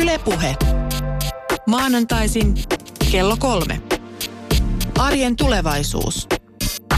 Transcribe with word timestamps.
Ylepuhe. 0.00 0.54
Maanantaisin 1.66 2.54
kello 3.12 3.36
kolme. 3.38 3.80
Arjen 4.98 5.36
tulevaisuus. 5.36 6.28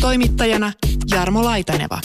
Toimittajana 0.01 0.73
Jarmo 1.11 1.45
Laitaneva. 1.45 2.01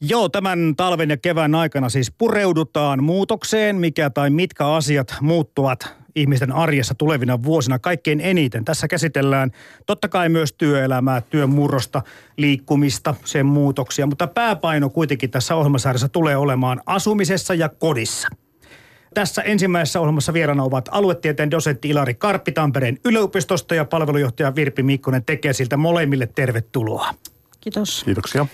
Joo, 0.00 0.28
tämän 0.28 0.74
talven 0.76 1.10
ja 1.10 1.16
kevään 1.16 1.54
aikana 1.54 1.88
siis 1.88 2.12
pureudutaan 2.18 3.04
muutokseen, 3.04 3.76
mikä 3.76 4.10
tai 4.10 4.30
mitkä 4.30 4.66
asiat 4.66 5.14
muuttuvat 5.20 6.03
ihmisten 6.16 6.52
arjessa 6.52 6.94
tulevina 6.94 7.42
vuosina 7.42 7.78
kaikkein 7.78 8.20
eniten. 8.20 8.64
Tässä 8.64 8.88
käsitellään 8.88 9.50
totta 9.86 10.08
kai 10.08 10.28
myös 10.28 10.52
työelämää, 10.52 11.20
työn 11.20 11.50
murrosta, 11.50 12.02
liikkumista, 12.36 13.14
sen 13.24 13.46
muutoksia, 13.46 14.06
mutta 14.06 14.26
pääpaino 14.26 14.90
kuitenkin 14.90 15.30
tässä 15.30 15.54
ohjelmasarjassa 15.54 16.08
tulee 16.08 16.36
olemaan 16.36 16.80
asumisessa 16.86 17.54
ja 17.54 17.68
kodissa. 17.68 18.28
Tässä 19.14 19.42
ensimmäisessä 19.42 20.00
ohjelmassa 20.00 20.32
vieraana 20.32 20.62
ovat 20.62 20.88
aluetieteen 20.90 21.50
dosentti 21.50 21.88
Ilari 21.88 22.14
Karppi 22.14 22.52
Tampereen 22.52 22.98
yliopistosta 23.04 23.74
ja 23.74 23.84
palvelujohtaja 23.84 24.54
Virpi 24.54 24.82
Mikkonen 24.82 25.24
tekee 25.24 25.52
siltä 25.52 25.76
molemmille 25.76 26.26
tervetuloa. 26.26 27.14
Kiitos. 27.60 28.04
Kiitoksia. 28.04 28.46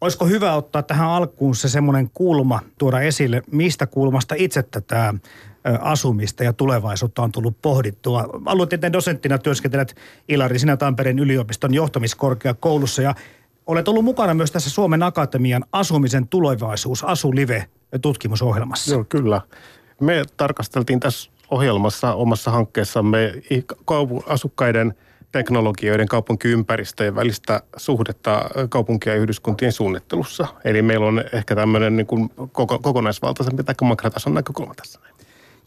Olisiko 0.00 0.26
hyvä 0.26 0.54
ottaa 0.54 0.82
tähän 0.82 1.08
alkuun 1.08 1.54
se 1.54 1.68
semmoinen 1.68 2.10
kulma 2.14 2.60
tuoda 2.78 3.00
esille, 3.00 3.42
mistä 3.52 3.86
kulmasta 3.86 4.34
itse 4.38 4.62
tätä 4.62 5.14
asumista 5.80 6.44
ja 6.44 6.52
tulevaisuutta 6.52 7.22
on 7.22 7.32
tullut 7.32 7.56
pohdittua. 7.62 8.28
Aluetieteen 8.46 8.92
dosenttina 8.92 9.38
työskentelet 9.38 9.96
Ilari 10.28 10.58
sinä 10.58 10.76
Tampereen 10.76 11.18
yliopiston 11.18 11.74
johtamiskorkeakoulussa 11.74 13.02
ja 13.02 13.14
olet 13.66 13.88
ollut 13.88 14.04
mukana 14.04 14.34
myös 14.34 14.50
tässä 14.50 14.70
Suomen 14.70 15.02
Akatemian 15.02 15.64
asumisen 15.72 16.28
tulevaisuus, 16.28 17.04
Asulive 17.04 17.66
tutkimusohjelmassa. 18.02 18.94
Joo, 18.94 19.04
kyllä. 19.04 19.40
Me 20.00 20.22
tarkasteltiin 20.36 21.00
tässä 21.00 21.30
ohjelmassa 21.50 22.14
omassa 22.14 22.50
hankkeessamme 22.50 23.32
asukkaiden 24.26 24.94
teknologioiden 25.32 26.08
kaupunkiympäristöjen 26.08 27.14
välistä 27.14 27.62
suhdetta 27.76 28.50
kaupunkia 28.68 29.14
ja 29.14 29.20
yhdyskuntien 29.20 29.72
suunnittelussa. 29.72 30.46
Eli 30.64 30.82
meillä 30.82 31.06
on 31.06 31.24
ehkä 31.32 31.54
tämmöinen 31.54 31.96
niin 31.96 32.06
kuin 32.06 32.30
koko, 32.52 32.78
kokonaisvaltaisempi 32.78 33.64
tai 33.64 33.74
makrotason 33.82 34.34
näkökulma 34.34 34.74
tässä. 34.74 35.00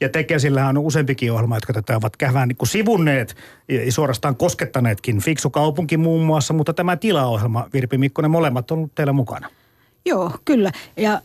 Ja 0.04 0.10
Tekesillä 0.10 0.68
on 0.68 0.78
useampikin 0.78 1.32
ohjelma, 1.32 1.58
jotka 1.58 1.74
tätä 1.74 1.98
ovat 1.98 2.18
kähvään 2.18 2.48
niin 2.48 2.58
sivunneet 2.68 3.36
ja 3.68 3.92
suorastaan 3.92 4.36
koskettaneetkin. 4.36 5.20
Fiksu 5.22 5.50
kaupunki 5.50 5.98
muun 5.98 6.26
muassa, 6.26 6.54
mutta 6.54 6.74
tämä 6.74 6.96
tilaohjelma, 6.98 7.68
Virpi 7.74 7.98
Mikkonen, 7.98 8.32
molemmat 8.32 8.72
on 8.72 8.78
ollut 8.78 8.96
teillä 8.96 9.14
mukana. 9.14 9.50
Joo, 10.06 10.32
kyllä. 10.46 10.72
Ja 10.98 11.22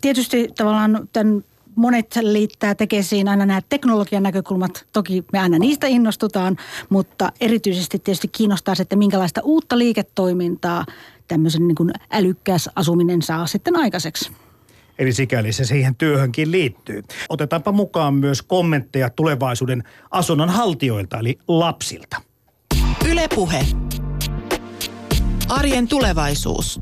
tietysti 0.00 0.48
tavallaan 0.56 1.08
tämän 1.12 1.44
monet 1.76 2.16
liittää 2.20 2.74
tekesiin 2.74 3.28
aina 3.28 3.46
nämä 3.46 3.60
teknologian 3.68 4.22
näkökulmat. 4.22 4.84
Toki 4.92 5.24
me 5.32 5.38
aina 5.38 5.58
niistä 5.58 5.86
innostutaan, 5.86 6.56
mutta 6.88 7.32
erityisesti 7.40 7.98
tietysti 7.98 8.28
kiinnostaa 8.28 8.74
se, 8.74 8.82
että 8.82 8.96
minkälaista 8.96 9.40
uutta 9.44 9.78
liiketoimintaa 9.78 10.84
tämmöisen 11.28 11.68
niin 11.68 11.76
kuin 11.76 11.90
asuminen 12.76 13.22
saa 13.22 13.46
sitten 13.46 13.76
aikaiseksi. 13.76 14.32
Eli 15.00 15.12
sikäli 15.12 15.52
se 15.52 15.64
siihen 15.64 15.94
työhönkin 15.94 16.50
liittyy. 16.50 17.02
Otetaanpa 17.28 17.72
mukaan 17.72 18.14
myös 18.14 18.42
kommentteja 18.42 19.10
tulevaisuuden 19.10 19.82
asunnon 20.10 20.48
haltijoilta, 20.48 21.18
eli 21.18 21.38
lapsilta. 21.48 22.16
Ylepuhe. 23.10 23.66
Arjen 25.48 25.88
tulevaisuus. 25.88 26.80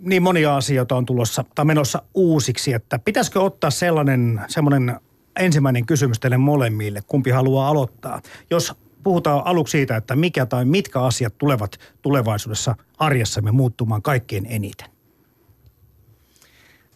Niin 0.00 0.22
monia 0.22 0.56
asioita 0.56 0.96
on 0.96 1.06
tulossa 1.06 1.44
tai 1.54 1.64
menossa 1.64 2.02
uusiksi, 2.14 2.72
että 2.72 2.98
pitäisikö 2.98 3.40
ottaa 3.40 3.70
sellainen, 3.70 4.40
semmoinen 4.48 5.00
ensimmäinen 5.40 5.86
kysymys 5.86 6.20
teille 6.20 6.36
molemmille, 6.36 7.02
kumpi 7.06 7.30
haluaa 7.30 7.68
aloittaa. 7.68 8.20
Jos 8.50 8.74
puhutaan 9.02 9.42
aluksi 9.44 9.72
siitä, 9.72 9.96
että 9.96 10.16
mikä 10.16 10.46
tai 10.46 10.64
mitkä 10.64 11.00
asiat 11.00 11.38
tulevat 11.38 11.78
tulevaisuudessa 12.02 12.74
arjessamme 12.98 13.50
muuttumaan 13.50 14.02
kaikkein 14.02 14.46
eniten? 14.50 14.88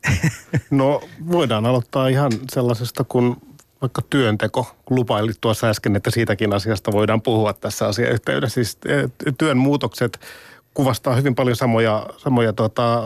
No 0.70 1.00
voidaan 1.32 1.66
aloittaa 1.66 2.08
ihan 2.08 2.32
sellaisesta 2.50 3.04
kuin 3.04 3.36
vaikka 3.80 4.02
työnteko. 4.10 4.76
Lupailit 4.90 5.36
tuossa 5.40 5.66
äsken, 5.66 5.96
että 5.96 6.10
siitäkin 6.10 6.52
asiasta 6.52 6.92
voidaan 6.92 7.22
puhua 7.22 7.52
tässä 7.52 7.86
asiayhteydessä. 7.86 8.54
Siis 8.54 8.78
eh, 8.86 9.10
työn 9.38 9.58
muutokset 9.58 10.20
kuvastaa 10.74 11.14
hyvin 11.14 11.34
paljon 11.34 11.56
samoja, 11.56 12.06
samoja 12.16 12.52
tota, 12.52 13.02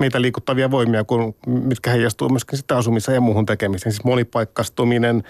meitä 0.00 0.22
liikuttavia 0.22 0.70
voimia, 0.70 1.04
kuin, 1.04 1.36
mitkä 1.46 1.90
heijastuu 1.90 2.28
myöskin 2.28 2.58
sitä 2.58 2.76
asumiseen 2.76 3.14
ja 3.14 3.20
muuhun 3.20 3.46
tekemiseen. 3.46 3.92
Siis 3.92 4.04
monipaikkastuminen, 4.04 5.22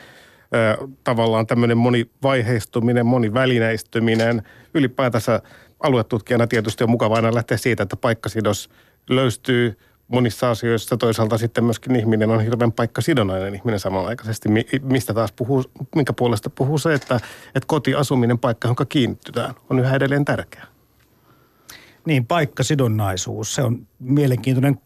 tavallaan 1.05 1.47
tämmöinen 1.47 1.79
monivaiheistuminen, 1.79 3.07
monivälineistyminen. 3.07 4.43
Ylipäätänsä 4.75 5.43
aluetutkijana 5.81 6.47
tietysti 6.47 6.85
on 6.85 6.91
mukava 6.91 7.17
aina 7.17 7.35
lähteä 7.35 7.57
siitä, 7.57 7.83
että 7.83 7.97
paikkasidos 7.97 8.71
löystyy 9.11 9.79
monissa 10.09 10.51
asioissa. 10.51 10.97
Toisaalta 10.97 11.39
sitten 11.39 11.65
myöskin 11.65 11.97
ihminen 11.97 12.31
on 12.31 12.41
hirveän 12.41 12.73
paikkasidonnainen 12.73 13.55
ihminen 13.55 13.81
samanaikaisesti, 13.81 14.49
mistä 14.83 15.15
taas 15.15 15.33
puhuu, 15.33 15.65
minkä 15.95 16.13
puolesta 16.13 16.51
puhuu 16.51 16.79
se, 16.79 16.95
että, 16.95 17.17
että 17.47 17.67
kotiasuminen, 17.67 18.39
paikka, 18.39 18.69
jonka 18.69 18.85
kiinnittytään, 18.85 19.55
on 19.71 19.79
yhä 19.79 19.97
edelleen 19.97 20.25
tärkeä. 20.25 20.67
Niin, 22.05 22.27
paikkasidonnaisuus, 22.27 23.55
se 23.55 23.63
on 23.63 23.87
mielenkiintoinen 23.99 24.81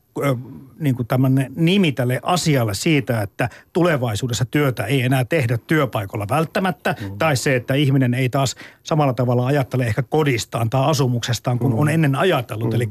niin 0.78 0.94
kuin 0.94 1.06
tämmöinen 1.06 1.52
nimi 1.56 1.92
tälle 1.92 2.20
asialle 2.22 2.74
siitä, 2.74 3.22
että 3.22 3.48
tulevaisuudessa 3.72 4.44
työtä 4.44 4.84
ei 4.84 5.02
enää 5.02 5.24
tehdä 5.24 5.58
työpaikalla 5.66 6.26
välttämättä, 6.30 6.94
mm. 7.00 7.18
tai 7.18 7.36
se, 7.36 7.56
että 7.56 7.74
ihminen 7.74 8.14
ei 8.14 8.28
taas 8.28 8.56
samalla 8.82 9.12
tavalla 9.12 9.46
ajattele 9.46 9.86
ehkä 9.86 10.02
kodistaan 10.02 10.70
tai 10.70 10.90
asumuksestaan 10.90 11.58
kuin 11.58 11.72
mm. 11.72 11.78
on 11.78 11.88
ennen 11.88 12.16
ajatellut. 12.16 12.68
Mm. 12.68 12.74
Eli 12.74 12.88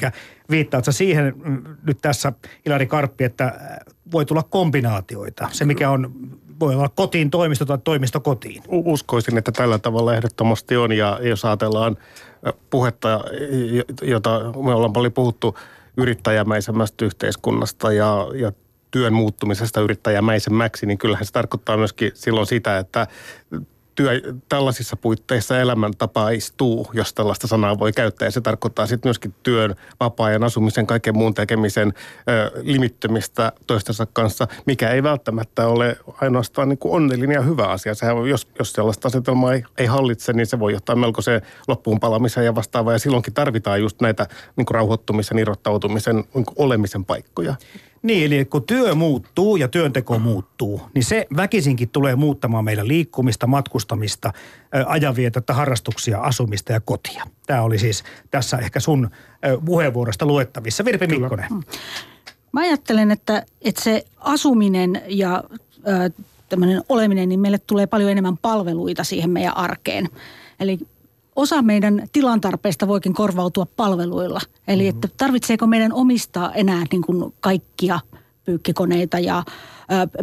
viittaat 0.50 0.86
sä 0.86 0.92
siihen 0.92 1.34
mm, 1.44 1.64
nyt 1.84 1.98
tässä, 2.02 2.34
Ilari 2.66 2.88
Karppi, 2.88 3.24
että 3.24 3.60
voi 4.12 4.26
tulla 4.26 4.44
kombinaatioita. 4.44 5.50
Se, 5.52 5.66
mikä 5.66 5.90
on 5.90 6.12
voi 6.60 6.76
olla 6.76 6.90
kotiin 6.90 7.30
toimisto 7.30 7.66
tai 7.66 7.78
toimisto 7.84 8.20
kotiin. 8.20 8.64
Uskoisin, 8.68 9.38
että 9.38 9.52
tällä 9.52 9.80
tavalla 9.80 10.16
ehdottomasti 10.16 10.78
on 10.78 10.92
ja 10.92 11.20
jos 11.22 11.46
ajatellaan 11.46 11.98
puhetta, 12.70 13.24
jota 14.02 14.40
me 14.64 14.74
ollaan 14.74 14.94
paljon 14.94 15.14
puhuttu 15.14 15.56
yrittäjämäisemmästä 16.02 17.06
yhteiskunnasta 17.06 17.94
ja, 17.94 18.28
ja 18.36 18.52
työn 18.92 19.14
muuttumisesta 19.14 19.82
yrittäjämäisemmäksi, 19.82 20.86
niin 20.86 20.98
kyllähän 20.98 21.26
se 21.26 21.32
tarkoittaa 21.32 21.78
myöskin 21.78 22.12
silloin 22.14 22.48
sitä, 22.48 22.78
että 22.78 23.08
työ 24.00 24.22
tällaisissa 24.50 24.96
puitteissa 24.96 25.60
elämäntapaistuu, 25.60 26.88
jos 26.94 27.14
tällaista 27.14 27.48
sanaa 27.48 27.80
voi 27.80 27.92
käyttää. 27.92 28.28
Ja 28.28 28.32
se 28.32 28.42
tarkoittaa 28.42 28.88
sitten 28.88 29.10
myöskin 29.10 29.34
työn, 29.44 29.76
vapaa-ajan 30.00 30.44
asumisen, 30.44 30.88
kaiken 30.88 31.18
muun 31.18 31.34
tekemisen 31.34 31.94
ö, 32.30 32.52
limittymistä 32.64 33.52
toistensa 33.68 34.06
kanssa, 34.14 34.48
mikä 34.66 34.90
ei 34.90 35.04
välttämättä 35.04 35.68
ole 35.68 35.98
ainoastaan 36.22 36.70
niin 36.70 36.78
kuin 36.78 36.94
onnellinen 36.94 37.36
ja 37.36 37.42
hyvä 37.42 37.68
asia. 37.68 37.96
Sehän, 37.96 38.28
jos, 38.28 38.48
jos 38.60 38.74
sellaista 38.74 39.08
asetelmaa 39.08 39.54
ei, 39.54 39.64
ei 39.78 39.86
hallitse, 39.86 40.34
niin 40.34 40.48
se 40.48 40.60
voi 40.60 40.74
johtaa 40.74 40.96
melkoiseen 40.96 41.42
loppuun 41.68 42.00
palamiseen 42.00 42.46
ja 42.46 42.56
vastaavaan. 42.56 42.96
Ja 42.96 43.00
silloinkin 43.00 43.34
tarvitaan 43.34 43.82
just 43.82 44.02
näitä 44.02 44.28
niin 44.56 44.66
kuin 44.66 44.76
rauhoittumisen, 44.76 45.40
irrottautumisen, 45.40 46.16
niin 46.16 46.46
kuin 46.46 46.56
olemisen 46.56 47.06
paikkoja. 47.06 47.56
Niin, 48.02 48.34
eli 48.34 48.46
kun 48.46 48.64
työ 48.64 48.96
muuttuu 48.96 49.56
ja 49.56 49.68
työnteko 49.68 50.20
muuttuu, 50.20 50.82
niin 50.94 51.04
se 51.04 51.28
väkisinkin 51.36 51.90
tulee 51.90 52.16
muuttamaan 52.16 52.66
meidän 52.66 52.88
liikkumista, 52.88 53.48
matkustamista, 53.48 54.34
ajanvietettä, 54.86 55.54
harrastuksia, 55.54 56.20
asumista 56.22 56.74
ja 56.74 56.80
kotia. 56.80 57.24
Tämä 57.48 57.62
oli 57.62 57.80
siis 57.80 58.04
tässä 58.32 58.58
ehkä 58.58 58.80
sun 58.80 59.10
puheenvuorosta 59.66 60.26
luettavissa. 60.26 60.86
Virpi. 60.86 61.08
Mikkonen. 61.08 61.46
Mm. 61.50 61.64
Mä 62.52 62.62
ajattelen, 62.62 63.12
että, 63.12 63.44
että 63.62 63.84
se 63.84 64.06
asuminen 64.20 65.02
ja 65.08 65.44
tämmöinen 66.50 66.82
oleminen, 66.90 67.30
niin 67.30 67.40
meille 67.40 67.60
tulee 67.68 67.88
paljon 67.88 68.10
enemmän 68.12 68.38
palveluita 68.38 69.04
siihen 69.04 69.30
meidän 69.30 69.58
arkeen. 69.58 70.10
Eli 70.60 70.80
osa 71.40 71.62
meidän 71.62 72.08
tilantarpeista 72.12 72.88
voikin 72.88 73.14
korvautua 73.14 73.68
palveluilla. 73.76 74.42
Eli 74.68 74.84
mm-hmm. 74.84 74.96
että 74.96 75.08
tarvitseeko 75.18 75.68
meidän 75.68 75.94
omistaa 75.94 76.54
enää 76.54 76.84
niin 76.92 77.02
kuin 77.02 77.34
kaikkia 77.40 78.00
pyykkikoneita 78.46 79.20
ja 79.20 79.44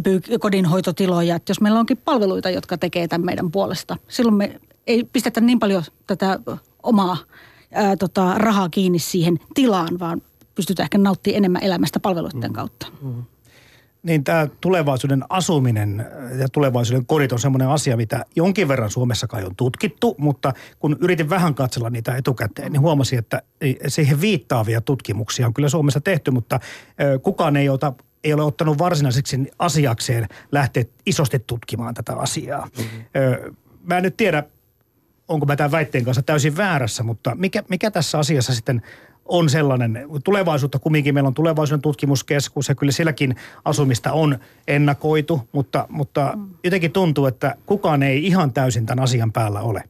pyykki, 0.03 0.39
kodinhoitotiloja. 0.39 1.37
Että 1.37 1.51
jos 1.51 1.61
meillä 1.61 1.81
onkin 1.81 1.97
palveluita, 1.97 2.51
jotka 2.51 2.79
tekee 2.79 3.09
tämän 3.09 3.25
meidän 3.25 3.51
puolesta, 3.51 3.97
silloin 4.09 4.35
me 4.35 4.61
ei 4.87 5.05
pistetä 5.05 5.41
niin 5.41 5.59
paljon 5.59 5.83
tätä 6.07 6.39
omaa 6.83 7.17
ää, 7.73 7.97
tota, 7.97 8.35
rahaa 8.37 8.69
kiinni 8.69 8.99
siihen 8.99 9.39
tilaan, 9.55 9.99
vaan 9.99 10.23
pystytään 10.55 10.85
ehkä 10.85 10.99
nauttimaan 10.99 11.37
enemmän 11.37 11.63
elämästä 11.63 12.01
palveluiden 12.01 12.41
mm-hmm. 12.41 12.53
kautta. 12.53 12.87
Mm-hmm. 13.03 13.23
Niin 14.07 14.25
tämä 14.25 14.49
tulevaisuuden 14.61 15.25
asuminen 15.29 16.07
ja 16.39 16.49
tulevaisuuden 16.49 17.07
kodit 17.07 17.33
on 17.33 17.39
semmoinen 17.39 17.69
asia, 17.69 17.97
mitä 17.97 18.25
jonkin 18.37 18.69
verran 18.69 18.91
Suomessa 18.91 19.27
kai 19.27 19.45
on 19.45 19.57
tutkittu, 19.57 20.15
mutta 20.19 20.53
kun 20.79 20.97
yritin 21.01 21.31
vähän 21.31 21.55
katsella 21.55 21.91
niitä 21.91 22.17
etukäteen, 22.17 22.73
niin 22.73 22.81
huomasin, 22.81 23.19
että 23.19 23.43
siihen 23.89 24.21
viittaavia 24.21 24.81
tutkimuksia 24.81 25.47
on 25.47 25.55
kyllä 25.55 25.69
Suomessa 25.69 26.01
tehty, 26.01 26.31
mutta 26.31 26.61
kukaan 27.23 27.57
ei 27.57 27.69
ota 27.69 27.93
ei 28.25 28.33
ole 28.33 28.43
ottanut 28.43 28.79
varsinaiseksi 28.79 29.47
asiakseen 29.59 30.29
lähteä 30.53 30.85
isosti 31.07 31.39
tutkimaan 31.39 31.95
tätä 31.95 32.17
asiaa. 32.17 32.69
Mm-hmm. 32.79 33.55
Mä 33.83 33.97
en 33.97 34.03
nyt 34.03 34.17
tiedä, 34.17 34.43
onko 35.29 35.47
mä 35.47 35.57
tämän 35.57 35.71
väitteen 35.71 36.05
kanssa 36.05 36.23
täysin 36.23 36.57
väärässä, 36.57 37.03
mutta 37.03 37.35
mikä, 37.35 37.63
mikä 37.69 37.91
tässä 37.91 38.19
asiassa 38.19 38.55
sitten 38.55 38.83
on 39.29 39.51
sellainen, 39.51 40.07
tulevaisuutta 40.25 40.79
kumminkin 40.79 41.15
meillä 41.15 41.29
on 41.29 41.35
tulevaisuuden 41.35 41.83
tutkimuskeskus 41.83 42.69
ja 42.69 42.75
kyllä 42.75 42.93
sielläkin 42.93 43.37
asumista 43.65 44.13
on 44.13 44.39
ennakoitu, 44.69 45.41
mutta, 45.53 45.87
mutta 45.91 46.33
mm. 46.37 46.49
jotenkin 46.65 46.93
tuntuu, 46.93 47.27
että 47.27 47.57
kukaan 47.67 48.03
ei 48.03 48.27
ihan 48.27 48.53
täysin 48.53 48.87
tämän 48.87 49.05
asian 49.05 49.33
päällä 49.33 49.61
ole. 49.61 49.83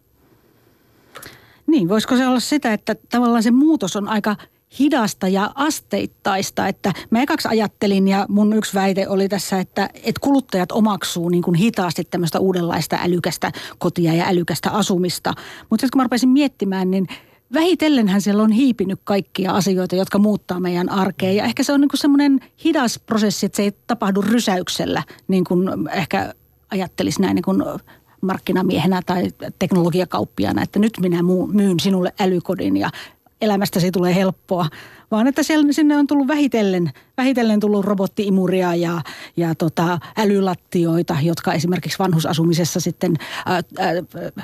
Niin, 1.67 1.88
voisiko 1.88 2.17
se 2.17 2.27
olla 2.27 2.41
sitä, 2.41 2.73
että 2.73 2.97
tavallaan 3.11 3.43
se 3.43 3.50
muutos 3.50 3.97
on 3.97 4.09
aika 4.09 4.37
hidasta 4.79 5.29
ja 5.29 5.50
asteittaista. 5.55 6.69
Että 6.69 6.93
mä 7.11 7.23
ekaksi 7.23 7.49
ajattelin 7.49 8.09
ja 8.09 8.27
mun 8.29 8.53
yksi 8.53 8.75
väite 8.75 9.09
oli 9.09 9.29
tässä, 9.29 9.61
että, 9.61 9.91
että 9.94 10.21
kuluttajat 10.21 10.73
omaksuu 10.73 11.29
niin 11.29 11.43
kuin 11.43 11.55
hitaasti 11.55 12.05
tämmöistä 12.05 12.41
uudenlaista 12.41 12.99
älykästä 13.03 13.53
kotia 13.79 14.15
ja 14.15 14.25
älykästä 14.29 14.71
asumista. 14.71 15.33
Mutta 15.71 15.83
sitten 15.83 15.91
kun 15.93 15.99
mä 15.99 16.05
rupesin 16.05 16.29
miettimään, 16.29 16.91
niin 16.91 17.06
vähitellenhän 17.52 18.20
siellä 18.20 18.43
on 18.43 18.52
hiipinyt 18.52 19.00
kaikkia 19.04 19.52
asioita, 19.52 19.96
jotka 19.96 20.19
muuttaa 20.19 20.60
meidän 20.60 20.88
arkea. 20.88 21.32
Ja 21.32 21.44
ehkä 21.44 21.62
se 21.62 21.72
on 21.72 21.81
niin 21.81 21.90
semmoinen 21.94 22.40
hidas 22.64 23.00
prosessi, 23.06 23.46
että 23.46 23.56
se 23.56 23.62
ei 23.62 23.72
tapahdu 23.87 24.22
rysäyksellä, 24.22 25.02
niin 25.28 25.44
kuin 25.44 25.88
ehkä 25.93 26.34
ajattelisi 26.70 27.22
näin 27.22 27.34
niin 27.34 27.43
kuin 27.43 27.62
markkinamiehenä 28.20 29.02
tai 29.06 29.31
teknologiakauppiana, 29.58 30.62
että 30.62 30.78
nyt 30.78 30.93
minä 31.00 31.19
myyn 31.52 31.81
sinulle 31.81 32.12
älykodin 32.20 32.76
ja 32.76 32.90
elämästäsi 33.41 33.91
tulee 33.91 34.15
helppoa, 34.15 34.69
vaan 35.11 35.27
että 35.27 35.43
siellä, 35.43 35.73
sinne 35.73 35.97
on 35.97 36.06
tullut 36.06 36.29
vähitellen, 36.29 36.91
vähitellen 37.17 37.61
tullut 37.61 37.85
robottiimuria 37.85 38.75
ja, 38.75 39.00
ja 39.37 39.55
tota, 39.55 39.99
älylattioita, 40.17 41.17
jotka 41.23 41.53
esimerkiksi 41.53 41.99
vanhusasumisessa 41.99 42.81
sitten 42.81 43.15
ää, 43.47 43.55
ää, 43.55 43.93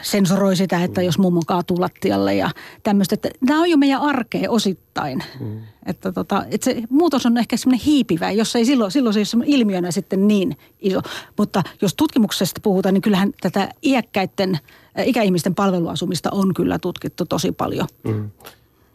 sensoroi 0.02 0.56
sitä, 0.56 0.84
että 0.84 1.02
jos 1.02 1.18
mummo 1.18 1.42
kaatuu 1.46 1.80
lattialle 1.80 2.34
ja 2.34 2.50
tämmöistä. 2.82 3.14
Että 3.14 3.28
nämä 3.40 3.60
on 3.60 3.70
jo 3.70 3.76
meidän 3.76 4.00
arkea 4.00 4.50
osittain. 4.50 5.22
Mm. 5.40 5.60
Että, 5.86 6.12
tota, 6.12 6.44
että 6.50 6.64
se 6.64 6.82
muutos 6.90 7.26
on 7.26 7.38
ehkä 7.38 7.56
semmoinen 7.56 7.84
hiipivä, 7.86 8.30
jos 8.30 8.56
ei 8.56 8.64
silloin, 8.64 8.90
silloin 8.90 9.14
se 9.14 9.20
ei 9.20 9.24
ole 9.36 9.44
ilmiönä 9.46 9.90
sitten 9.90 10.28
niin 10.28 10.56
iso. 10.80 11.00
Mutta 11.38 11.62
jos 11.82 11.94
tutkimuksesta 11.94 12.60
puhutaan, 12.64 12.94
niin 12.94 13.02
kyllähän 13.02 13.32
tätä 13.40 13.68
iäkkäiden, 13.82 14.58
ikäihmisten 15.04 15.54
palveluasumista 15.54 16.30
on 16.32 16.54
kyllä 16.54 16.78
tutkittu 16.78 17.24
tosi 17.24 17.52
paljon. 17.52 17.88
Mm. 18.04 18.30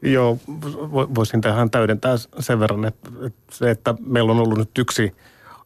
Joo, 0.01 0.37
voisin 0.91 1.41
tähän 1.41 1.69
täydentää 1.69 2.15
sen 2.39 2.59
verran, 2.59 2.85
että 2.85 3.09
se, 3.51 3.71
että 3.71 3.95
meillä 4.05 4.31
on 4.31 4.39
ollut 4.39 4.57
nyt 4.57 4.77
yksi 4.77 5.15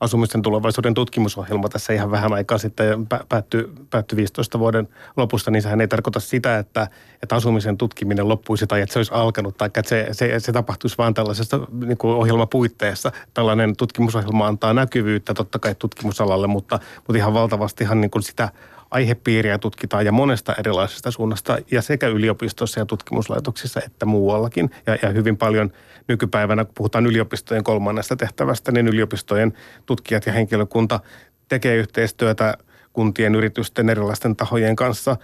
asumisen 0.01 0.42
tulevaisuuden 0.42 0.94
tutkimusohjelma 0.94 1.69
tässä 1.69 1.94
ihan 1.94 2.12
vähän 2.12 2.33
aikaa 2.33 2.57
sitten 2.57 3.07
päättyi, 3.30 3.69
päättyi 3.89 4.16
15 4.16 4.60
vuoden 4.60 4.88
lopusta, 5.18 5.51
niin 5.51 5.62
sehän 5.62 5.81
ei 5.81 5.88
tarkoita 5.88 6.19
sitä, 6.19 6.57
että, 6.57 6.88
että 7.24 7.36
asumisen 7.36 7.78
tutkiminen 7.78 8.28
loppuisi 8.28 8.68
tai 8.68 8.81
että 8.81 8.94
se 8.94 9.00
olisi 9.00 9.13
alkanut 9.13 9.57
tai 9.57 9.66
että 9.66 9.89
se, 9.89 10.07
se, 10.12 10.39
se 10.39 10.51
tapahtuisi 10.51 10.98
vain 10.98 11.13
tällaisessa 11.13 11.60
niin 11.86 11.98
kuin 11.98 12.16
ohjelmapuitteissa. 12.16 13.12
Tällainen 13.33 13.75
tutkimusohjelma 13.75 14.48
antaa 14.48 14.74
näkyvyyttä 14.74 15.33
totta 15.33 15.60
kai 15.60 15.75
tutkimusalalle, 15.75 16.48
mutta, 16.48 16.80
mutta 16.98 17.18
ihan 17.18 17.33
valtavastihan 17.33 18.01
niin 18.01 18.12
kuin 18.12 18.24
sitä 18.24 18.50
aihepiiriä 18.91 19.57
tutkitaan 19.57 20.05
ja 20.05 20.11
monesta 20.11 20.55
erilaisesta 20.55 21.11
suunnasta 21.11 21.57
ja 21.71 21.81
sekä 21.81 22.07
yliopistossa 22.07 22.79
ja 22.79 22.85
tutkimuslaitoksissa 22.85 23.81
että 23.85 24.05
muuallakin. 24.05 24.71
Ja, 24.88 24.97
ja 25.01 25.09
hyvin 25.09 25.38
paljon 25.38 25.71
nykypäivänä, 26.07 26.65
kun 26.65 26.73
puhutaan 26.77 27.05
yliopistojen 27.05 27.63
kolmannesta 27.63 28.15
tehtävästä, 28.15 28.71
niin 28.71 28.88
yliopistojen 28.88 29.53
tutkijat 29.85 30.25
ja 30.25 30.33
henkilökunta 30.33 30.99
tekee 31.47 31.75
yhteistyötä 31.75 32.57
kuntien, 32.93 33.35
yritysten, 33.35 33.89
erilaisten 33.89 34.35
tahojen 34.35 34.75
kanssa 34.75 35.17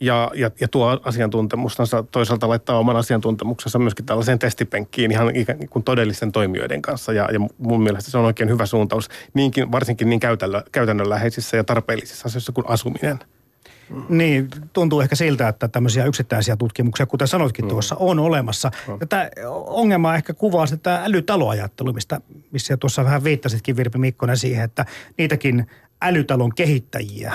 ja, 0.00 0.30
ja, 0.34 0.50
ja 0.60 0.68
tuo 0.68 1.00
asiantuntemustansa 1.04 2.02
toisaalta 2.02 2.48
laittaa 2.48 2.78
oman 2.78 2.96
asiantuntemuksensa 2.96 3.78
myöskin 3.78 4.06
tällaiseen 4.06 4.38
testipenkkiin 4.38 5.10
ihan 5.10 5.36
ikään 5.36 5.68
kuin 5.68 5.82
todellisten 5.82 6.32
toimijoiden 6.32 6.82
kanssa. 6.82 7.12
Ja, 7.12 7.28
ja 7.32 7.40
mun 7.58 7.82
mielestä 7.82 8.10
se 8.10 8.18
on 8.18 8.24
oikein 8.24 8.48
hyvä 8.48 8.66
suuntaus, 8.66 9.08
niinkin, 9.34 9.72
varsinkin 9.72 10.08
niin 10.08 10.20
käytännönläheisissä 10.72 11.56
ja 11.56 11.64
tarpeellisissa 11.64 12.26
asioissa 12.26 12.52
kuin 12.52 12.68
asuminen. 12.68 13.18
Niin, 14.08 14.48
tuntuu 14.72 15.00
ehkä 15.00 15.16
siltä, 15.16 15.48
että 15.48 15.68
tämmöisiä 15.68 16.04
yksittäisiä 16.04 16.56
tutkimuksia, 16.56 17.06
kuten 17.06 17.28
sanoitkin 17.28 17.64
mm. 17.64 17.68
tuossa, 17.68 17.96
on 17.98 18.18
olemassa. 18.18 18.70
Mm. 18.88 18.96
Ja 19.00 19.06
tämä 19.06 19.28
ongelma 19.66 20.14
ehkä 20.14 20.34
kuvaa 20.34 20.66
sitä 20.66 21.04
älytaloajattelu, 21.04 21.92
mistä, 21.92 22.20
missä 22.50 22.76
tuossa 22.76 23.04
vähän 23.04 23.24
viittasitkin 23.24 23.76
Virpi 23.76 23.98
Mikkonen 23.98 24.36
siihen, 24.36 24.64
että 24.64 24.86
niitäkin 25.18 25.66
älytalon 26.02 26.54
kehittäjiä 26.54 27.34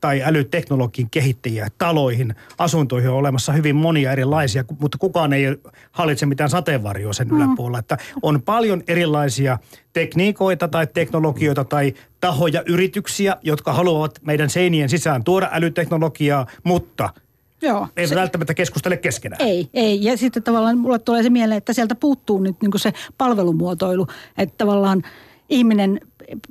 tai 0.00 0.22
älyteknologian 0.22 1.10
kehittäjiä 1.10 1.68
taloihin, 1.78 2.34
asuntoihin 2.58 3.10
on 3.10 3.16
olemassa 3.16 3.52
hyvin 3.52 3.76
monia 3.76 4.12
erilaisia, 4.12 4.64
mutta 4.78 4.98
kukaan 4.98 5.32
ei 5.32 5.44
hallitse 5.92 6.26
mitään 6.26 6.50
sateenvarjoa 6.50 7.12
sen 7.12 7.28
mm. 7.28 7.36
yläpuolella. 7.36 7.78
Että 7.78 7.98
on 8.22 8.42
paljon 8.42 8.82
erilaisia 8.88 9.58
tekniikoita 9.92 10.68
tai 10.68 10.86
teknologioita 10.86 11.64
tai 11.64 11.94
tahoja, 12.20 12.62
yrityksiä, 12.66 13.36
jotka 13.42 13.72
haluavat 13.72 14.18
meidän 14.22 14.50
seinien 14.50 14.88
sisään 14.88 15.24
tuoda 15.24 15.48
älyteknologiaa, 15.52 16.46
mutta– 16.64 17.10
Joo, 17.62 17.88
ei 17.96 18.08
se, 18.08 18.14
välttämättä 18.14 18.54
keskustele 18.54 18.96
keskenään. 18.96 19.42
Ei, 19.42 19.68
ei. 19.74 20.04
Ja 20.04 20.16
sitten 20.16 20.42
tavallaan 20.42 20.78
mulle 20.78 20.98
tulee 20.98 21.22
se 21.22 21.30
mieleen, 21.30 21.58
että 21.58 21.72
sieltä 21.72 21.94
puuttuu 21.94 22.40
nyt 22.40 22.56
niin 22.62 22.70
se 22.76 22.92
palvelumuotoilu. 23.18 24.06
Että 24.38 24.54
tavallaan 24.58 25.02
ihminen 25.48 26.00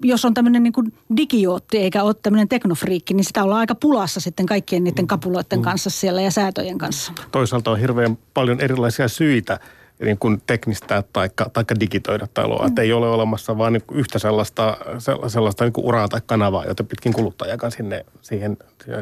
jos 0.03 0.25
on 0.25 0.33
tämmöinen 0.33 0.63
niin 0.63 0.73
kuin 0.73 0.93
digijootti 1.17 1.77
eikä 1.77 2.03
ole 2.03 2.13
tämmöinen 2.13 2.47
teknofriikki, 2.47 3.13
niin 3.13 3.23
sitä 3.23 3.43
ollaan 3.43 3.59
aika 3.59 3.75
pulassa 3.75 4.19
sitten 4.19 4.45
kaikkien 4.45 4.83
niiden 4.83 5.07
kapuloiden 5.07 5.59
mm. 5.59 5.63
kanssa 5.63 5.89
siellä 5.89 6.21
ja 6.21 6.31
säätöjen 6.31 6.77
kanssa. 6.77 7.13
Toisaalta 7.31 7.71
on 7.71 7.79
hirveän 7.79 8.17
paljon 8.33 8.61
erilaisia 8.61 9.07
syitä 9.07 9.59
niin 10.05 10.17
kuin 10.17 10.41
teknistää 10.47 11.03
tai 11.13 11.29
taikka 11.53 11.75
digitoida 11.79 12.27
taloa. 12.33 12.61
Mm. 12.61 12.67
Että 12.67 12.81
ei 12.81 12.93
ole 12.93 13.09
olemassa 13.09 13.57
vain 13.57 13.73
niin 13.73 13.83
yhtä 13.91 14.19
sellaista, 14.19 14.77
sellaista 15.27 15.63
niin 15.63 15.73
kuin 15.73 15.85
uraa 15.85 16.07
tai 16.07 16.21
kanavaa, 16.25 16.65
jota 16.65 16.83
pitkin 16.83 17.13
kuluttajakaan 17.13 17.71
sinne 17.71 18.05
siihen 18.21 18.57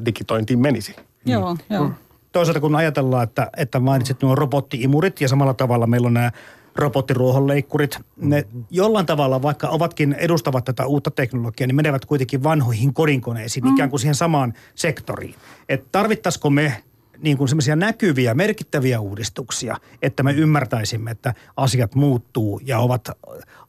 digitointiin 0.06 0.60
menisi. 0.60 0.96
Joo, 1.26 1.54
mm. 1.54 1.60
joo. 1.70 1.84
Mm. 1.84 1.94
Toisaalta 2.32 2.60
kun 2.60 2.76
ajatellaan, 2.76 3.24
että, 3.24 3.50
että 3.58 3.80
mainitsit 3.80 4.22
nuo 4.22 4.36
robottiimurit 4.36 5.22
ja 5.22 5.28
samalla 5.28 5.54
tavalla 5.54 5.88
meillä 5.88 6.08
on 6.08 6.14
nämä 6.14 6.32
robottiruohonleikkurit, 6.75 8.00
ne 8.18 8.48
jollain 8.70 9.06
tavalla, 9.06 9.42
vaikka 9.42 9.68
ovatkin 9.68 10.13
edustavat 10.13 10.66
tätä 10.66 10.86
uutta 10.86 11.12
teknologiaa, 11.12 11.68
niin 11.68 11.75
menevät 11.75 12.06
kuitenkin 12.06 12.44
vanhoihin 12.44 12.94
kodinkoneisiin, 12.94 13.66
mm. 13.66 13.74
ikään 13.74 13.90
kuin 13.90 14.00
siihen 14.00 14.16
samaan 14.16 14.54
sektoriin. 14.75 15.36
Että 15.70 15.88
tarvittaisiko 15.92 16.50
me 16.50 16.84
niin 17.22 17.38
kuin 17.38 17.48
semmoisia 17.48 17.75
näkyviä, 17.75 18.34
merkittäviä 18.34 19.00
uudistuksia, 19.00 19.78
että 20.01 20.24
me 20.24 20.32
ymmärtäisimme, 20.32 21.12
että 21.12 21.34
asiat 21.58 21.96
muuttuu 21.96 22.62
ja 22.63 22.80
ovat, 22.80 23.10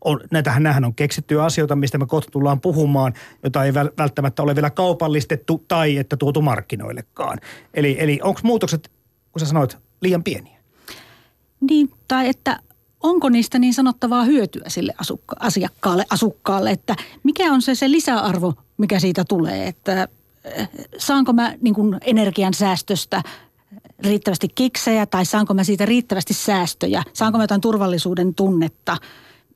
on, 0.05 0.21
näitähän 0.31 0.63
nämähän 0.63 0.85
on 0.85 0.95
keksittyjä 0.95 1.45
asioita, 1.45 1.77
mistä 1.77 1.99
me 1.99 2.07
kohta 2.07 2.31
tullaan 2.31 2.61
puhumaan, 2.61 3.13
jota 3.43 3.65
ei 3.65 3.75
välttämättä 3.75 4.43
ole 4.43 4.55
vielä 4.55 4.71
kaupallistettu 4.71 5.65
tai 5.69 5.97
että 5.97 6.17
tuotu 6.17 6.43
markkinoillekaan. 6.43 7.39
Eli, 7.75 7.97
eli 7.99 8.21
onko 8.23 8.41
muutokset, 8.43 8.91
kun 9.33 9.41
sä 9.41 9.47
sanoit, 9.47 9.79
liian 10.01 10.25
pieniä? 10.25 10.59
Niin, 11.61 11.91
tai 12.09 12.29
että 12.29 12.59
onko 13.03 13.29
niistä 13.29 13.59
niin 13.59 13.75
sanottavaa 13.75 14.25
hyötyä 14.25 14.65
sille 14.69 14.95
asukka- 15.03 15.37
asiakkaalle, 15.41 16.05
asukkaalle, 16.11 16.71
että 16.71 16.97
mikä 17.23 17.53
on 17.53 17.63
se, 17.63 17.75
se 17.75 17.91
lisäarvo, 17.91 18.55
mikä 18.79 18.99
siitä 18.99 19.25
tulee, 19.29 19.69
että 19.69 20.09
eh, 20.45 20.69
saanko 20.99 21.33
mä 21.33 21.55
niin 21.61 21.75
kuin 21.75 21.99
energian 22.05 22.55
säästöstä 22.55 23.23
riittävästi 23.99 24.49
kiksejä 24.55 25.07
tai 25.07 25.25
saanko 25.25 25.55
mä 25.55 25.65
siitä 25.65 25.87
riittävästi 25.87 26.35
säästöjä, 26.35 27.03
saanko 27.13 27.39
mä 27.39 27.45
jotain 27.45 27.61
turvallisuuden 27.61 28.35
tunnetta. 28.35 28.97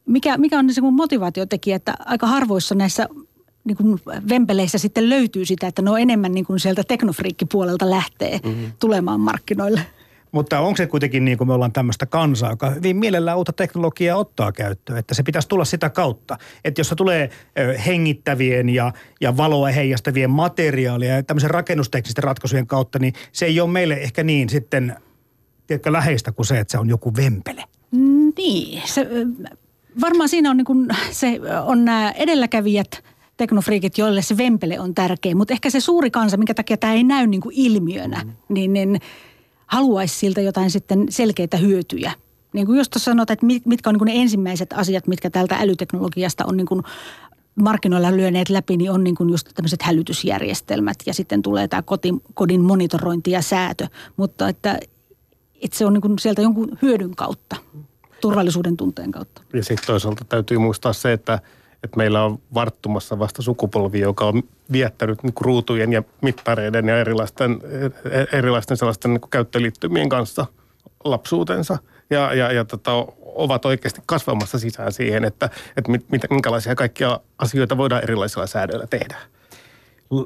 Mikä, 0.06 0.38
mikä 0.38 0.58
on 0.58 0.74
se 0.74 0.80
mun 0.80 0.94
motivaatiotekijä, 0.94 1.76
että 1.76 1.94
aika 2.04 2.26
harvoissa 2.26 2.74
näissä 2.74 3.08
niin 3.64 3.76
kuin 3.76 4.00
vempeleissä 4.28 4.78
sitten 4.78 5.08
löytyy 5.08 5.44
sitä, 5.44 5.66
että 5.66 5.82
ne 5.82 5.90
on 5.90 6.00
enemmän 6.00 6.32
niin 6.32 6.46
kuin 6.46 6.60
sieltä 6.60 6.82
teknofriikkipuolelta 6.84 7.90
lähtee 7.90 8.40
mm-hmm. 8.44 8.72
tulemaan 8.78 9.20
markkinoille. 9.20 9.86
Mutta 10.36 10.60
onko 10.60 10.76
se 10.76 10.86
kuitenkin 10.86 11.24
niin 11.24 11.38
kuin 11.38 11.48
me 11.48 11.54
ollaan 11.54 11.72
tämmöistä 11.72 12.06
kansaa, 12.06 12.50
joka 12.50 12.70
hyvin 12.70 12.96
mielellään 12.96 13.36
uutta 13.36 13.52
teknologiaa 13.52 14.18
ottaa 14.18 14.52
käyttöön, 14.52 14.98
että 14.98 15.14
se 15.14 15.22
pitäisi 15.22 15.48
tulla 15.48 15.64
sitä 15.64 15.90
kautta. 15.90 16.38
Että 16.64 16.80
jos 16.80 16.88
se 16.88 16.94
tulee 16.94 17.30
hengittävien 17.86 18.68
ja, 18.68 18.92
ja 19.20 19.36
valoa 19.36 19.68
heijastavien 19.68 20.30
materiaalia 20.30 21.14
ja 21.14 21.22
tämmöisen 21.22 21.50
rakennusteknisten 21.50 22.24
ratkaisujen 22.24 22.66
kautta, 22.66 22.98
niin 22.98 23.12
se 23.32 23.46
ei 23.46 23.60
ole 23.60 23.70
meille 23.70 23.94
ehkä 23.94 24.22
niin 24.22 24.48
sitten 24.48 24.96
tiedätkö, 25.66 25.92
läheistä 25.92 26.32
kuin 26.32 26.46
se, 26.46 26.58
että 26.60 26.72
se 26.72 26.78
on 26.78 26.88
joku 26.88 27.16
vempele. 27.16 27.64
Niin, 28.36 28.82
se, 28.84 29.06
varmaan 30.00 30.28
siinä 30.28 30.50
on, 30.50 30.56
niin 30.56 30.64
kuin, 30.64 30.88
se, 31.10 31.40
on 31.64 31.84
nämä 31.84 32.10
edelläkävijät, 32.10 33.04
teknofriikit, 33.36 33.98
joille 33.98 34.22
se 34.22 34.36
vempele 34.36 34.80
on 34.80 34.94
tärkeä. 34.94 35.34
Mutta 35.34 35.54
ehkä 35.54 35.70
se 35.70 35.80
suuri 35.80 36.10
kansa, 36.10 36.36
minkä 36.36 36.54
takia 36.54 36.76
tämä 36.76 36.92
ei 36.92 37.04
näy 37.04 37.26
niin 37.26 37.40
kuin 37.40 37.54
ilmiönä, 37.58 38.22
mm. 38.24 38.32
niin, 38.48 38.72
niin 38.72 39.00
haluaisi 39.66 40.18
siltä 40.18 40.40
jotain 40.40 40.70
sitten 40.70 41.06
selkeitä 41.10 41.56
hyötyjä. 41.56 42.12
Niin 42.52 42.66
kuin 42.66 42.78
just 42.78 42.92
sanotaan, 42.96 43.34
että 43.34 43.46
mitkä 43.68 43.90
on 43.90 43.94
niin 43.94 44.16
ne 44.16 44.22
ensimmäiset 44.22 44.72
asiat, 44.72 45.06
mitkä 45.06 45.30
tältä 45.30 45.56
älyteknologiasta 45.56 46.44
on 46.46 46.56
niin 46.56 46.66
kuin 46.66 46.82
markkinoilla 47.54 48.16
lyöneet 48.16 48.48
läpi, 48.48 48.76
niin 48.76 48.90
on 48.90 49.04
niin 49.04 49.14
kuin 49.14 49.30
just 49.30 49.48
tämmöiset 49.54 49.82
hälytysjärjestelmät 49.82 50.96
ja 51.06 51.14
sitten 51.14 51.42
tulee 51.42 51.68
tämä 51.68 51.82
kodin, 51.82 52.22
kodin 52.34 52.60
monitorointi 52.60 53.30
ja 53.30 53.42
säätö. 53.42 53.88
Mutta 54.16 54.48
että, 54.48 54.78
että 55.62 55.78
se 55.78 55.86
on 55.86 55.92
niin 55.92 56.00
kuin 56.00 56.18
sieltä 56.18 56.42
jonkun 56.42 56.78
hyödyn 56.82 57.16
kautta, 57.16 57.56
turvallisuuden 58.20 58.76
tunteen 58.76 59.12
kautta. 59.12 59.42
Ja 59.52 59.64
sitten 59.64 59.86
toisaalta 59.86 60.24
täytyy 60.24 60.58
muistaa 60.58 60.92
se, 60.92 61.12
että, 61.12 61.38
että 61.86 61.96
meillä 61.96 62.24
on 62.24 62.38
varttumassa 62.54 63.18
vasta 63.18 63.42
sukupolvi, 63.42 64.00
joka 64.00 64.24
on 64.24 64.42
viettänyt 64.72 65.22
niin 65.22 65.34
ruutujen 65.40 65.92
ja 65.92 66.02
mittareiden 66.22 66.88
ja 66.88 66.98
erilaisten, 66.98 67.60
erilaisten 68.32 68.76
sellaisten 68.76 69.10
niin 69.10 69.30
käyttöliittymien 69.30 70.08
kanssa 70.08 70.46
lapsuutensa. 71.04 71.78
Ja, 72.10 72.34
ja, 72.34 72.52
ja 72.52 72.64
tota, 72.64 72.92
ovat 73.20 73.64
oikeasti 73.64 74.00
kasvamassa 74.06 74.58
sisään 74.58 74.92
siihen, 74.92 75.24
että, 75.24 75.50
että 75.76 75.90
mit, 75.90 76.06
minkälaisia 76.30 76.74
kaikkia 76.74 77.20
asioita 77.38 77.76
voidaan 77.76 78.02
erilaisilla 78.02 78.46
säädöillä 78.46 78.86
tehdä. 78.86 79.16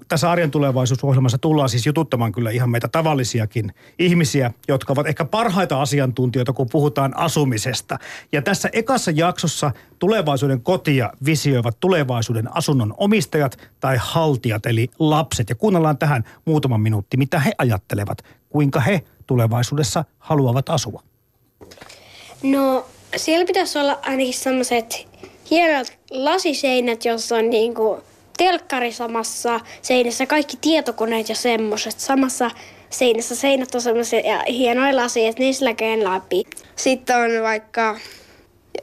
Tässä 0.08 0.30
arjen 0.30 0.50
tulevaisuusohjelmassa 0.50 1.38
tullaan 1.38 1.68
siis 1.68 1.86
jututtamaan 1.86 2.32
kyllä 2.32 2.50
ihan 2.50 2.70
meitä 2.70 2.88
tavallisiakin 2.88 3.74
ihmisiä, 3.98 4.50
jotka 4.68 4.92
ovat 4.92 5.06
ehkä 5.06 5.24
parhaita 5.24 5.80
asiantuntijoita, 5.82 6.52
kun 6.52 6.66
puhutaan 6.72 7.16
asumisesta. 7.16 7.98
Ja 8.32 8.42
tässä 8.42 8.68
ekassa 8.72 9.10
jaksossa 9.10 9.70
tulevaisuuden 9.98 10.60
kotia 10.60 11.12
visioivat 11.24 11.76
tulevaisuuden 11.80 12.56
asunnon 12.56 12.94
omistajat 12.96 13.70
tai 13.80 13.96
haltijat, 14.00 14.66
eli 14.66 14.88
lapset. 14.98 15.48
Ja 15.48 15.54
kuunnellaan 15.54 15.98
tähän 15.98 16.24
muutaman 16.44 16.80
minuutti, 16.80 17.16
mitä 17.16 17.40
he 17.40 17.52
ajattelevat, 17.58 18.18
kuinka 18.48 18.80
he 18.80 19.02
tulevaisuudessa 19.26 20.04
haluavat 20.18 20.68
asua. 20.68 21.02
No 22.42 22.86
siellä 23.16 23.46
pitäisi 23.46 23.78
olla 23.78 23.98
ainakin 24.02 24.34
sellaiset 24.34 25.08
hienot 25.50 25.86
lasiseinät, 26.10 27.04
jossa 27.04 27.36
on 27.36 27.50
niinku 27.50 28.02
telkkari 28.40 28.92
samassa 28.92 29.60
seinässä, 29.82 30.26
kaikki 30.26 30.56
tietokoneet 30.60 31.28
ja 31.28 31.34
semmoiset 31.34 32.00
samassa 32.00 32.50
seinässä. 32.90 33.36
Seinät 33.36 33.74
on 33.74 33.80
semmoisia 33.80 34.20
ja 34.20 34.42
hienoja 34.48 34.96
lasia, 34.96 35.28
että 35.28 35.42
niissä 35.42 35.64
näkee 35.64 36.04
läpi. 36.04 36.44
Sitten 36.76 37.16
on 37.16 37.42
vaikka 37.42 37.96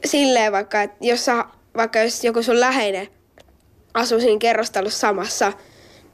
silleen 0.04 0.52
vaikka, 0.52 0.82
että 0.82 0.96
jos, 1.00 1.24
sä, 1.24 1.44
vaikka 1.76 1.98
jos 1.98 2.24
joku 2.24 2.42
sun 2.42 2.60
läheinen 2.60 3.08
asuu 3.94 4.20
siinä 4.20 4.38
kerrostalossa 4.38 4.98
samassa, 4.98 5.52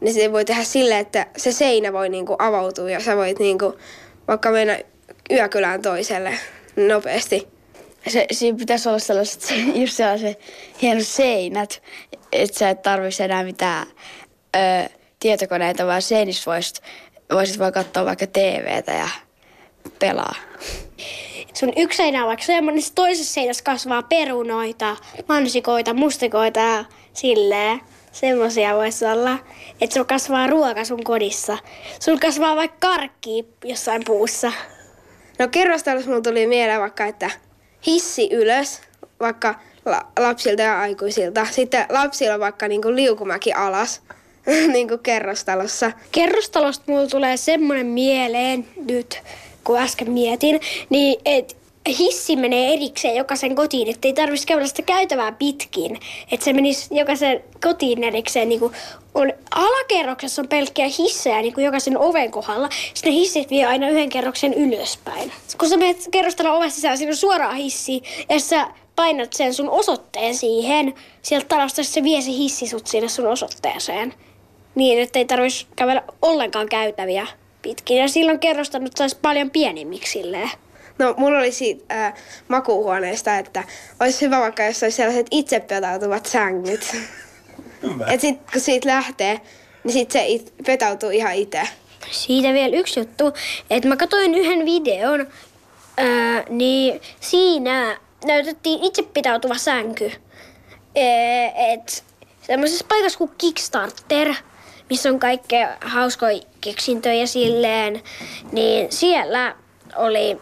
niin 0.01 0.15
se 0.15 0.33
voi 0.33 0.45
tehdä 0.45 0.65
silleen, 0.65 1.01
että 1.01 1.27
se 1.37 1.53
seinä 1.53 1.93
voi 1.93 2.09
niinku 2.09 2.37
avautua 2.39 2.91
ja 2.91 3.01
sä 3.01 3.17
voit 3.17 3.39
niinku 3.39 3.79
vaikka 4.29 4.51
mennä 4.51 4.79
yökylään 5.31 5.83
toiselle 5.83 6.39
nopeasti 6.77 7.54
se, 8.09 8.27
siinä 8.33 8.59
pitäisi 8.59 8.89
olla 8.89 8.99
sellaiset, 8.99 9.55
just 9.75 9.93
sellaiset 9.93 10.41
hienot 10.83 11.07
seinät, 11.07 11.83
että 12.33 12.59
sä 12.59 12.71
et 12.71 12.83
tarvitsisi 12.83 13.23
enää 13.23 13.45
mitään 13.45 13.87
ö, 14.57 14.89
tietokoneita, 15.21 15.87
vaan 15.87 16.03
seinissä 16.03 16.51
voisit, 16.51 16.83
voisit 17.33 17.59
vaan 17.59 17.73
katsoa 17.73 18.05
vaikka 18.05 18.27
TVtä 18.27 18.93
ja 18.93 19.09
pelaa. 19.99 20.35
Sun 21.55 21.73
yksi 21.77 21.97
seinä 21.97 22.23
on 22.23 22.27
vaikka 22.27 22.45
semmoinen, 22.45 22.83
niin 22.83 22.95
toisessa 22.95 23.35
seinässä 23.35 23.65
kasvaa 23.65 24.03
perunoita, 24.03 24.97
mansikoita, 25.29 25.95
mustikoita 25.95 26.61
ja 26.61 26.85
silleen. 27.13 27.81
Semmoisia 28.13 28.75
voisi 28.75 29.07
olla, 29.07 29.39
että 29.81 29.95
sulla 29.95 30.07
kasvaa 30.07 30.47
ruoka 30.47 30.85
sun 30.85 31.05
kodissa. 31.05 31.59
Sulla 32.01 32.19
kasvaa 32.19 32.57
vaikka 32.57 32.89
karkki 32.89 33.45
jossain 33.65 34.03
puussa. 34.07 34.53
No 35.39 35.49
kerrostalossa 35.49 36.11
mulla 36.11 36.23
tuli 36.23 36.47
mieleen 36.47 36.81
vaikka, 36.81 37.07
että 37.07 37.31
hissi 37.87 38.29
ylös, 38.33 38.81
vaikka 39.21 39.55
la- 39.85 40.07
lapsilta 40.19 40.63
ja 40.63 40.81
aikuisilta. 40.81 41.47
Sitten 41.51 41.87
lapsilla 41.89 42.41
vaikka 42.41 42.69
niinku 42.69 42.95
liukumäki 42.95 43.53
alas, 43.53 44.01
niin 44.73 44.89
kuin 44.89 45.01
kerrostalossa. 45.01 45.93
Kerrostalosta 46.13 46.85
mulla 46.87 47.07
tulee 47.07 47.37
semmoinen 47.37 47.87
mieleen 47.87 48.67
nyt, 48.89 49.23
kun 49.65 49.79
äsken 49.79 50.11
mietin, 50.11 50.61
niin 50.91 51.21
että 51.25 51.55
hissi 51.89 52.37
menee 52.37 52.73
erikseen 52.73 53.17
jokaisen 53.17 53.55
kotiin, 53.55 53.89
että 53.89 54.09
ei 54.09 54.13
tarvitsisi 54.13 54.47
käydä 54.47 54.67
sitä 54.67 54.83
käytävää 54.83 55.33
pitkin. 55.33 55.99
Että 56.31 56.45
se 56.45 56.53
menisi 56.53 56.95
jokaisen 56.95 57.45
kotiin 57.63 58.05
erikseen. 58.05 58.49
Niin 58.49 58.61
on, 59.15 59.33
alakerroksessa 59.51 60.43
on 60.43 60.49
pelkkiä 60.49 60.87
hissejä 60.99 61.43
niin 61.43 61.55
kuin 61.55 61.65
jokaisen 61.65 61.99
oven 61.99 62.31
kohdalla. 62.31 62.69
Sitten 62.95 63.13
ne 63.13 63.19
hissit 63.19 63.51
vie 63.51 63.65
aina 63.65 63.89
yhden 63.89 64.09
kerroksen 64.09 64.55
ylöspäin. 64.55 65.33
Kun 65.59 65.69
sä 65.69 65.77
menet 65.77 66.09
kerrostalon 66.11 66.57
ovesta 66.57 66.75
sisään, 66.75 66.99
siinä 66.99 67.11
on 67.11 67.17
suoraan 67.17 67.57
hissi. 67.57 68.03
Ja 68.29 68.41
sä 68.41 68.69
painat 68.97 69.33
sen 69.33 69.55
sun 69.55 69.71
osoitteen 69.71 70.35
siihen. 70.35 70.95
Sieltä 71.23 71.47
talosta 71.49 71.85
se 71.85 72.03
vie 72.03 72.21
se 72.21 72.31
hissi 72.31 72.67
sut 72.67 72.87
sinne 72.87 73.09
sun 73.09 73.27
osoitteeseen. 73.27 74.15
Niin, 74.75 75.01
että 75.01 75.19
ei 75.19 75.25
tarvitsisi 75.25 75.67
kävellä 75.77 76.03
ollenkaan 76.23 76.69
käytäviä 76.69 77.27
pitkin. 77.63 77.97
Ja 77.97 78.09
silloin 78.09 78.39
kerrostanut 78.39 78.97
saisi 78.97 79.17
paljon 79.23 79.51
pienemmiksi 79.51 80.13
silleen. 80.13 80.51
No, 80.99 81.15
mulla 81.17 81.39
oli 81.39 81.53
siitä 81.53 82.07
äh, 82.07 82.15
makuuhuoneesta, 82.49 83.39
että 83.39 83.65
olisi 84.01 84.21
hyvä 84.21 84.41
vaikka, 84.41 84.63
jos 84.63 84.83
olisi 84.83 84.97
sellaiset 84.97 85.27
itsepetautuvat 85.31 86.27
sängyt. 86.27 86.97
Et 88.07 88.21
sit 88.21 88.39
kun 88.53 88.61
siitä 88.61 88.89
lähtee, 88.89 89.41
niin 89.85 89.93
sit 89.93 90.11
se 90.11 90.27
it, 90.27 90.55
petautuu 90.67 91.11
ihan 91.11 91.35
itse. 91.35 91.61
Siitä 92.11 92.53
vielä 92.53 92.77
yksi 92.77 93.01
juttu, 93.01 93.33
että 93.71 93.89
mä 93.89 93.97
katsoin 93.97 94.35
yhden 94.35 94.65
videon, 94.65 95.27
ää, 95.97 96.45
niin 96.49 97.01
siinä 97.21 97.99
näytettiin 98.25 98.85
itsepetautuva 98.85 99.59
sänky. 99.59 100.13
Et 101.73 102.05
semmoisessa 102.43 102.87
paikassa 102.89 103.19
kuin 103.19 103.31
Kickstarter, 103.39 104.35
missä 104.91 105.09
on 105.09 105.19
kaikkea 105.19 105.77
hauskoja 105.81 106.43
keksintöjä 106.61 107.27
silleen, 107.27 108.03
niin 108.53 108.93
siellä 108.93 109.55
oli 109.97 110.41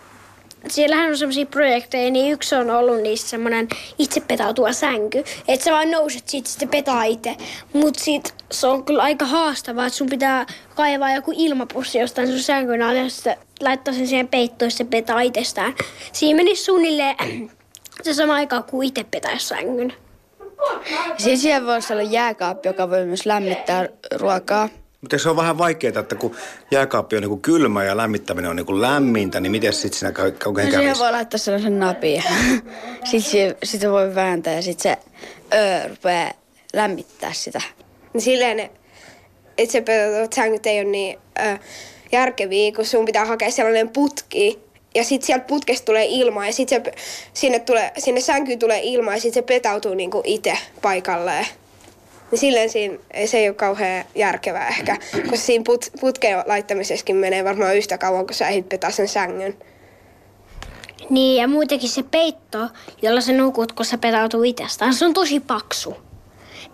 siellähän 0.68 1.08
on 1.08 1.18
semmoisia 1.18 1.46
projekteja, 1.46 2.10
niin 2.10 2.32
yksi 2.32 2.54
on 2.54 2.70
ollut 2.70 3.02
niissä 3.02 3.28
semmoinen 3.28 3.68
itse 3.98 4.20
petautuva 4.20 4.72
sänky. 4.72 5.24
Että 5.48 5.64
sä 5.64 5.72
vaan 5.72 5.90
nouset 5.90 6.28
siitä, 6.28 6.48
sitten 6.48 6.68
petaa 6.68 7.04
itse. 7.04 7.36
Mut 7.72 7.94
sit 7.98 8.34
se 8.50 8.66
on 8.66 8.84
kyllä 8.84 9.02
aika 9.02 9.24
haastavaa, 9.24 9.86
että 9.86 9.96
sun 9.96 10.08
pitää 10.08 10.46
kaivaa 10.74 11.14
joku 11.14 11.32
ilmapussi 11.36 11.98
jostain 11.98 12.28
sun 12.28 12.40
sänkyn 12.40 12.82
alle, 12.82 12.98
ja 12.98 13.36
laittaa 13.60 13.94
sen 13.94 14.08
siihen 14.08 14.28
peittoon, 14.28 14.70
se 14.70 14.84
petaa 14.84 15.20
itsestään. 15.20 15.74
Siinä 16.12 16.36
menisi 16.36 16.64
suunnilleen 16.64 17.16
se 18.02 18.14
sama 18.14 18.34
aika 18.34 18.62
kuin 18.62 18.88
itse 18.88 19.04
petäisi 19.04 19.46
sängyn. 19.46 19.92
Siis 21.18 21.42
siellä 21.42 21.66
voisi 21.66 21.92
olla 21.92 22.02
jääkaappi, 22.02 22.68
joka 22.68 22.90
voi 22.90 23.06
myös 23.06 23.26
lämmittää 23.26 23.88
ruokaa. 24.14 24.68
Mutta 25.02 25.18
se 25.18 25.30
on 25.30 25.36
vähän 25.36 25.58
vaikeaa, 25.58 26.00
että 26.00 26.14
kun 26.14 26.36
jääkaappi 26.70 27.16
on 27.16 27.22
niin 27.22 27.40
kylmä 27.40 27.84
ja 27.84 27.96
lämmittäminen 27.96 28.50
on 28.50 28.56
niin 28.56 28.80
lämmintä, 28.80 29.40
niin 29.40 29.52
miten 29.52 29.72
sitten 29.72 29.98
siinä 29.98 30.22
oikein 30.46 30.72
no, 30.72 30.78
Siihen 30.78 30.98
voi 30.98 31.12
laittaa 31.12 31.38
sellaisen 31.38 31.80
napin. 31.80 32.22
sitten 33.10 33.30
se, 33.30 33.56
sit 33.64 33.90
voi 33.90 34.14
vääntää 34.14 34.54
ja 34.54 34.62
sitten 34.62 34.82
se 34.82 34.98
öö, 35.54 35.88
rupeaa 35.88 36.30
lämmittää 36.74 37.32
sitä. 37.32 37.60
Niin 38.12 38.22
silleen 38.22 38.56
ne 38.56 38.70
itsepetoutuvat 39.58 40.32
sängyt 40.32 40.66
ei 40.66 40.80
ole 40.80 40.88
niin 40.88 41.18
ö, 41.38 41.58
järkeviä, 42.12 42.72
kun 42.72 42.84
sun 42.84 43.04
pitää 43.04 43.24
hakea 43.24 43.50
sellainen 43.50 43.88
putki, 43.88 44.58
ja 44.94 45.04
sitten 45.04 45.26
sieltä 45.26 45.44
putkesta 45.44 45.84
tulee 45.84 46.06
ilmaa 46.08 46.46
ja 46.46 46.52
sitten 46.52 46.82
sinne, 47.34 47.58
tulee, 47.58 47.92
sinne 47.98 48.20
sänkyyn 48.20 48.58
tulee 48.58 48.80
ilmaa 48.82 49.14
ja 49.14 49.20
sitten 49.20 49.42
se 49.42 49.46
petautuu 49.46 49.94
niinku 49.94 50.22
itse 50.24 50.58
paikalleen. 50.82 51.46
Niin 52.32 52.40
silleen 52.40 52.70
siinä, 52.70 52.98
se 53.26 53.38
ei 53.38 53.48
ole 53.48 53.54
kauhean 53.54 54.04
järkevää 54.14 54.68
ehkä, 54.68 54.96
koska 55.14 55.36
siinä 55.36 55.64
put, 55.66 55.86
putkeen 56.00 56.42
laittamisessakin 56.46 57.16
menee 57.16 57.44
varmaan 57.44 57.76
yhtä 57.76 57.98
kauan, 57.98 58.26
kun 58.26 58.34
sä 58.34 58.48
ehdit 58.48 58.68
petaa 58.68 58.90
sen 58.90 59.08
sängyn. 59.08 59.58
Niin, 61.10 61.40
ja 61.40 61.48
muutenkin 61.48 61.88
se 61.88 62.02
peitto, 62.02 62.58
jolla 63.02 63.20
sä 63.20 63.32
nukut, 63.32 63.72
kun 63.72 63.84
sä 63.84 63.98
petautuu 63.98 64.42
itsestään, 64.42 64.94
se 64.94 65.04
on 65.04 65.14
tosi 65.14 65.40
paksu. 65.40 65.96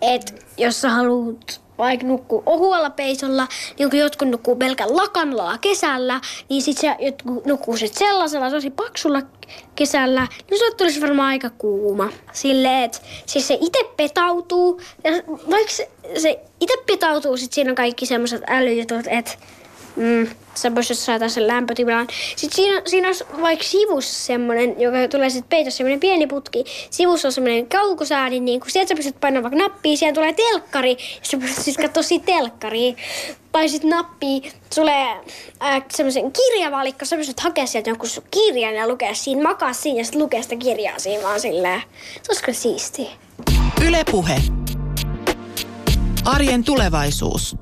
Et 0.01 0.45
jos 0.57 0.81
sä 0.81 0.89
haluat 0.89 1.61
vaikka 1.79 2.07
nukkuu 2.07 2.43
ohualla 2.45 2.89
peisolla, 2.89 3.47
niin 3.79 3.89
kun 3.89 3.99
jotkut 3.99 4.29
nukkuu 4.29 4.55
pelkän 4.55 4.97
lakanlaa 4.97 5.57
kesällä, 5.57 6.21
niin 6.49 6.61
sit 6.61 6.77
se 6.77 6.95
jotkut 6.99 7.45
nukkuu 7.45 7.77
sit 7.77 7.93
sellaisella 7.93 8.49
tosi 8.49 8.69
paksulla 8.69 9.21
kesällä, 9.75 10.27
niin 10.49 10.59
se 10.59 10.75
tulisi 10.77 11.01
varmaan 11.01 11.29
aika 11.29 11.49
kuuma. 11.49 12.09
Silleen, 12.33 12.83
että 12.83 12.99
siis 13.25 13.47
se 13.47 13.57
itse 13.61 13.79
petautuu, 13.97 14.81
ja 15.03 15.11
vaikka 15.49 15.71
se, 15.71 15.89
se 16.17 16.39
itse 16.59 16.73
petautuu, 16.85 17.37
sit 17.37 17.53
siinä 17.53 17.71
on 17.71 17.75
kaikki 17.75 18.05
semmoiset 18.05 18.41
älyjutut, 18.47 19.07
että 19.09 19.31
mm, 19.99 20.27
sä 20.55 20.71
pystyt 20.71 20.97
saada 20.97 21.29
sen 21.29 21.47
lämpötilan. 21.47 22.07
Sitten 22.35 22.55
siinä, 22.55 22.81
siinä 22.85 23.07
olisi 23.07 23.23
vaikka 23.41 23.65
sivussa 23.65 24.25
semmoinen, 24.25 24.81
joka 24.81 24.97
tulee 25.11 25.29
sitten 25.29 25.49
peitossa 25.49 25.77
semmoinen 25.77 25.99
pieni 25.99 26.27
putki. 26.27 26.65
Sivussa 26.89 27.27
on 27.27 27.31
semmoinen 27.31 27.67
kaukosääni, 27.67 28.39
niin 28.39 28.59
kun 28.59 28.71
sieltä 28.71 28.89
sä 28.89 28.95
pystyt 28.95 29.19
painamaan 29.19 29.51
vaikka 29.51 29.69
nappia, 29.69 29.97
siellä 29.97 30.15
tulee 30.15 30.33
telkkari, 30.33 30.91
ja 30.91 30.97
sä 31.21 31.37
pystyt 31.37 31.63
sitten 31.63 31.85
katsoa 31.85 32.03
siitä 32.03 32.25
telkkaria. 32.25 32.93
Tai 33.51 33.69
sitten 33.69 33.89
nappi, 33.89 34.51
tulee 34.75 35.07
äh, 35.63 35.83
semmoisen 35.91 36.31
kirjavalikko, 36.31 37.05
sä 37.05 37.15
pystyt 37.15 37.39
hakemaan 37.39 37.67
sieltä 37.67 37.89
jonkun 37.89 38.09
sun 38.09 38.23
kirjan 38.31 38.75
ja 38.75 38.87
lukea 38.87 39.13
siinä, 39.13 39.43
makaa 39.43 39.73
siinä 39.73 39.99
ja 39.99 40.05
sitten 40.05 40.21
lukea 40.21 40.41
sitä 40.41 40.55
kirjaa 40.55 40.99
siinä 40.99 41.23
vaan 41.23 41.39
silleen. 41.39 41.81
Se 42.13 42.29
olisi 42.29 42.43
kyllä 42.43 42.57
siistiä. 42.57 43.09
Yle 43.87 44.03
Puhe. 44.11 44.41
Arjen 46.25 46.63
tulevaisuus. 46.63 47.55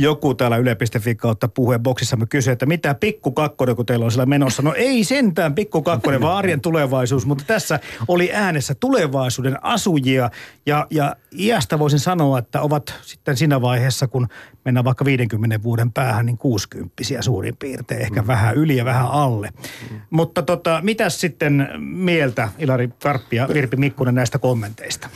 Joku 0.00 0.34
täällä 0.34 0.56
yle.fi 0.56 1.14
kautta 1.14 1.48
puheboksissa 1.48 2.16
me 2.16 2.26
kysyy, 2.26 2.52
että 2.52 2.66
mitä 2.66 2.94
pikku 2.94 3.30
kakkonen, 3.30 3.76
kun 3.76 3.86
teillä 3.86 4.04
on 4.04 4.10
siellä 4.10 4.26
menossa. 4.26 4.62
No 4.62 4.74
ei 4.74 5.04
sentään 5.04 5.54
pikku 5.54 5.82
kakkonen, 5.82 6.20
vaan 6.20 6.36
arjen 6.36 6.60
tulevaisuus. 6.60 7.26
Mutta 7.26 7.44
tässä 7.46 7.80
oli 8.08 8.30
äänessä 8.32 8.74
tulevaisuuden 8.74 9.64
asujia. 9.64 10.30
Ja, 10.66 10.86
ja 10.90 11.16
iästä 11.38 11.78
voisin 11.78 11.98
sanoa, 11.98 12.38
että 12.38 12.60
ovat 12.60 12.94
sitten 13.02 13.36
siinä 13.36 13.60
vaiheessa, 13.60 14.06
kun 14.06 14.28
mennään 14.64 14.84
vaikka 14.84 15.04
50 15.04 15.62
vuoden 15.62 15.92
päähän, 15.92 16.26
niin 16.26 16.38
60 16.38 16.92
suurin 17.20 17.56
piirtein. 17.56 18.02
Ehkä 18.02 18.22
mm. 18.22 18.26
vähän 18.26 18.54
yli 18.54 18.76
ja 18.76 18.84
vähän 18.84 19.06
alle. 19.10 19.50
Mm. 19.90 20.00
Mutta 20.10 20.42
tota, 20.42 20.80
mitäs 20.82 21.20
sitten 21.20 21.68
mieltä 21.78 22.48
Ilari 22.58 22.88
Karppi 23.02 23.36
ja 23.36 23.48
Virpi 23.54 23.76
Mikkunen 23.76 24.14
näistä 24.14 24.38
kommenteista? 24.38 25.08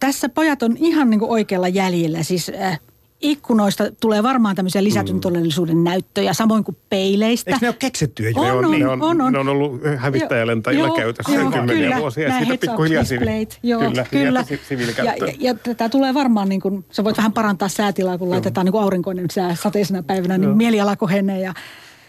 Tässä 0.00 0.28
pojat 0.28 0.62
on 0.62 0.76
ihan 0.76 1.10
niin 1.10 1.20
kuin 1.20 1.30
oikealla 1.30 1.68
jäljellä. 1.68 2.22
Siis 2.22 2.52
äh, 2.60 2.80
ikkunoista 3.20 3.84
tulee 4.00 4.22
varmaan 4.22 4.56
tämmöisiä 4.56 4.84
lisätyn 4.84 5.14
mm. 5.14 5.20
todellisuuden 5.20 5.84
näyttöjä, 5.84 6.32
samoin 6.32 6.64
kuin 6.64 6.76
peileistä. 6.90 7.50
Eikö 7.50 7.58
ne 7.62 7.68
ole 7.68 7.76
keksitty 7.78 8.30
jo? 8.30 8.40
On, 8.40 8.64
on, 8.64 8.70
ne, 8.70 8.88
on, 8.88 9.02
on, 9.02 9.20
on. 9.20 9.32
ne 9.32 9.38
on 9.38 9.48
ollut 9.48 9.80
hävittäjälentäjillä 9.96 10.86
Joo, 10.86 10.96
käytössä 10.96 11.34
joo, 11.34 11.50
kymmeniä 11.50 11.82
kyllä. 11.82 11.98
vuosia. 11.98 12.28
Ja 12.28 12.38
siitä 12.38 12.56
pikkuhiljaa 12.60 13.04
sivi, 13.04 13.20
displayt, 13.20 13.58
Joo, 13.62 13.80
kyllä, 13.80 14.06
kyllä. 14.10 14.44
Ja, 14.50 14.58
siviilikäyttöön. 14.68 15.32
ja, 15.38 15.54
ja 15.66 15.74
tämä 15.74 15.88
tulee 15.88 16.14
varmaan, 16.14 16.48
niin 16.48 16.60
kuin, 16.60 16.84
sä 16.90 17.04
voit 17.04 17.16
vähän 17.16 17.32
parantaa 17.32 17.68
säätilaa, 17.68 18.18
kun 18.18 18.30
laitetaan 18.30 18.64
niin 18.64 18.72
kuin 18.72 18.82
aurinkoinen 18.82 19.30
sää 19.30 19.54
sateisena 19.54 20.02
päivänä, 20.02 20.38
niin 20.38 20.56
mieliala 20.56 20.96
kohenee 20.96 21.40
ja, 21.40 21.54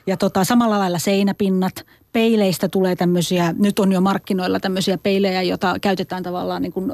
ja 0.08 0.18
tota, 0.18 0.44
samalla 0.44 0.80
lailla 0.80 1.00
seinäpinnat. 1.00 1.86
Peileistä 2.14 2.70
tulee 2.70 2.96
tämmöisiä, 2.96 3.56
nyt 3.60 3.80
on 3.80 3.92
jo 3.92 4.02
markkinoilla 4.02 4.60
tämmöisiä 4.60 4.98
peilejä, 4.98 5.42
joita 5.42 5.76
käytetään 5.82 6.24
tavallaan 6.24 6.62
niin 6.62 6.74
kuin 6.74 6.92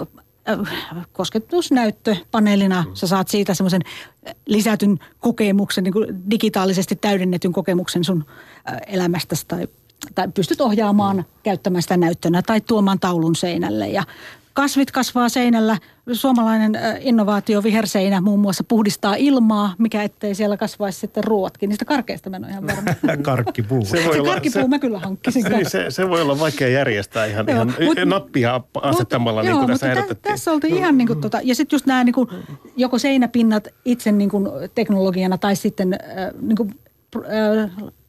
kosketusnäyttö 1.14 2.16
paneelina. 2.32 2.86
Sä 2.94 3.08
saat 3.08 3.28
siitä 3.28 3.54
semmoisen 3.54 3.82
lisätyn 4.46 5.00
kokemuksen, 5.20 5.84
niin 5.84 5.94
kuin 5.94 6.30
digitaalisesti 6.32 6.96
täydennetyn 6.96 7.54
kokemuksen 7.54 8.04
sun 8.04 8.26
elämästäsi 8.88 9.46
tai, 9.48 9.68
tai 10.16 10.28
pystyt 10.28 10.62
ohjaamaan 10.62 11.26
käyttämään 11.44 11.82
sitä 11.82 11.98
näyttönä 11.98 12.42
tai 12.42 12.62
tuomaan 12.62 13.00
taulun 13.00 13.36
seinälle. 13.36 13.88
Ja 13.88 14.04
kasvit 14.58 14.92
kasvaa 14.92 15.30
seinällä. 15.30 15.78
Suomalainen 16.12 16.80
innovaatio 17.00 17.64
viherseinä 17.64 18.22
muun 18.22 18.40
muassa 18.40 18.64
puhdistaa 18.64 19.16
ilmaa, 19.16 19.76
mikä 19.78 20.04
ettei 20.04 20.36
siellä 20.36 20.58
kasvaisi 20.58 21.00
sitten 21.00 21.24
ruoatkin. 21.24 21.70
Niistä 21.70 21.86
karkeista 21.86 22.30
mä 22.30 22.36
en 22.36 22.44
ole 22.44 22.52
ihan 22.52 22.68
varma. 22.68 22.92
Karkkipuu. 23.24 23.86
Se 23.86 23.98
Se 23.98 24.24
karkkipuu 24.26 24.68
mä 24.68 24.80
kyllä 24.80 25.00
hankkisin. 25.00 25.44
Se, 25.44 25.70
se, 25.70 25.86
se 25.90 26.10
voi 26.10 26.22
olla 26.22 26.40
vaikea 26.40 26.68
järjestää 26.68 27.26
ihan, 27.26 27.46
Joo, 27.48 27.56
ihan 27.56 27.68
mut- 27.68 28.06
nappia 28.06 28.62
asettamalla, 28.82 29.42
niin 29.42 29.50
joo, 29.50 29.60
kuin 29.60 29.68
tässä 29.68 29.96
mutta 29.96 30.16
tä- 30.16 30.30
tässä 30.30 30.52
oltiin 30.52 30.78
ihan 30.78 30.98
niin 30.98 31.08
kuin 31.08 31.22
tota, 31.22 31.40
ja 31.44 31.56
sitten 31.56 31.76
just 31.76 31.86
nämä 31.86 32.04
niin 32.04 32.14
kuin, 32.14 32.30
joko 32.78 33.00
seinäpinnat 33.00 33.68
itse 33.86 34.12
niin 34.12 34.30
kuin 34.30 34.48
teknologiana 34.76 35.38
tai 35.38 35.56
sitten 35.56 35.94
äh, 35.94 36.00
niin 36.42 36.58
kuin, 36.58 36.70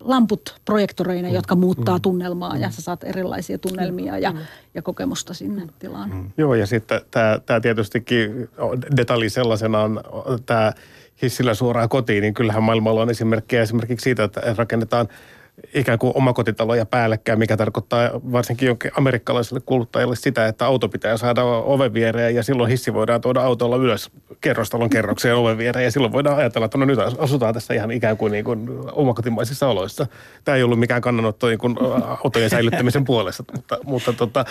lamput 0.01 0.61
projektoreina, 0.65 1.29
jotka 1.29 1.55
muuttaa 1.55 2.01
tunnelmaa 2.01 2.57
ja 2.57 2.71
sä 2.71 2.83
saat 2.83 3.05
erilaisia 3.05 3.59
tunnelmia 3.59 4.19
ja, 4.19 4.35
ja 4.75 4.83
kokemusta 4.83 5.35
sinne 5.35 5.67
tilaan. 5.79 6.33
Joo, 6.37 6.55
ja 6.55 6.67
sitten 6.67 7.01
tämä, 7.11 7.41
tämä 7.47 7.61
tietystikin 7.61 8.49
detalji 8.97 9.31
sellaisenaan, 9.31 10.01
tämä 10.47 10.73
hissillä 11.23 11.55
suoraan 11.55 11.89
kotiin, 11.89 12.23
niin 12.23 12.35
kyllähän 12.35 12.63
maailmalla 12.63 13.03
on 13.03 13.11
esimerkkejä 13.11 13.63
esimerkiksi 13.63 14.05
siitä, 14.05 14.25
että 14.25 14.55
rakennetaan 14.57 15.09
ikään 15.75 15.99
kuin 15.99 16.13
omakotitaloja 16.17 16.87
päällekkäin, 16.87 17.39
mikä 17.39 17.57
tarkoittaa 17.57 18.11
varsinkin 18.13 18.67
jonkin 18.67 18.91
amerikkalaiselle 18.97 19.61
kuluttajalle 19.67 20.17
sitä, 20.17 20.47
että 20.47 20.67
auto 20.67 20.89
pitää 20.89 21.17
saada 21.17 21.45
oven 21.45 21.95
viereen 21.95 22.35
ja 22.35 22.43
silloin 22.43 22.71
hissi 22.71 22.95
voidaan 22.95 23.21
tuoda 23.21 23.41
autolla 23.41 23.77
ylös 23.77 24.11
kerrostalon 24.41 24.91
kerrokseen 24.91 25.37
oven 25.37 25.59
viereen 25.59 25.85
ja 25.85 25.91
silloin 25.91 26.13
voidaan 26.13 26.37
ajatella, 26.37 26.65
että 26.65 26.79
no 26.79 26.85
nyt 26.85 26.99
asutaan 27.19 27.55
tässä 27.55 27.75
ihan 27.75 27.91
ikään 27.91 28.17
kuin, 28.17 28.33
niin 28.33 28.45
kuin 28.45 28.69
omakotimaisissa 28.93 29.69
oloissa. 29.69 30.07
Tämä 30.45 30.57
ei 30.57 30.63
ollut 30.63 30.79
mikään 30.79 31.03
kannanotto 31.03 31.47
niin 31.47 31.59
kuin 31.59 31.77
autojen 32.25 32.51
säilyttämisen 32.51 33.05
puolesta, 33.05 33.45
mutta, 33.53 33.79
mutta 33.85 34.13
tota, 34.13 34.45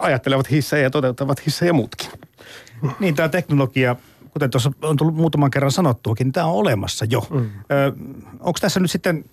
ajattelevat 0.00 0.50
hissejä 0.50 0.82
ja 0.82 0.90
toteuttavat 0.90 1.46
hissejä 1.46 1.72
muutkin. 1.72 2.08
Niin 3.00 3.14
tämä 3.14 3.28
teknologia, 3.28 3.96
kuten 4.30 4.50
tuossa 4.50 4.72
on 4.82 4.96
tullut 4.96 5.14
muutaman 5.14 5.50
kerran 5.50 5.72
sanottuakin, 5.72 6.24
niin 6.24 6.32
tämä 6.32 6.46
on 6.46 6.54
olemassa 6.54 7.06
jo. 7.10 7.26
Mm. 7.30 7.50
Onko 8.40 8.58
tässä 8.60 8.80
nyt 8.80 8.90
sitten, 8.90 9.24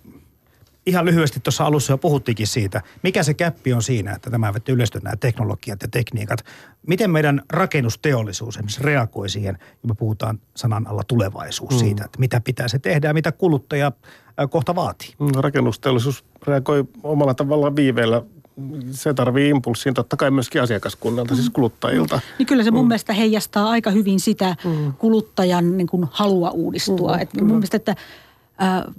ihan 0.88 1.04
lyhyesti 1.04 1.40
tuossa 1.40 1.64
alussa 1.64 1.92
jo 1.92 1.98
puhuttiinkin 1.98 2.46
siitä, 2.46 2.82
mikä 3.02 3.22
se 3.22 3.34
käppi 3.34 3.72
on 3.72 3.82
siinä, 3.82 4.12
että 4.12 4.30
tämä 4.30 4.54
vettä 4.54 4.72
yleistyy 4.72 5.00
nämä 5.00 5.16
teknologiat 5.16 5.82
ja 5.82 5.88
tekniikat. 5.88 6.44
Miten 6.86 7.10
meidän 7.10 7.42
rakennusteollisuus 7.52 8.56
esimerkiksi 8.56 8.82
reagoi 8.82 9.28
siihen, 9.28 9.58
kun 9.80 9.90
me 9.90 9.94
puhutaan 9.94 10.40
sanan 10.56 10.86
alla 10.86 11.04
tulevaisuus 11.04 11.72
mm. 11.72 11.78
siitä, 11.78 12.04
että 12.04 12.18
mitä 12.18 12.40
pitää 12.40 12.68
se 12.68 12.78
tehdä 12.78 13.08
ja 13.08 13.14
mitä 13.14 13.32
kuluttaja 13.32 13.92
kohta 14.50 14.74
vaatii. 14.74 15.14
No, 15.18 15.42
Rakennusteollisuus 15.42 16.24
reagoi 16.46 16.84
omalla 17.02 17.34
tavallaan 17.34 17.76
viiveellä. 17.76 18.22
Se 18.90 19.14
tarvii 19.14 19.48
impulssiin 19.48 19.94
totta 19.94 20.16
kai 20.16 20.30
myöskin 20.30 20.62
asiakaskunnalta, 20.62 21.34
siis 21.34 21.50
kuluttajilta. 21.50 22.20
Niin 22.38 22.46
kyllä 22.46 22.64
se 22.64 22.70
mun 22.70 22.84
mm. 22.84 22.88
mielestä 22.88 23.12
heijastaa 23.12 23.70
aika 23.70 23.90
hyvin 23.90 24.20
sitä 24.20 24.56
mm. 24.64 24.92
kuluttajan 24.92 25.76
niin 25.76 25.86
kuin 25.86 26.06
halua 26.10 26.50
uudistua. 26.50 27.16
Mm, 27.16 27.22
Et 27.22 27.34
mun 27.34 27.46
mielestä, 27.46 27.76
että 27.76 27.94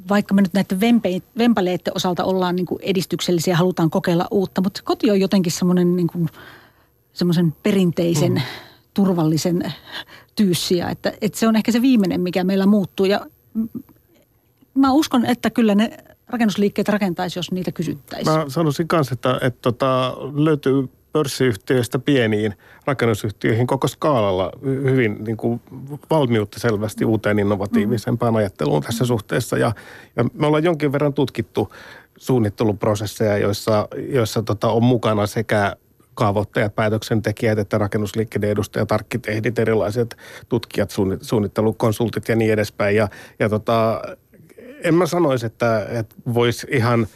vaikka 0.10 0.34
me 0.34 0.42
nyt 0.42 0.54
näiden 0.54 0.80
vempe, 0.80 1.22
vempaleiden 1.38 1.94
osalta 1.96 2.24
ollaan 2.24 2.56
niin 2.56 2.66
kuin 2.66 2.80
edistyksellisiä, 2.82 3.56
halutaan 3.56 3.90
kokeilla 3.90 4.28
uutta, 4.32 4.62
mutta 4.62 4.82
koti 4.84 5.12
on 5.12 5.20
jotenkin 5.20 5.52
semmoinen 5.52 5.96
niin 5.96 6.08
kuin, 6.08 6.30
semmoisen 7.14 7.54
perinteisen, 7.64 8.34
mm. 8.34 8.42
turvallisen 8.94 9.74
tyyssiä, 10.36 10.90
että, 10.90 11.14
että 11.22 11.40
se 11.40 11.48
on 11.48 11.56
ehkä 11.56 11.72
se 11.72 11.82
viimeinen, 11.82 12.22
mikä 12.22 12.44
meillä 12.44 12.66
muuttuu. 12.66 13.06
Ja 13.06 13.26
mä 14.74 14.92
uskon, 14.92 15.26
että 15.26 15.50
kyllä 15.50 15.76
ne 15.76 15.98
rakennusliikkeet 16.28 16.90
rakentaisi, 16.90 17.40
jos 17.40 17.52
niitä 17.52 17.72
kysyttäisiin. 17.72 18.38
Mä 18.38 18.46
sanoisin 18.48 18.88
kanssa, 18.88 19.14
että, 19.14 19.40
että 19.42 19.60
tota, 19.62 20.18
löytyy 20.36 20.90
pörssiyhtiöistä 21.14 22.00
pieniin 22.00 22.54
rakennusyhtiöihin 22.86 23.68
koko 23.68 23.88
skaalalla 23.88 24.52
hyvin 24.64 25.24
niin 25.24 25.38
kuin 25.38 25.62
valmiutta 26.10 26.60
selvästi 26.60 27.06
uuteen 27.06 27.40
innovatiivisempaan 27.40 28.36
ajatteluun 28.36 28.82
tässä 28.82 29.06
suhteessa. 29.06 29.58
Ja, 29.58 29.72
ja 30.16 30.26
me 30.34 30.48
ollaan 30.48 30.64
jonkin 30.64 30.92
verran 30.92 31.14
tutkittu 31.14 31.74
suunnitteluprosesseja, 32.18 33.38
joissa, 33.38 33.88
joissa 34.10 34.44
tota, 34.44 34.70
on 34.70 34.84
mukana 34.84 35.28
sekä 35.28 35.76
kaavoittajat, 36.14 36.76
päätöksentekijät, 36.76 37.60
että 37.60 37.78
rakennusliikkeiden 37.78 38.50
edustajat, 38.50 38.92
arkkitehdit, 38.92 39.60
erilaiset 39.60 40.18
tutkijat, 40.50 40.92
suunnittelukonsultit 41.22 42.30
ja 42.30 42.36
niin 42.36 42.54
edespäin. 42.54 42.96
Ja, 42.96 43.08
ja 43.40 43.50
tota, 43.50 44.02
en 44.84 44.96
mä 44.96 45.06
sanoisi, 45.06 45.46
että, 45.46 45.88
että 45.90 46.16
voisi 46.34 46.68
ihan 46.70 47.08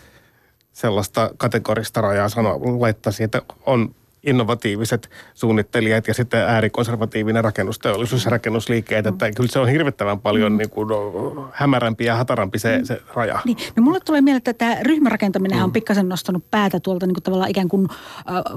sellaista 0.74 1.30
kategorista 1.38 2.02
rajaa 2.02 2.30
sanoa, 2.30 2.60
laittaisi, 2.80 3.24
että 3.24 3.42
on 3.66 3.96
innovatiiviset 4.24 5.10
suunnittelijat 5.34 6.08
ja 6.08 6.14
sitten 6.14 6.42
äärikonservatiivinen 6.42 7.44
rakennusteollisuus 7.44 8.26
ja 8.26 8.32
rakennusliikkeet, 8.32 9.08
että 9.08 9.32
kyllä 9.32 9.50
se 9.50 9.60
on 9.60 9.68
hirvittävän 9.70 10.20
paljon 10.20 10.52
mm. 10.52 10.58
niin 10.58 10.70
kuin, 10.70 10.88
no, 10.88 11.50
hämärämpi 11.54 12.06
ja 12.06 12.16
hatarampi 12.16 12.60
se, 12.60 12.80
se 12.84 13.02
raja. 13.14 13.40
Niin, 13.46 13.58
no 13.76 13.84
mulle 13.84 14.00
tulee 14.00 14.22
mieleen, 14.22 14.38
että 14.38 14.54
tämä 14.54 14.78
ryhmärakentaminen 14.82 15.58
mm. 15.58 15.64
on 15.64 15.72
pikkasen 15.72 16.10
nostanut 16.10 16.52
päätä 16.52 16.80
tuolta 16.80 17.06
niin 17.06 17.16
kuin 17.16 17.24
tavallaan 17.24 17.52
ikään 17.52 17.70
kuin 17.70 17.88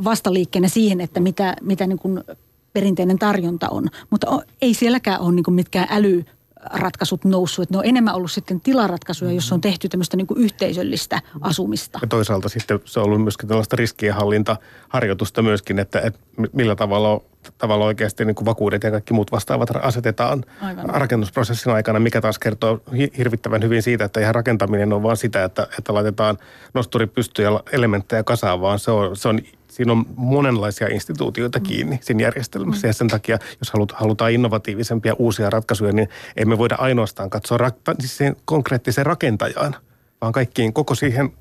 vastaliikkeenä 0.04 0.68
siihen, 0.68 1.00
että 1.00 1.20
mitä, 1.20 1.56
mitä 1.62 1.86
niin 1.86 1.98
kuin 1.98 2.24
perinteinen 2.72 3.18
tarjonta 3.18 3.68
on. 3.70 3.88
Mutta 4.10 4.42
ei 4.62 4.74
sielläkään 4.74 5.20
ole 5.20 5.34
niin 5.34 5.44
mitkään 5.54 5.88
äly 5.90 6.24
ratkaisut 6.70 7.24
noussut. 7.24 7.62
Että 7.62 7.74
ne 7.74 7.78
on 7.78 7.84
enemmän 7.84 8.14
ollut 8.14 8.30
sitten 8.30 8.60
tilaratkaisuja, 8.60 9.32
jossa 9.32 9.54
on 9.54 9.60
tehty 9.60 9.88
tämmöistä 9.88 10.16
niin 10.16 10.26
kuin 10.26 10.40
yhteisöllistä 10.40 11.22
asumista. 11.40 11.98
Ja 12.02 12.08
toisaalta 12.08 12.48
sitten 12.48 12.80
se 12.84 13.00
on 13.00 13.06
ollut 13.06 13.22
myöskin 13.22 13.48
tällaista 13.48 13.76
riskienhallintaharjoitusta 13.76 15.42
myöskin, 15.42 15.78
että, 15.78 16.00
että 16.00 16.20
millä 16.52 16.76
tavalla, 16.76 17.20
tavalla 17.58 17.84
oikeasti 17.84 18.24
niin 18.24 18.34
kuin 18.34 18.46
vakuudet 18.46 18.82
ja 18.82 18.90
kaikki 18.90 19.14
muut 19.14 19.32
vastaavat 19.32 19.68
asetetaan 19.82 20.44
Aivan. 20.60 20.84
rakennusprosessin 20.84 21.72
aikana, 21.72 22.00
mikä 22.00 22.20
taas 22.20 22.38
kertoo 22.38 22.80
hirvittävän 23.18 23.62
hyvin 23.62 23.82
siitä, 23.82 24.04
että 24.04 24.20
ihan 24.20 24.34
rakentaminen 24.34 24.92
on 24.92 25.02
vaan 25.02 25.16
sitä, 25.16 25.44
että, 25.44 25.66
että 25.78 25.94
laitetaan 25.94 26.38
nosturi 26.74 27.06
pystyyn 27.06 27.52
ja 27.52 27.62
elementtejä 27.72 28.22
kasaan, 28.22 28.60
vaan 28.60 28.78
se 28.78 28.90
on, 28.90 29.16
se 29.16 29.28
on 29.28 29.40
siinä 29.76 29.92
on 29.92 30.04
monenlaisia 30.16 30.88
instituutioita 30.88 31.60
kiinni 31.60 31.98
siinä 32.02 32.22
järjestelmässä. 32.22 32.86
Ja 32.86 32.92
sen 32.92 33.08
takia, 33.08 33.38
jos 33.60 33.70
halut, 33.70 33.92
halutaan 33.92 34.32
innovatiivisempia 34.32 35.14
uusia 35.18 35.50
ratkaisuja, 35.50 35.92
niin 35.92 36.08
emme 36.36 36.58
voida 36.58 36.74
ainoastaan 36.78 37.30
katsoa 37.30 37.58
rak- 37.58 37.94
siis 37.98 38.16
siihen 38.16 38.36
konkreettiseen 38.44 39.06
rakentajaan, 39.06 39.76
vaan 40.20 40.32
kaikkiin 40.32 40.72
koko 40.72 40.94
siihen 40.94 41.32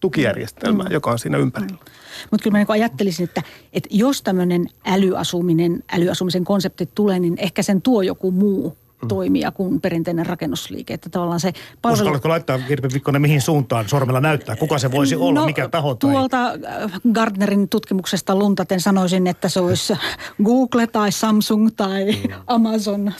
tukijärjestelmään, 0.00 0.88
mm. 0.88 0.94
joka 0.94 1.10
on 1.10 1.18
siinä 1.18 1.38
ympärillä. 1.38 1.76
Mm. 1.76 1.92
Mutta 2.30 2.42
kyllä 2.44 2.54
mä 2.54 2.58
niin 2.58 2.70
ajattelisin, 2.70 3.24
että, 3.24 3.42
että 3.72 3.88
jos 3.92 4.22
tämmöinen 4.22 4.66
älyasuminen, 4.86 5.84
älyasumisen 5.92 6.44
konsepti 6.44 6.88
tulee, 6.94 7.18
niin 7.18 7.34
ehkä 7.36 7.62
sen 7.62 7.82
tuo 7.82 8.02
joku 8.02 8.30
muu 8.30 8.68
mm. 8.68 8.89
Toimija 9.08 9.50
kuin 9.50 9.80
perinteinen 9.80 10.26
rakennusliike. 10.26 10.94
Että 10.94 11.10
tavallaan 11.10 11.40
se 11.40 11.52
palvelu... 11.82 12.00
Uskallatko 12.00 12.28
laittaa, 12.28 12.58
Virpi 12.68 12.88
Vikkonen, 12.94 13.22
mihin 13.22 13.40
suuntaan 13.40 13.88
sormella 13.88 14.20
näyttää? 14.20 14.56
Kuka 14.56 14.78
se 14.78 14.92
voisi 14.92 15.16
olla? 15.16 15.40
No, 15.40 15.46
mikä 15.46 15.68
taho? 15.68 15.94
Tai... 15.94 16.10
Tuolta 16.10 16.46
äh, 16.46 17.00
Gardnerin 17.12 17.68
tutkimuksesta 17.68 18.36
luntaten 18.36 18.80
sanoisin, 18.80 19.26
että 19.26 19.48
se 19.48 19.60
olisi 19.60 19.92
Google 20.44 20.86
tai 20.86 21.12
Samsung 21.12 21.70
tai 21.76 22.12
mm. 22.12 22.34
Amazon. 22.46 23.12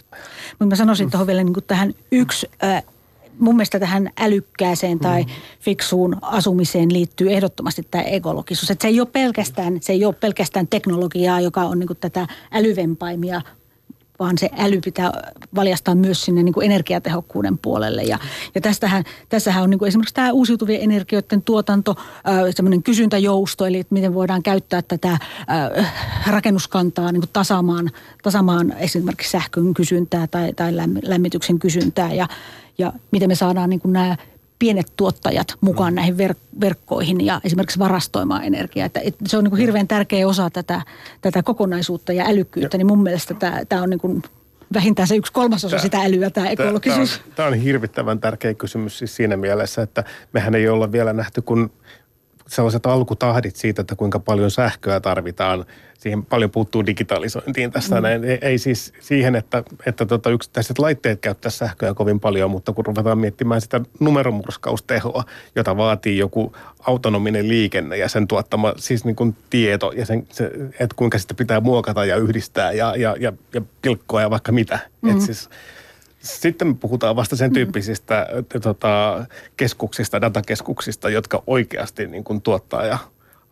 Mutta 0.51 0.67
mä 0.67 0.77
sanoisin 0.77 1.11
tuohon 1.11 1.27
vielä 1.27 1.45
niin 1.45 1.55
tähän 1.67 1.95
yksi 2.13 2.51
äh, 2.65 2.85
mun 3.41 3.57
mielestä 3.57 3.81
tähän 3.81 4.11
älykkääseen 4.21 4.99
tai 4.99 5.23
mm. 5.23 5.31
fiksuun 5.61 6.17
asumiseen 6.23 6.93
liittyy 6.93 7.33
ehdottomasti 7.33 7.87
tämä 7.91 8.05
ekologisuus. 8.05 8.71
Että 8.71 8.83
se 8.83 8.89
ei 8.89 9.01
ole 9.01 9.09
pelkästään, 9.13 9.79
se 9.81 9.93
ei 9.93 10.05
ole 10.05 10.15
pelkästään 10.15 10.69
teknologiaa, 10.69 11.41
joka 11.41 11.61
on 11.61 11.79
niin 11.79 11.89
tätä 12.01 12.27
älyvempaimia, 12.53 13.43
vaan 14.21 14.39
se 14.39 14.51
äly 14.59 14.81
pitää 14.85 15.13
valjastaa 15.55 15.95
myös 15.95 16.25
sinne 16.25 16.43
niin 16.43 16.53
kuin 16.53 16.67
energiatehokkuuden 16.67 17.59
puolelle. 17.59 18.03
Ja, 18.03 18.19
ja 18.55 18.61
tästähän, 18.61 19.05
tässähän 19.29 19.63
on 19.63 19.71
niin 19.71 19.79
kuin 19.79 19.89
esimerkiksi 19.89 20.15
tämä 20.15 20.33
uusiutuvien 20.33 20.83
energioiden 20.83 21.43
tuotanto, 21.43 21.97
semmoinen 22.51 22.83
kysyntäjousto, 22.83 23.67
eli 23.67 23.83
miten 23.91 24.15
voidaan 24.15 24.43
käyttää 24.43 24.83
tätä 24.83 25.19
rakennuskantaa 26.27 27.13
niin 27.13 27.21
kuin 27.21 27.31
tasaamaan, 27.33 27.91
tasaamaan 28.23 28.75
esimerkiksi 28.79 29.31
sähkön 29.31 29.75
kysyntää 29.75 30.27
tai, 30.27 30.53
tai 30.53 30.73
lämmityksen 31.03 31.59
kysyntää 31.59 32.13
ja, 32.13 32.29
ja 32.79 32.93
miten 33.11 33.29
me 33.29 33.35
saadaan 33.35 33.71
niin 33.71 33.81
kuin 33.81 33.93
nämä 33.93 34.17
pienet 34.61 34.93
tuottajat 34.97 35.55
mukaan 35.61 35.93
mm. 35.93 35.97
näihin 35.97 36.15
verk- 36.19 36.61
verkkoihin 36.61 37.27
ja 37.27 37.41
esimerkiksi 37.45 37.79
varastoimaan 37.79 38.45
energiaa. 38.45 38.87
Että, 38.87 39.01
että 39.01 39.25
se 39.29 39.37
on 39.37 39.45
niin 39.45 39.51
kuin 39.51 39.61
hirveän 39.61 39.89
tärkeä 39.89 40.29
osa 40.29 40.51
tätä, 40.51 40.83
tätä 41.21 41.43
kokonaisuutta 41.43 42.13
ja 42.13 42.25
älykkyyttä, 42.27 42.75
ja. 42.75 42.79
niin 42.79 42.87
mun 42.87 43.03
mielestä 43.03 43.35
tämä, 43.35 43.65
tämä 43.69 43.83
on 43.83 43.91
niin 43.91 44.01
kuin 44.01 44.23
vähintään 44.75 45.09
se 45.09 45.17
yksi 45.17 45.33
kolmasosa 45.33 45.77
tämä, 45.77 45.83
sitä 45.83 46.01
älyä, 46.03 46.31
tämä 46.31 46.49
ekologisuus. 46.49 47.11
Tämä 47.11 47.27
on, 47.29 47.35
tämä 47.35 47.49
on 47.49 47.55
hirvittävän 47.55 48.21
tärkeä 48.21 48.55
kysymys 48.55 48.99
siis 48.99 49.17
siinä 49.17 49.37
mielessä, 49.37 49.83
että 49.83 50.05
mehän 50.33 50.55
ei 50.55 50.69
olla 50.69 50.93
vielä 50.93 51.13
nähty, 51.13 51.43
kun 51.43 51.71
sellaiset 52.51 52.87
alkutahdit 52.87 53.57
siitä, 53.57 53.81
että 53.81 53.97
kuinka 53.97 54.19
paljon 54.19 54.51
sähköä 54.51 55.01
tarvitaan. 55.01 55.65
Siihen 55.99 56.25
paljon 56.25 56.51
puuttuu 56.51 56.87
digitalisointiin 56.87 57.71
tässä. 57.71 57.97
Mm. 57.97 58.03
Näin. 58.03 58.25
Ei, 58.25 58.39
ei 58.43 58.59
siis 58.59 58.93
siihen, 59.01 59.37
että, 59.37 59.65
että 59.87 60.07
tota 60.07 60.31
yksittäiset 60.31 60.79
laitteet 60.79 61.21
käyttää 61.21 61.51
sähköä 61.51 61.95
kovin 61.95 62.21
paljon, 62.21 62.51
mutta 62.51 62.73
kun 62.73 62.87
ruvetaan 62.87 63.19
miettimään 63.19 63.61
sitä 63.61 63.81
numeromurskaustehoa, 64.01 65.25
jota 65.57 65.77
vaatii 65.77 66.19
joku 66.19 66.57
autonominen 66.87 67.49
liikenne 67.49 67.97
ja 67.97 68.09
sen 68.09 68.29
tuottama 68.29 68.73
siis 68.77 69.05
niin 69.05 69.17
kuin 69.17 69.37
tieto 69.51 69.93
ja 69.97 70.07
sen, 70.07 70.27
se, 70.31 70.51
että 70.71 70.97
kuinka 70.97 71.19
sitä 71.19 71.35
pitää 71.35 71.61
muokata 71.61 72.05
ja 72.05 72.17
yhdistää 72.17 72.73
ja, 72.73 72.97
ja, 72.97 73.17
ja, 73.21 73.33
ja 73.55 73.63
pilkkoa 73.83 74.21
ja 74.21 74.31
vaikka 74.31 74.53
mitä. 74.53 74.79
Mm. 75.03 75.11
Et 75.11 75.21
siis, 75.21 75.49
sitten 76.21 76.69
me 76.69 76.75
puhutaan 76.75 77.17
vasta 77.17 77.37
sen 77.37 77.53
tyyppisistä 77.53 78.27
mm. 78.35 78.61
tota, 78.61 79.25
keskuksista, 79.57 80.21
datakeskuksista, 80.21 81.11
jotka 81.11 81.43
oikeasti 81.47 82.07
niin 82.07 82.25
kuin 82.25 82.43
tuottaa 82.43 82.87
ja 82.87 82.99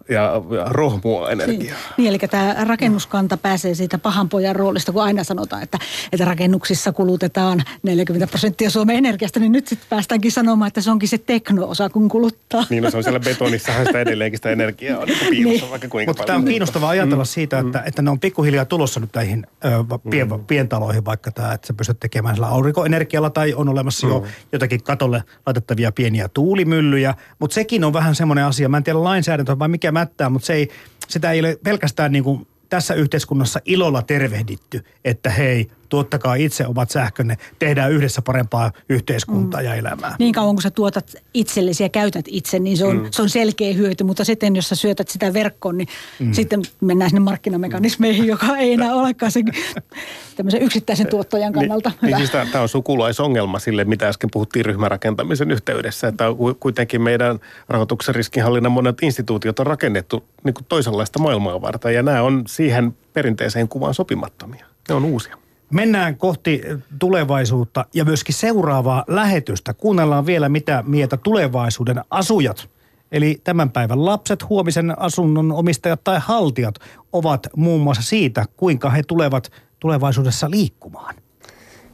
ja, 0.08 0.42
ja 0.56 0.64
rohmua 0.64 1.30
energiaa. 1.30 1.76
Niin, 1.76 1.94
niin, 1.96 2.08
eli 2.08 2.18
tämä 2.18 2.56
rakennuskanta 2.64 3.36
pääsee 3.36 3.74
siitä 3.74 3.98
pahan 3.98 4.28
pojan 4.28 4.56
roolista, 4.56 4.92
kun 4.92 5.02
aina 5.02 5.24
sanotaan, 5.24 5.62
että, 5.62 5.78
että 6.12 6.24
rakennuksissa 6.24 6.92
kulutetaan 6.92 7.62
40 7.82 8.26
prosenttia 8.26 8.70
Suomen 8.70 8.96
energiasta, 8.96 9.40
niin 9.40 9.52
nyt 9.52 9.68
sitten 9.68 9.88
päästäänkin 9.88 10.32
sanomaan, 10.32 10.68
että 10.68 10.80
se 10.80 10.90
onkin 10.90 11.08
se 11.08 11.18
tekno-osa, 11.18 11.88
kun 11.90 12.08
kuluttaa. 12.08 12.64
Niin, 12.70 12.82
no 12.82 12.90
se 12.90 12.96
on 12.96 13.02
siellä 13.02 13.20
betonissahan 13.20 13.86
sitä 13.86 14.00
edelleenkin 14.00 14.38
sitä 14.38 14.50
energiaa 14.50 14.98
on 14.98 15.06
niin 15.06 15.18
piilossa 15.30 15.60
niin. 15.60 15.70
vaikka 15.70 15.88
kuinka 15.88 16.10
Mutta 16.10 16.24
tämä 16.24 16.38
on 16.38 16.44
kiinnostavaa 16.44 16.90
ajatella 16.90 17.24
mm. 17.24 17.26
siitä, 17.26 17.58
että, 17.58 17.82
että 17.86 18.02
ne 18.02 18.10
on 18.10 18.20
pikkuhiljaa 18.20 18.64
tulossa 18.64 19.00
nyt 19.00 19.10
näihin 19.14 19.46
ö, 19.64 19.68
pien, 20.10 20.28
mm. 20.28 20.44
pientaloihin, 20.44 21.04
vaikka 21.04 21.30
tämä, 21.30 21.52
että 21.52 21.66
sä 21.66 21.74
pystyt 21.74 22.00
tekemään 22.00 22.34
sillä 22.34 22.48
aurinkoenergialla 22.48 23.30
tai 23.30 23.54
on 23.54 23.68
olemassa 23.68 24.06
mm. 24.06 24.12
jo 24.12 24.24
jotakin 24.52 24.82
katolle 24.82 25.22
laitettavia 25.46 25.92
pieniä 25.92 26.28
tuulimyllyjä, 26.28 27.14
mutta 27.38 27.54
sekin 27.54 27.84
on 27.84 27.92
vähän 27.92 28.14
semmoinen 28.14 28.44
asia, 28.44 28.68
mä 28.68 28.76
en 28.76 28.84
tiedä 28.84 29.04
lainsäädäntö 29.04 29.58
vai 29.58 29.68
mikä 29.68 29.92
mättää, 29.98 30.28
mutta 30.28 30.46
se 30.46 30.52
ei, 30.52 30.68
sitä 31.08 31.32
ei 31.32 31.40
ole 31.40 31.58
pelkästään 31.64 32.12
niin 32.12 32.24
kuin 32.24 32.46
tässä 32.68 32.94
yhteiskunnassa 32.94 33.60
ilolla 33.64 34.02
tervehditty, 34.02 34.84
että 35.04 35.30
hei, 35.30 35.70
tuottakaa 35.88 36.34
itse 36.34 36.66
omat 36.66 36.90
sähkönne, 36.90 37.36
tehdään 37.58 37.92
yhdessä 37.92 38.22
parempaa 38.22 38.72
yhteiskuntaa 38.88 39.60
mm. 39.60 39.66
ja 39.66 39.74
elämää. 39.74 40.16
Niin 40.18 40.34
kauan 40.34 40.54
kun 40.54 40.62
sä 40.62 40.70
tuotat 40.70 41.14
itsellesi 41.34 41.82
ja 41.82 41.88
käytät 41.88 42.24
itse, 42.28 42.58
niin 42.58 42.76
se 42.76 42.84
on, 42.84 42.96
mm. 42.96 43.08
se 43.10 43.22
on 43.22 43.30
selkeä 43.30 43.74
hyöty, 43.74 44.04
mutta 44.04 44.24
sitten 44.24 44.56
jos 44.56 44.68
sä 44.68 44.74
syötät 44.74 45.08
sitä 45.08 45.32
verkkoon, 45.32 45.78
niin 45.78 45.88
mm. 46.18 46.32
sitten 46.32 46.62
mennään 46.80 47.10
sinne 47.10 47.20
markkinamekanismeihin, 47.20 48.22
mm. 48.22 48.28
joka 48.28 48.56
ei 48.56 48.72
enää 48.72 48.94
olekaan 48.94 49.32
sen 49.32 49.44
tämmöisen 50.36 50.62
yksittäisen 50.62 51.06
tuottajan 51.06 51.52
kannalta 51.52 51.90
niin, 52.02 52.16
Niin 52.16 52.16
siis 52.16 52.30
tämä 52.52 52.62
on 52.62 52.68
sukulaisongelma 52.68 53.58
sille, 53.58 53.84
mitä 53.84 54.08
äsken 54.08 54.30
puhuttiin 54.32 54.64
ryhmärakentamisen 54.64 55.50
yhteydessä, 55.50 56.08
että 56.08 56.24
kuitenkin 56.60 57.02
meidän 57.02 57.38
rahoituksen 57.68 58.14
riskinhallinnan 58.14 58.72
monet 58.72 59.02
instituutiot 59.02 59.58
on 59.58 59.66
rakennettu 59.66 60.24
niin 60.44 60.54
kuin 60.54 60.66
toisenlaista 60.68 61.18
maailmaa 61.18 61.60
varten 61.60 61.94
ja 61.94 62.02
nämä 62.02 62.22
on 62.22 62.44
siihen 62.46 62.96
perinteiseen 63.12 63.68
kuvaan 63.68 63.94
sopimattomia. 63.94 64.66
Ne 64.88 64.94
on 64.94 65.04
uusia. 65.04 65.36
Mennään 65.72 66.16
kohti 66.16 66.62
tulevaisuutta 66.98 67.84
ja 67.94 68.04
myöskin 68.04 68.34
seuraavaa 68.34 69.04
lähetystä. 69.06 69.74
Kuunnellaan 69.74 70.26
vielä, 70.26 70.48
mitä 70.48 70.84
mieltä 70.86 71.16
tulevaisuuden 71.16 72.00
asujat, 72.10 72.68
eli 73.12 73.40
tämän 73.44 73.70
päivän 73.70 74.04
lapset, 74.04 74.48
huomisen 74.48 74.98
asunnon 74.98 75.52
omistajat 75.52 76.04
tai 76.04 76.20
haltijat 76.20 76.74
ovat 77.12 77.46
muun 77.56 77.80
muassa 77.80 78.02
siitä, 78.02 78.44
kuinka 78.56 78.90
he 78.90 79.02
tulevat 79.02 79.52
tulevaisuudessa 79.80 80.50
liikkumaan. 80.50 81.14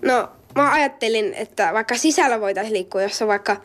No, 0.03 0.29
mä 0.55 0.73
ajattelin, 0.73 1.35
että 1.35 1.73
vaikka 1.73 1.97
sisällä 1.97 2.41
voitaisiin 2.41 2.75
liikkua, 2.75 3.03
jos 3.03 3.23
on 3.23 3.29
vaikka 3.29 3.57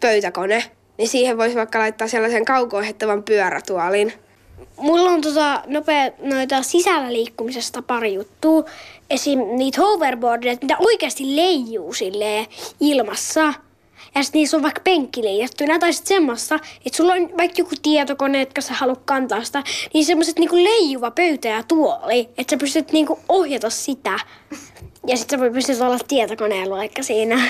pöytäkone, 0.00 0.64
niin 0.98 1.08
siihen 1.08 1.38
voisi 1.38 1.56
vaikka 1.56 1.78
laittaa 1.78 2.08
sellaisen 2.08 2.44
kauko 2.44 2.82
pyörätuolin– 3.24 4.12
Mulla 4.76 5.10
on 5.10 5.20
tota 5.20 5.62
nopea 5.66 6.10
noita 6.22 6.62
sisällä 6.62 7.12
liikkumisesta 7.12 7.82
pari 7.82 8.14
juttua. 8.14 8.64
Esim. 9.10 9.38
niitä 9.56 9.80
hoverboardeja, 9.80 10.56
mitä 10.62 10.76
oikeasti 10.78 11.36
leijuu 11.36 11.92
silleen 11.92 12.46
ilmassa. 12.80 13.54
Ja 14.14 14.22
sitten 14.22 14.38
niissä 14.38 14.56
on 14.56 14.62
vaikka 14.62 14.80
penkki 14.84 15.24
leijattuna 15.24 15.78
tai 15.78 15.92
sitten 15.92 16.16
semmoista, 16.16 16.54
että 16.86 16.96
sulla 16.96 17.12
on 17.12 17.30
vaikka 17.38 17.54
joku 17.58 17.74
tietokone, 17.82 18.40
että 18.40 18.60
sä 18.60 18.74
haluat 18.74 19.00
kantaa 19.04 19.44
sitä, 19.44 19.62
niin 19.94 20.04
semmoiset 20.04 20.38
niinku 20.38 20.56
leijuva 20.56 21.10
pöytä 21.10 21.48
ja 21.48 21.62
tuoli, 21.62 22.28
että 22.38 22.50
sä 22.50 22.56
pystyt 22.56 22.92
niinku 22.92 23.18
ohjata 23.28 23.70
sitä. 23.70 24.18
Ja 25.06 25.16
sitten 25.16 25.38
sä 25.38 25.50
pystyt 25.50 25.80
olla 25.80 25.98
tietokoneella 26.08 26.76
vaikka 26.76 27.02
siinä. 27.02 27.40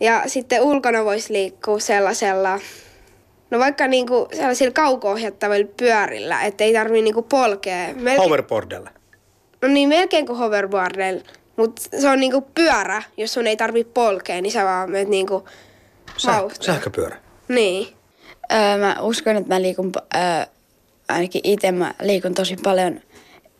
Ja 0.00 0.22
sitten 0.26 0.62
ulkona 0.62 1.04
voisi 1.04 1.32
liikkua 1.32 1.80
sellaisella 1.80 2.60
No 3.50 3.58
vaikka 3.58 3.86
niinku 3.86 4.28
sellaisilla 4.32 4.72
kauko-ohjattavilla 4.72 5.70
pyörillä, 5.76 6.42
että 6.42 6.64
ei 6.64 6.72
tarvii 6.72 7.02
niinku 7.02 7.22
polkea. 7.22 7.94
Melkein... 7.94 8.28
Hoverboardilla? 8.28 8.90
No 9.62 9.68
niin, 9.68 9.88
melkein 9.88 10.26
kuin 10.26 10.38
hoverboardilla. 10.38 11.22
Mutta 11.56 11.82
se 12.00 12.08
on 12.08 12.20
niinku 12.20 12.40
pyörä, 12.54 13.02
jos 13.16 13.34
sun 13.34 13.46
ei 13.46 13.56
tarvii 13.56 13.84
polkea, 13.84 14.40
niin 14.42 14.52
sä 14.52 14.64
vaan 14.64 14.90
menet 14.90 15.08
niinku 15.08 15.44
Säh- 16.10 16.54
Sähköpyörä? 16.60 17.16
Niin. 17.48 17.88
Öö, 18.52 18.78
mä 18.78 18.96
uskon, 19.00 19.36
että 19.36 19.54
mä 19.54 19.62
liikun, 19.62 19.92
öö, 20.16 20.46
ainakin 21.08 21.40
itse 21.44 21.72
mä 21.72 21.94
liikun 22.02 22.34
tosi 22.34 22.56
paljon 22.62 23.00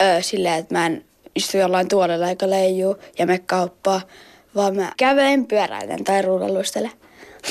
öö, 0.02 0.22
silleen, 0.22 0.54
että 0.54 0.74
mä 0.74 0.86
en 0.86 1.04
istu 1.34 1.56
jollain 1.56 1.88
tuolella 1.88 2.28
eikä 2.28 2.50
leijuu 2.50 2.96
ja 3.18 3.26
me 3.26 3.38
kauppaa, 3.38 4.00
vaan 4.54 4.76
mä 4.76 4.92
kävelen, 4.96 5.46
pyöräilen 5.46 6.04
tai 6.04 6.22
ruudalluistelen. 6.22 6.90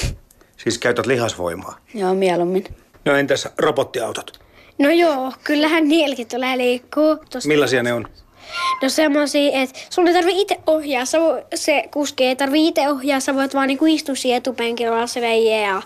Siis 0.57 0.77
käytät 0.77 1.05
lihasvoimaa? 1.05 1.77
Joo, 1.93 2.13
mieluummin. 2.13 2.63
No 3.05 3.15
entäs 3.15 3.47
robottiautot? 3.57 4.39
No 4.79 4.89
joo, 4.89 5.33
kyllähän 5.43 5.87
niilläkin 5.87 6.27
tulee 6.27 6.57
liikkuu. 6.57 7.17
Tosta 7.29 7.47
Millaisia 7.47 7.83
ne 7.83 7.93
on? 7.93 8.07
No 8.81 8.89
semmoisia, 8.89 9.61
että 9.61 9.79
sun 9.89 10.07
ei 10.07 10.13
tarvi 10.13 10.41
itse 10.41 10.57
ohjaa, 10.67 11.05
sä 11.05 11.19
vo, 11.19 11.41
se 11.55 11.83
kuski 11.93 12.25
ei 12.25 12.35
tarvi 12.35 12.67
itse 12.67 12.89
ohjaa, 12.89 13.19
sä 13.19 13.35
voit 13.35 13.53
vaan 13.53 13.67
niinku 13.67 13.85
istua 13.85 14.15
siihen 14.15 14.37
etupenkillä, 14.37 15.07
se 15.07 15.21
veijää 15.21 15.67
ja 15.67 15.81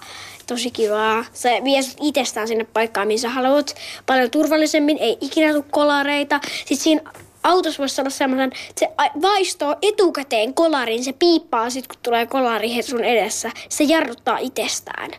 tosi 0.48 0.72
kivaa. 0.72 1.26
Se 1.34 1.62
vie 1.64 1.80
itsestään 2.02 2.48
sinne 2.48 2.64
paikkaan, 2.74 3.08
missä 3.08 3.30
haluat. 3.30 3.76
Paljon 4.06 4.32
turvallisemmin, 4.32 4.98
ei 4.98 5.18
ikinä 5.22 5.52
tule 5.54 5.64
kolareita. 5.72 6.40
Sitten 6.58 6.78
siinä 6.78 7.02
autossa 7.44 7.80
voisi 7.80 8.02
olla 8.02 8.10
semmoisen, 8.10 8.52
että 8.70 8.80
se 8.80 8.90
vaistoo 9.22 9.76
etukäteen 9.82 10.54
kolarin, 10.54 11.04
se 11.04 11.14
piippaa 11.14 11.70
sitten 11.70 11.96
kun 11.96 12.04
tulee 12.04 12.26
kolari 12.26 12.82
sun 12.82 13.04
edessä. 13.04 13.52
Se 13.70 13.84
jarruttaa 13.84 14.38
itsestään. 14.38 15.12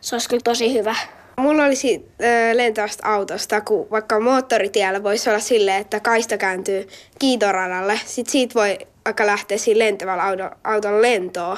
Se 0.00 0.14
olisi 0.14 0.28
kyllä 0.28 0.42
tosi 0.44 0.74
hyvä. 0.74 0.94
Mulla 1.36 1.64
olisi 1.64 2.06
äh, 2.22 2.56
lentävästä 2.56 3.12
autosta, 3.12 3.60
kun 3.60 3.90
vaikka 3.90 4.20
moottoritiellä 4.20 5.02
voisi 5.02 5.30
olla 5.30 5.40
silleen, 5.40 5.80
että 5.80 6.00
kaista 6.00 6.38
kääntyy 6.38 6.88
kiitoradalle. 7.18 8.00
Sitten 8.04 8.32
siitä 8.32 8.54
voi 8.54 8.78
vaikka 9.04 9.26
lähteä 9.26 9.58
siinä 9.58 9.78
lentävällä 9.78 10.24
auto, 10.24 10.50
auton 10.64 11.02
lentoon. 11.02 11.56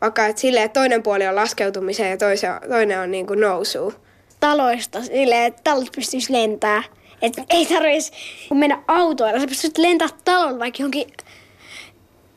Vaikka 0.00 0.26
että 0.26 0.40
silleen, 0.40 0.64
että 0.64 0.80
toinen 0.80 1.02
puoli 1.02 1.26
on 1.26 1.36
laskeutumiseen 1.36 2.10
ja 2.10 2.16
toise, 2.16 2.48
toinen 2.68 3.00
on 3.00 3.10
niin 3.10 3.26
kuin 3.26 3.40
nousuun. 3.40 3.94
Taloista 4.40 5.02
silleen, 5.02 5.44
että 5.44 5.60
talot 5.64 5.92
pystyisi 5.96 6.32
lentää. 6.32 6.82
Et 7.22 7.34
ei 7.50 7.66
tarvitsisi 7.66 8.12
mennä 8.54 8.82
autoilla. 8.88 9.40
Sä 9.40 9.46
pystyt 9.46 9.78
lentämään 9.78 10.18
talon 10.24 10.58
vaikka 10.58 10.82
johonkin 10.82 11.12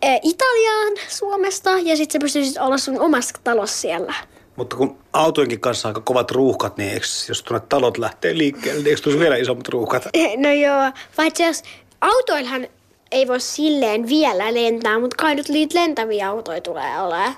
e, 0.01 0.19
Italiaan 0.23 0.93
Suomesta 1.07 1.69
ja 1.69 1.97
sitten 1.97 2.21
sä 2.21 2.23
pystyisit 2.23 2.57
olla 2.57 2.77
sun 2.77 3.01
omassa 3.01 3.35
talossa 3.43 3.81
siellä. 3.81 4.13
Mutta 4.55 4.75
kun 4.75 4.97
autojenkin 5.13 5.59
kanssa 5.59 5.87
on 5.87 5.89
aika 5.89 6.01
kovat 6.01 6.31
ruuhkat, 6.31 6.77
niin 6.77 6.93
eikö, 6.93 7.05
jos 7.27 7.43
tuonne 7.43 7.65
talot 7.69 7.97
lähtee 7.97 8.37
liikkeelle, 8.37 8.79
niin 8.79 8.87
eikö 8.87 9.01
tulisi 9.01 9.19
vielä 9.19 9.35
isommat 9.35 9.67
ruuhkat? 9.67 10.03
No 10.37 10.51
joo, 10.51 10.91
paitsi 11.15 11.43
jos 11.43 11.63
autoillahan 12.01 12.67
ei 13.11 13.27
voi 13.27 13.39
silleen 13.39 14.07
vielä 14.07 14.53
lentää, 14.53 14.99
mutta 14.99 15.15
kai 15.15 15.35
nyt 15.35 15.49
niitä 15.49 15.79
lentäviä 15.79 16.29
autoja 16.29 16.61
tulee 16.61 17.01
olemaan. 17.01 17.35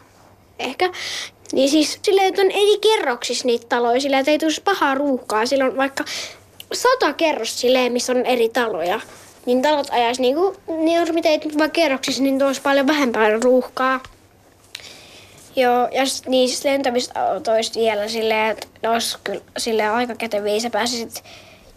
Ehkä. 0.59 0.89
Niin 1.51 1.69
siis 1.69 1.99
silleen, 2.01 2.27
että 2.27 2.41
on 2.41 2.51
eri 2.51 2.77
kerroksissa 2.81 3.45
niitä 3.45 3.65
taloja, 3.69 4.01
silleen, 4.01 4.19
että 4.19 4.31
ei 4.31 4.39
tulisi 4.39 4.61
pahaa 4.61 4.95
ruuhkaa. 4.95 5.45
Silloin 5.45 5.77
vaikka 5.77 6.03
sata 6.73 7.13
kerros 7.13 7.61
silleen, 7.61 7.93
missä 7.93 8.13
on 8.13 8.25
eri 8.25 8.49
taloja. 8.49 8.99
Niin 9.45 9.61
talot 9.61 9.87
ajaisi 9.91 10.21
niinku, 10.21 10.55
niin 10.67 10.99
jos 10.99 11.11
mitä 11.11 11.29
ei 11.29 11.39
vaan 11.57 11.71
kerroksissa, 11.71 12.23
niin 12.23 12.39
tulisi 12.39 12.61
paljon 12.61 12.87
vähempää 12.87 13.29
ruuhkaa. 13.43 13.99
Joo, 15.55 15.87
ja 15.91 16.05
sit 16.05 16.27
niistä 16.27 16.69
lentävistä 16.69 17.29
autoista 17.29 17.79
vielä 17.79 18.07
silleen, 18.07 18.51
että 18.51 18.91
olisi 18.91 19.17
kyllä 19.23 19.41
silleen 19.57 19.91
aika 19.91 20.15
käteviä. 20.15 20.59
Sä 20.59 20.69
pääsisit 20.69 21.23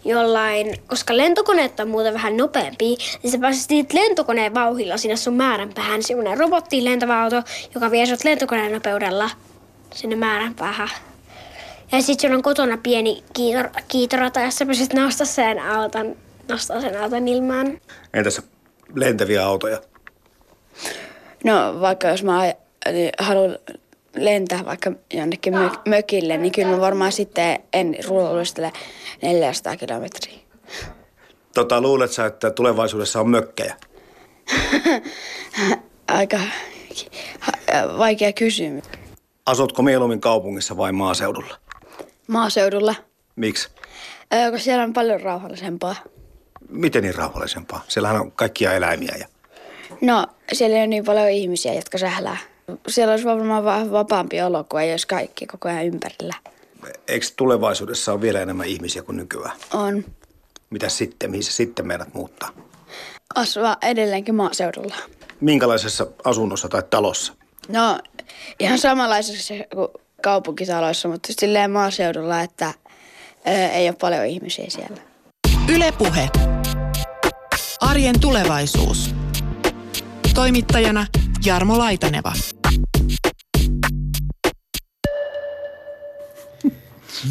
jollain, 0.05 0.77
koska 0.87 1.17
lentokoneet 1.17 1.79
on 1.79 1.87
muuten 1.87 2.13
vähän 2.13 2.37
nopeampia, 2.37 2.97
niin 3.23 3.31
sä 3.31 3.37
pääsisit 3.37 3.69
niitä 3.69 3.97
lentokoneen 3.97 4.53
vauhilla 4.53 4.97
sinne 4.97 5.15
sun 5.15 5.33
määränpäähän. 5.33 6.03
Semmoinen 6.03 6.37
robottiin 6.37 6.85
lentävä 6.85 7.23
auto, 7.23 7.43
joka 7.75 7.91
vie 7.91 8.05
sut 8.05 8.23
lentokoneen 8.23 8.73
nopeudella 8.73 9.29
sinne 9.93 10.15
määränpäähän. 10.15 10.89
Ja 11.91 12.01
sitten 12.01 12.27
sulla 12.29 12.35
on 12.35 12.41
kotona 12.43 12.77
pieni 12.77 13.23
kiitor, 13.33 13.69
kiitorata, 13.87 14.39
jos 14.41 14.55
sä 14.55 14.65
pystyt 14.65 14.93
nostaa 14.93 15.27
sen 15.27 15.59
auton, 15.59 16.15
nostaa 16.49 16.81
sen 16.81 17.01
auton 17.01 17.27
ilmaan. 17.27 17.79
Entäs 18.13 18.41
lentäviä 18.95 19.45
autoja? 19.45 19.81
No 21.43 21.81
vaikka 21.81 22.07
jos 22.07 22.23
mä 22.23 22.39
aj- 22.41 22.91
niin 22.91 23.11
haluan 23.19 23.57
lentää 24.15 24.65
vaikka 24.65 24.91
jonnekin 25.13 25.53
mö- 25.53 25.79
mökille, 25.89 26.37
niin 26.37 26.51
kyllä 26.51 26.67
mä 26.67 26.81
varmaan 26.81 27.11
sitten 27.11 27.59
en 27.73 27.95
rullustele 28.07 28.71
400 29.21 29.77
kilometriä. 29.77 30.39
Tota, 31.53 31.81
luulet 31.81 32.11
sä, 32.11 32.25
että 32.25 32.51
tulevaisuudessa 32.51 33.19
on 33.19 33.29
mökkejä? 33.29 33.75
Aika 36.07 36.39
vaikea 37.97 38.33
kysymys. 38.33 38.83
Asutko 39.45 39.81
mieluummin 39.81 40.21
kaupungissa 40.21 40.77
vai 40.77 40.91
maaseudulla? 40.91 41.55
Maaseudulla, 42.27 42.95
Miksi? 43.35 43.69
kun 44.49 44.59
siellä 44.59 44.83
on 44.83 44.93
paljon 44.93 45.21
rauhallisempaa. 45.21 45.95
Miten 46.69 47.03
niin 47.03 47.15
rauhallisempaa? 47.15 47.83
Siellähän 47.87 48.21
on 48.21 48.31
kaikkia 48.31 48.73
eläimiä 48.73 49.15
ja... 49.19 49.27
No, 50.01 50.27
siellä 50.53 50.75
ei 50.75 50.81
ole 50.81 50.87
niin 50.87 51.05
paljon 51.05 51.29
ihmisiä, 51.29 51.73
jotka 51.73 51.97
sählää. 51.97 52.37
Siellä 52.87 53.11
olisi 53.11 53.25
varmaan 53.25 53.63
va- 53.63 53.91
vapaampi 53.91 54.41
olo, 54.41 54.63
kun 54.63 54.81
ei 54.81 54.91
olisi 54.91 55.07
kaikki 55.07 55.45
koko 55.45 55.69
ajan 55.69 55.85
ympärillä. 55.85 56.35
Eikö 57.07 57.25
tulevaisuudessa 57.35 58.13
ole 58.13 58.21
vielä 58.21 58.41
enemmän 58.41 58.67
ihmisiä 58.67 59.01
kuin 59.03 59.17
nykyään? 59.17 59.57
On 59.73 60.05
Mitä 60.69 60.89
sitten? 60.89 61.31
Mihin 61.31 61.43
se 61.43 61.51
sitten 61.51 61.87
meidät 61.87 62.13
muuttaa? 62.13 62.49
asua 63.35 63.77
edelleenkin 63.81 64.35
maaseudulla. 64.35 64.95
Minkälaisessa 65.41 66.07
asunnossa 66.23 66.69
tai 66.69 66.83
talossa? 66.89 67.33
No, 67.67 67.99
ihan 68.59 68.79
samanlaisessa 68.79 69.53
kuin 69.75 69.87
kaupunkitaloissa, 70.23 71.07
mutta 71.07 71.33
silleen 71.39 71.71
maaseudulla, 71.71 72.41
että 72.41 72.73
ö, 73.47 73.67
ei 73.67 73.89
ole 73.89 73.95
paljon 74.01 74.25
ihmisiä 74.25 74.65
siellä. 74.69 75.01
Ylepuhe. 75.69 76.29
Arjen 77.81 78.19
tulevaisuus. 78.19 79.15
Toimittajana 80.33 81.05
Jarmo 81.45 81.77
Laitaneva. 81.77 82.33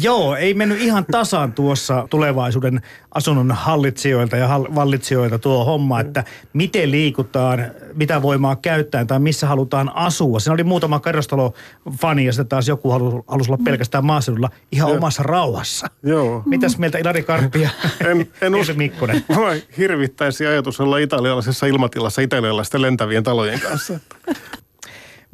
Joo, 0.01 0.35
ei 0.35 0.53
mennyt 0.53 0.81
ihan 0.81 1.05
tasan 1.11 1.53
tuossa 1.53 2.07
tulevaisuuden 2.09 2.81
asunnon 3.11 3.51
hallitsijoilta 3.51 4.37
ja 4.37 4.47
hall- 4.47 4.75
vallitsijoilta 4.75 5.39
tuo 5.39 5.65
homma, 5.65 5.99
että 5.99 6.23
miten 6.53 6.91
liikutaan, 6.91 7.71
mitä 7.93 8.21
voimaa 8.21 8.55
käyttää 8.55 9.05
tai 9.05 9.19
missä 9.19 9.47
halutaan 9.47 9.91
asua. 9.95 10.39
Siinä 10.39 10.53
oli 10.53 10.63
muutama 10.63 10.99
kerrostalofani 10.99 12.25
ja 12.25 12.31
sitten 12.31 12.47
taas 12.47 12.67
joku 12.67 12.91
halusi, 12.91 13.17
halusi 13.27 13.51
olla 13.51 13.63
pelkästään 13.65 14.05
maaseudulla 14.05 14.49
ihan 14.71 14.91
omassa 14.91 15.23
rauhassa. 15.23 15.87
Joo. 16.03 16.43
Mitäs 16.45 16.77
mieltä 16.77 16.97
Ilari 16.97 17.23
Karppi 17.23 17.61
ja 17.61 17.69
En, 18.05 18.27
en 18.41 18.55
usko. 18.61 18.73
Mikkonen? 18.73 19.25
Mua 19.27 19.49
hirvittäisi 19.77 20.45
ajatus 20.47 20.79
olla 20.79 20.97
italialaisessa 20.97 21.65
ilmatilassa 21.65 22.21
italialaisten 22.21 22.81
lentävien 22.81 23.23
talojen 23.23 23.59
kanssa. 23.59 23.99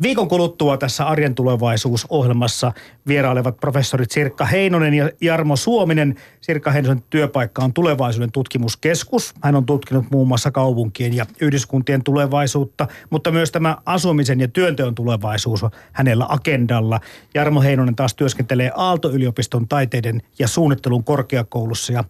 Viikon 0.02 0.28
kuluttua 0.28 0.78
tässä 0.78 1.08
Arjen 1.08 1.36
tulevaisuusohjelmassa 1.36 2.72
vierailevat 3.08 3.58
professorit 3.58 4.12
Sirkka 4.12 4.46
Heinonen 4.46 4.94
ja 4.94 5.10
Jarmo 5.22 5.56
Suominen. 5.56 6.16
Sirkka 6.42 6.72
Heinosen 6.72 7.04
työpaikka 7.10 7.64
on 7.64 7.74
tulevaisuuden 7.74 8.32
tutkimuskeskus. 8.32 9.34
Hän 9.42 9.56
on 9.56 9.66
tutkinut 9.66 10.06
muun 10.12 10.28
muassa 10.28 10.52
kaupunkien 10.52 11.14
ja 11.14 11.26
yhdyskuntien 11.42 12.04
tulevaisuutta, 12.04 12.88
mutta 13.10 13.32
myös 13.32 13.52
tämä 13.52 13.78
asumisen 13.86 14.40
ja 14.40 14.48
työnteon 14.48 14.96
tulevaisuus 14.96 15.64
on 15.64 15.72
hänellä 15.92 16.26
agendalla. 16.30 17.00
Jarmo 17.34 17.62
Heinonen 17.62 17.96
taas 17.96 18.16
työskentelee 18.16 18.72
Aalto-yliopiston 18.76 19.68
taiteiden 19.68 20.22
ja 20.40 20.48
suunnittelun 20.48 21.04
korkeakoulussa 21.04 21.94
ja 21.94 22.04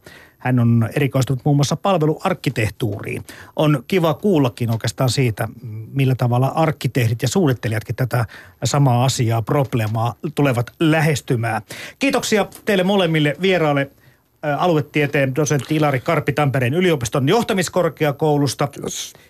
hän 0.43 0.59
on 0.59 0.89
erikoistunut 0.95 1.45
muun 1.45 1.57
muassa 1.57 1.75
palveluarkkitehtuuriin. 1.75 3.23
On 3.55 3.83
kiva 3.87 4.13
kuullakin 4.13 4.71
oikeastaan 4.71 5.09
siitä, 5.09 5.47
millä 5.93 6.15
tavalla 6.15 6.47
arkkitehdit 6.47 7.21
ja 7.21 7.27
suunnittelijatkin 7.27 7.95
tätä 7.95 8.25
samaa 8.63 9.05
asiaa, 9.05 9.41
probleemaa 9.41 10.15
tulevat 10.35 10.71
lähestymään. 10.79 11.61
Kiitoksia 11.99 12.45
teille 12.65 12.83
molemmille 12.83 13.35
vieraille 13.41 13.91
aluetieteen 14.57 15.35
dosentti 15.35 15.75
Ilari 15.75 15.99
Karppi 15.99 16.33
Tampereen 16.33 16.73
yliopiston 16.73 17.29
johtamiskorkeakoulusta 17.29 18.67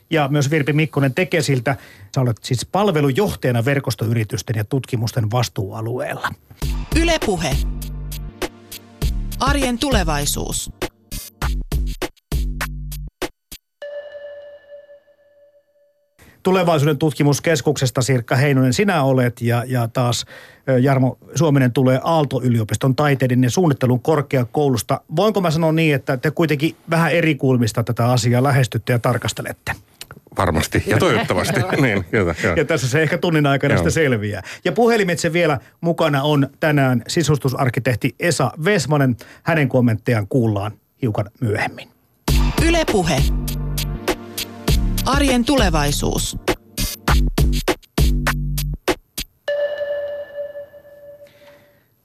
ja 0.09 0.27
myös 0.27 0.51
Virpi 0.51 0.73
Mikkonen 0.73 1.13
Tekesiltä. 1.13 1.75
Sä 2.15 2.21
olet 2.21 2.37
siis 2.41 2.65
palvelujohtajana 2.65 3.65
verkostoyritysten 3.65 4.55
ja 4.57 4.63
tutkimusten 4.63 5.31
vastuualueella. 5.31 6.29
Ylepuhe. 7.01 7.55
Arjen 9.39 9.79
tulevaisuus. 9.79 10.71
Tulevaisuuden 16.43 16.97
tutkimuskeskuksesta 16.97 18.01
Sirkka 18.01 18.35
Heinonen 18.35 18.73
sinä 18.73 19.03
olet 19.03 19.41
ja, 19.41 19.63
ja 19.67 19.87
taas 19.87 20.25
Jarmo 20.81 21.17
Suominen 21.35 21.71
tulee 21.71 21.99
Aalto-yliopiston 22.03 22.95
taiteiden 22.95 23.43
ja 23.43 23.49
suunnittelun 23.49 23.99
korkeakoulusta. 23.99 25.01
Voinko 25.15 25.41
mä 25.41 25.51
sanoa 25.51 25.71
niin, 25.71 25.95
että 25.95 26.17
te 26.17 26.31
kuitenkin 26.31 26.75
vähän 26.89 27.11
eri 27.11 27.35
kulmista 27.35 27.83
tätä 27.83 28.11
asiaa 28.11 28.43
lähestytte 28.43 28.93
ja 28.93 28.99
tarkastelette? 28.99 29.71
Varmasti 30.37 30.83
ja 30.87 30.97
toivottavasti. 30.97 31.59
niin, 31.81 32.05
kyllä, 32.11 32.35
joo. 32.43 32.55
Ja 32.55 32.65
tässä 32.65 32.87
se 32.87 33.01
ehkä 33.01 33.17
tunnin 33.17 33.45
aikana 33.45 33.77
sitä 33.77 33.89
selviää. 33.89 34.41
Ja 34.65 34.71
puhelimitse 34.71 35.33
vielä 35.33 35.59
mukana 35.81 36.23
on 36.23 36.49
tänään 36.59 37.03
sisustusarkkitehti 37.07 38.15
Esa 38.19 38.51
Vesmanen. 38.65 39.17
Hänen 39.43 39.69
kommenttejaan 39.69 40.27
kuullaan 40.27 40.71
hiukan 41.01 41.25
myöhemmin. 41.39 41.89
Ylepuhe. 42.67 43.23
Arjen 45.05 45.45
tulevaisuus. 45.45 46.37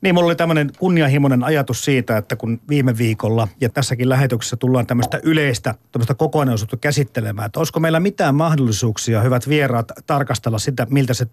Niin, 0.00 0.14
mulla 0.14 0.26
oli 0.26 0.36
tämmöinen 0.36 0.70
kunnianhimoinen 0.78 1.44
ajatus 1.44 1.84
siitä, 1.84 2.16
että 2.16 2.36
kun 2.36 2.60
viime 2.68 2.98
viikolla 2.98 3.48
ja 3.60 3.68
tässäkin 3.68 4.08
lähetyksessä 4.08 4.56
tullaan 4.56 4.86
tämmöistä 4.86 5.20
yleistä, 5.22 5.74
tämmöistä 5.92 6.14
kokonaisuutta 6.14 6.76
käsittelemään, 6.76 7.46
että 7.46 7.60
olisiko 7.60 7.80
meillä 7.80 8.00
mitään 8.00 8.34
mahdollisuuksia, 8.34 9.22
hyvät 9.22 9.48
vieraat, 9.48 9.92
tarkastella 10.06 10.58
sitä, 10.58 10.86
miltä 10.90 11.14
se 11.14 11.26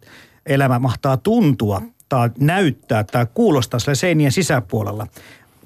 elämä 0.46 0.80
mahtaa 0.80 1.18
tuntua 1.18 1.82
tai 2.10 2.30
näyttää 2.40 3.04
tai 3.04 3.28
kuulostaa 3.34 3.80
sille 3.80 3.96
seinien 3.96 4.32
sisäpuolella. 4.32 5.08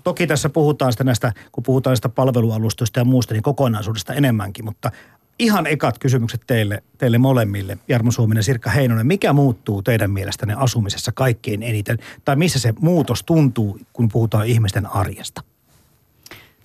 Toki 0.03 0.27
tässä 0.27 0.49
puhutaan 0.49 0.91
sitä 0.91 1.03
näistä, 1.03 1.33
kun 1.51 1.63
puhutaan 1.63 1.91
näistä 1.91 2.09
palvelualustoista 2.09 2.99
ja 2.99 3.05
muusta, 3.05 3.33
niin 3.33 3.43
kokonaisuudesta 3.43 4.13
enemmänkin, 4.13 4.65
mutta 4.65 4.91
ihan 5.39 5.67
ekat 5.67 5.99
kysymykset 5.99 6.41
teille, 6.47 6.83
teille 6.97 7.17
molemmille, 7.17 7.77
Jarmo 7.87 8.11
Suominen 8.11 8.39
ja 8.39 8.43
Sirkka 8.43 8.69
Heinonen. 8.69 9.07
Mikä 9.07 9.33
muuttuu 9.33 9.81
teidän 9.81 10.11
mielestänne 10.11 10.53
asumisessa 10.57 11.11
kaikkein 11.11 11.63
eniten? 11.63 11.97
Tai 12.25 12.35
missä 12.35 12.59
se 12.59 12.73
muutos 12.79 13.23
tuntuu, 13.23 13.79
kun 13.93 14.09
puhutaan 14.09 14.47
ihmisten 14.47 14.85
arjesta? 14.85 15.41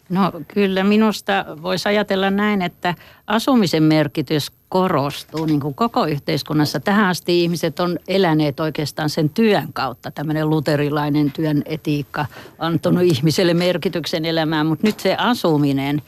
No 0.08 0.32
kyllä 0.48 0.84
minusta 0.84 1.44
voisi 1.62 1.88
ajatella 1.88 2.30
näin, 2.30 2.62
että 2.62 2.94
asumisen 3.26 3.82
merkitys 3.82 4.52
korostuu 4.68 5.46
niin 5.46 5.60
kuin 5.60 5.74
koko 5.74 6.06
yhteiskunnassa. 6.06 6.80
Tähän 6.80 7.06
asti 7.06 7.42
ihmiset 7.42 7.80
on 7.80 7.98
eläneet 8.08 8.60
oikeastaan 8.60 9.10
sen 9.10 9.30
työn 9.30 9.72
kautta. 9.72 10.10
Tämmöinen 10.10 10.50
luterilainen 10.50 11.32
työn 11.32 11.62
etiikka 11.66 12.26
on 12.58 12.66
antanut 12.66 13.02
ihmiselle 13.02 13.54
merkityksen 13.54 14.24
elämään, 14.24 14.66
mutta 14.66 14.86
nyt 14.86 15.00
se 15.00 15.14
asuminen, 15.14 16.02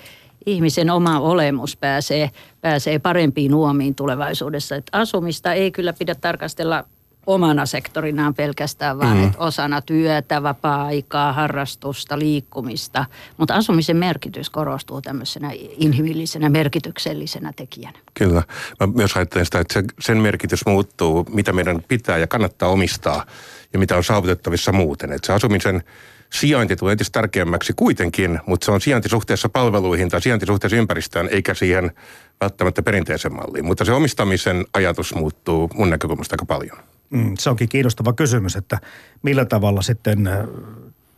ihmisen 0.46 0.90
oma 0.90 1.20
olemus 1.20 1.76
pääsee, 1.76 2.30
pääsee 2.60 2.98
parempiin 2.98 3.54
uomiin 3.54 3.94
tulevaisuudessa. 3.94 4.76
Että 4.76 4.98
asumista 4.98 5.52
ei 5.52 5.70
kyllä 5.70 5.92
pidä 5.92 6.14
tarkastella 6.14 6.84
omana 7.26 7.66
sektorinaan 7.66 8.34
pelkästään, 8.34 8.98
vaan 8.98 9.16
mm. 9.16 9.24
että 9.24 9.38
osana 9.38 9.80
työtä, 9.80 10.42
vapaa-aikaa, 10.42 11.32
harrastusta, 11.32 12.18
liikkumista. 12.18 13.04
Mutta 13.36 13.54
asumisen 13.54 13.96
merkitys 13.96 14.50
korostuu 14.50 15.02
tämmöisenä 15.02 15.50
inhimillisenä, 15.54 16.48
merkityksellisenä 16.48 17.52
tekijänä. 17.56 17.98
Kyllä. 18.14 18.42
Mä 18.80 18.86
myös 18.86 19.16
ajattelen 19.16 19.44
sitä, 19.44 19.60
että 19.60 19.82
sen 20.00 20.18
merkitys 20.18 20.66
muuttuu, 20.66 21.26
mitä 21.30 21.52
meidän 21.52 21.82
pitää 21.88 22.18
ja 22.18 22.26
kannattaa 22.26 22.68
omistaa 22.68 23.26
ja 23.72 23.78
mitä 23.78 23.96
on 23.96 24.04
saavutettavissa 24.04 24.72
muuten. 24.72 25.12
Että 25.12 25.26
se 25.26 25.32
asumisen 25.32 25.82
sijainti 26.32 26.76
tulee 26.76 26.92
entistä 26.92 27.20
tärkeämmäksi 27.20 27.72
kuitenkin, 27.76 28.40
mutta 28.46 28.64
se 28.64 28.72
on 28.72 28.80
sijainti 28.80 29.08
suhteessa 29.08 29.48
palveluihin 29.48 30.08
tai 30.08 30.22
sijainti 30.22 30.46
suhteessa 30.46 30.76
ympäristöön, 30.76 31.28
eikä 31.30 31.54
siihen 31.54 31.90
välttämättä 32.40 32.82
perinteisen 32.82 33.32
malliin. 33.32 33.64
Mutta 33.64 33.84
se 33.84 33.92
omistamisen 33.92 34.64
ajatus 34.72 35.14
muuttuu 35.14 35.70
mun 35.74 35.90
näkökulmasta 35.90 36.34
aika 36.34 36.46
paljon. 36.46 36.78
Mm, 37.10 37.34
se 37.38 37.50
onkin 37.50 37.68
kiinnostava 37.68 38.12
kysymys, 38.12 38.56
että 38.56 38.78
millä 39.22 39.44
tavalla 39.44 39.82
sitten 39.82 40.26
äh, 40.26 40.38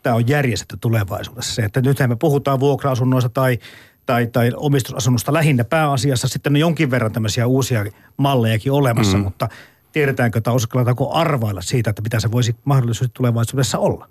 tämä 0.03 0.17
on 0.17 0.29
järjestetty 0.29 0.77
tulevaisuudessa. 0.81 1.55
Se, 1.55 1.63
että 1.63 1.81
nythän 1.81 2.11
me 2.11 2.17
puhutaan 2.17 2.61
vuokra-asunnoista 2.61 3.29
tai, 3.29 3.59
tai, 4.07 4.27
tai 4.27 4.53
omistusasunnosta 4.57 5.33
lähinnä 5.33 5.65
pääasiassa. 5.65 6.29
Sitten 6.29 6.53
on 6.53 6.61
jonkin 6.61 6.91
verran 6.91 7.13
tämmöisiä 7.13 7.47
uusia 7.47 7.85
mallejakin 8.17 8.73
olemassa, 8.73 9.17
mm. 9.17 9.25
mutta 9.25 9.49
tiedetäänkö 9.93 10.41
tai 10.41 10.55
uskalletaanko 10.55 11.13
arvailla 11.13 11.63
siitä, 11.63 11.91
että 11.91 12.03
mitä 12.03 12.21
se 12.21 12.31
voisi 12.31 12.57
mahdollisesti 12.65 13.11
tulevaisuudessa 13.15 13.79
olla? 13.79 14.09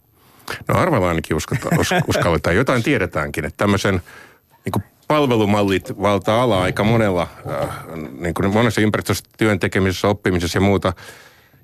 No 0.67 0.79
arvailla 0.79 1.07
ainakin 1.07 1.37
uskalletaan. 2.07 2.55
Jotain 2.55 2.83
tiedetäänkin, 2.83 3.45
että 3.45 3.57
tämmöisen 3.57 4.01
niin 4.65 4.83
palvelumallit 5.07 6.01
valtaa 6.01 6.41
alaa 6.43 6.61
aika 6.61 6.83
monella, 6.83 7.27
äh, 7.51 7.69
niin 8.19 8.33
kuin 8.33 8.53
monessa 8.53 8.81
ympäristössä, 8.81 9.25
työn 9.37 9.59
tekemisessä, 9.59 10.07
oppimisessa 10.07 10.57
ja 10.57 10.61
muuta– 10.61 10.93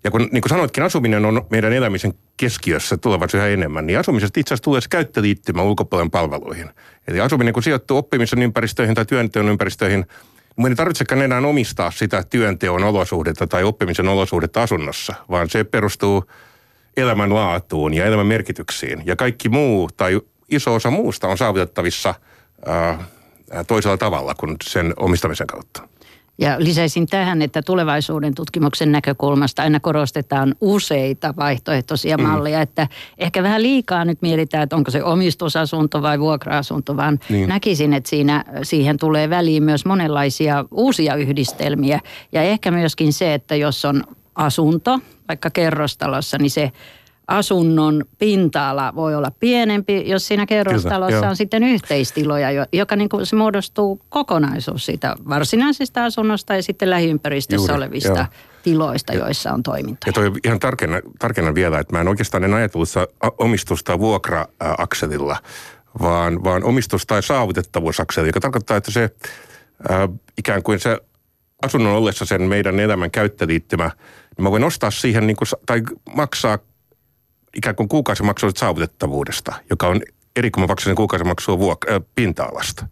ja 0.04 0.12
kun 0.12 0.30
niin 0.32 0.42
kuin 0.42 0.50
sanoitkin, 0.50 0.84
asuminen 0.84 1.26
on 1.26 1.46
meidän 1.50 1.74
elämisen 1.74 2.14
keskiössä 2.38 2.98
tulevaisuudessa 2.98 3.48
yhä 3.48 3.54
enemmän, 3.54 3.86
niin 3.86 4.00
asumisesta 4.00 4.40
itse 4.40 4.54
asiassa 4.54 4.64
tulee 4.64 4.82
se 4.82 4.90
käyttöliittymä 4.90 5.62
ulkopuolen 5.62 6.12
palveluihin. 6.12 6.70
Eli 7.08 7.22
asuminen 7.22 7.54
kun 7.54 7.64
sijoittuu 7.64 7.98
oppimisen 7.98 8.44
ympäristöihin 8.44 8.96
tai 8.96 9.06
työnteon 9.06 9.50
ympäristöihin, 9.50 10.06
mun 10.56 10.70
ei 10.70 10.76
tarvitsekaan 10.76 11.22
enää 11.22 11.40
omistaa 11.40 11.92
sitä 11.92 12.24
työnteon 12.30 12.84
olosuhdetta 12.84 13.48
tai 13.48 13.64
oppimisen 13.64 14.08
olosuhdetta 14.08 14.64
asunnossa, 14.64 15.14
vaan 15.30 15.50
se 15.50 15.64
perustuu 15.64 16.26
elämänlaatuun 16.98 17.94
ja 17.94 18.06
elämän 18.06 18.28
merkityksiin. 18.28 19.04
Ja 19.06 19.16
kaikki 19.16 19.50
muu 19.50 19.90
tai 19.98 20.22
iso 20.50 20.74
osa 20.74 20.92
muusta 20.92 21.28
on 21.28 21.38
saavutettavissa 21.38 22.16
ää, 22.66 23.04
toisella 23.68 23.98
tavalla 23.98 24.36
kuin 24.36 24.56
sen 24.64 24.94
omistamisen 24.98 25.48
kautta. 25.48 25.88
Ja 26.38 26.56
lisäisin 26.60 27.08
tähän, 27.08 27.42
että 27.42 27.62
tulevaisuuden 27.62 28.36
tutkimuksen 28.36 28.92
näkökulmasta 28.92 29.64
aina 29.64 29.80
korostetaan 29.80 30.56
useita 30.62 31.34
vaihtoehtoisia 31.38 32.18
mm. 32.18 32.24
malleja, 32.24 32.62
että 32.62 32.88
ehkä 33.18 33.44
vähän 33.44 33.64
liikaa 33.64 34.06
nyt 34.06 34.22
mietitään, 34.22 34.64
että 34.64 34.76
onko 34.76 34.92
se 34.92 35.04
omistusasunto 35.04 36.02
vai 36.02 36.20
vuokra-asunto, 36.20 36.98
vaan 36.98 37.20
niin. 37.30 37.50
näkisin, 37.50 37.94
että 37.94 38.10
siinä, 38.10 38.46
siihen 38.64 38.98
tulee 38.98 39.30
väliin 39.30 39.64
myös 39.64 39.86
monenlaisia 39.86 40.66
uusia 40.72 41.16
yhdistelmiä. 41.16 42.00
Ja 42.32 42.42
ehkä 42.42 42.72
myöskin 42.72 43.14
se, 43.14 43.34
että 43.34 43.56
jos 43.56 43.86
on 43.86 44.04
asunto, 44.36 45.00
vaikka 45.28 45.50
kerrostalossa, 45.50 46.38
niin 46.38 46.52
se 46.52 46.72
asunnon 47.28 48.06
pinta-ala 48.20 48.94
voi 48.96 49.16
olla 49.16 49.32
pienempi, 49.40 50.10
jos 50.10 50.28
siinä 50.28 50.46
kerrostalossa 50.46 51.16
Kyllä, 51.18 51.30
on 51.30 51.36
sitten 51.36 51.64
yhteistiloja, 51.64 52.68
joka 52.74 52.96
niin 52.96 53.10
kuin 53.10 53.26
se 53.26 53.36
muodostuu 53.36 54.02
kokonaisuus 54.10 54.86
siitä 54.86 55.16
varsinaisesta 55.30 56.06
asunnosta 56.06 56.56
ja 56.56 56.64
sitten 56.64 56.90
lähiympäristössä 56.90 57.72
Juuri, 57.72 57.78
olevista 57.84 58.20
joo. 58.20 58.26
tiloista, 58.64 59.14
joissa 59.14 59.54
on 59.54 59.64
toimintoja. 59.64 60.10
Ja 60.10 60.14
toi 60.14 60.32
ihan 60.46 60.60
tarkenna, 60.60 61.00
tarkenna 61.20 61.56
vielä, 61.56 61.80
että 61.80 61.94
mä 61.94 62.02
en 62.02 62.08
oikeastaan 62.08 62.44
en 62.44 62.54
ajatellut 62.54 62.90
omistusta 63.38 64.00
vuokra-akselilla, 64.00 65.38
vaan, 66.02 66.44
vaan 66.44 66.64
omistus- 66.64 67.06
tai 67.06 67.24
saavutettavuusakselilla, 67.24 68.30
joka 68.30 68.40
tarkoittaa, 68.40 68.78
että 68.78 68.92
se 68.92 69.04
äh, 69.92 70.10
ikään 70.38 70.64
kuin 70.64 70.80
se 70.80 70.98
asunnon 71.66 71.94
ollessa 71.94 72.26
sen 72.26 72.42
meidän 72.42 72.80
elämän 72.80 73.12
käyttöliittymä, 73.12 73.92
niin 74.38 74.44
mä 74.44 74.52
voin 74.52 74.64
ostaa 74.64 74.92
siihen 74.92 75.28
niin 75.28 75.38
kuin, 75.38 75.48
tai 75.66 75.82
maksaa 76.16 76.60
ikään 77.56 77.76
kuin 77.76 77.90
kuukausimaksu 77.90 78.48
saavutettavuudesta, 78.56 79.54
joka 79.70 79.88
on 79.88 80.02
eri 80.36 80.52
kuin 80.52 80.62
mä 80.62 80.68
maksan 80.68 80.96
kuukausimaksua 80.96 81.56
vuok- 81.56 81.94
äh, 81.94 82.02
pinta-alasta. 82.16 82.88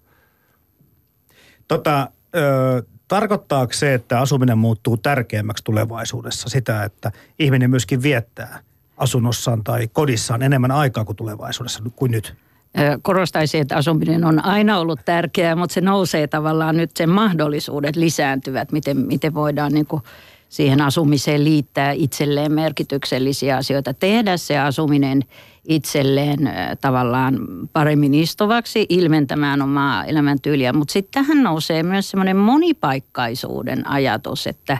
Tota, 1.68 2.08
ö, 2.36 2.84
tarkoittaako 3.08 3.74
se, 3.74 3.94
että 3.94 4.20
asuminen 4.20 4.58
muuttuu 4.58 4.98
tärkeämmäksi 4.98 5.64
tulevaisuudessa 5.64 6.50
sitä, 6.50 6.84
että 6.84 7.12
ihminen 7.40 7.70
myöskin 7.70 8.04
viettää 8.04 8.60
asunnossaan 8.98 9.64
tai 9.64 9.88
kodissaan 9.94 10.42
enemmän 10.42 10.72
aikaa 10.72 11.06
kuin 11.06 11.16
tulevaisuudessa 11.16 11.84
kuin 11.96 12.12
nyt? 12.12 12.36
Korostaisin, 13.02 13.62
että 13.62 13.76
asuminen 13.76 14.26
on 14.26 14.46
aina 14.46 14.80
ollut 14.80 15.00
tärkeää, 15.06 15.56
mutta 15.56 15.74
se 15.74 15.82
nousee 15.82 16.28
tavallaan 16.28 16.78
nyt, 16.78 16.92
sen 16.98 17.10
mahdollisuudet 17.10 17.96
lisääntyvät, 17.96 18.72
miten, 18.72 18.98
miten 18.98 19.34
voidaan 19.34 19.72
niin 19.72 19.86
kuin 19.86 20.04
siihen 20.52 20.82
asumiseen 20.82 21.44
liittää 21.44 21.92
itselleen 21.92 22.52
merkityksellisiä 22.52 23.58
asioita. 23.58 23.94
Tehdä 23.94 24.38
se 24.38 24.60
asuminen 24.60 25.24
itselleen 25.68 26.40
tavallaan 26.82 27.40
paremmin 27.74 28.14
istuvaksi, 28.14 28.86
ilmentämään 28.90 29.62
omaa 29.62 30.06
elämäntyyliä. 30.06 30.74
Mutta 30.74 30.92
sitten 30.92 31.24
tähän 31.24 31.44
nousee 31.44 31.84
myös 31.84 32.12
semmoinen 32.12 32.38
monipaikkaisuuden 32.38 33.88
ajatus, 33.88 34.48
että 34.48 34.78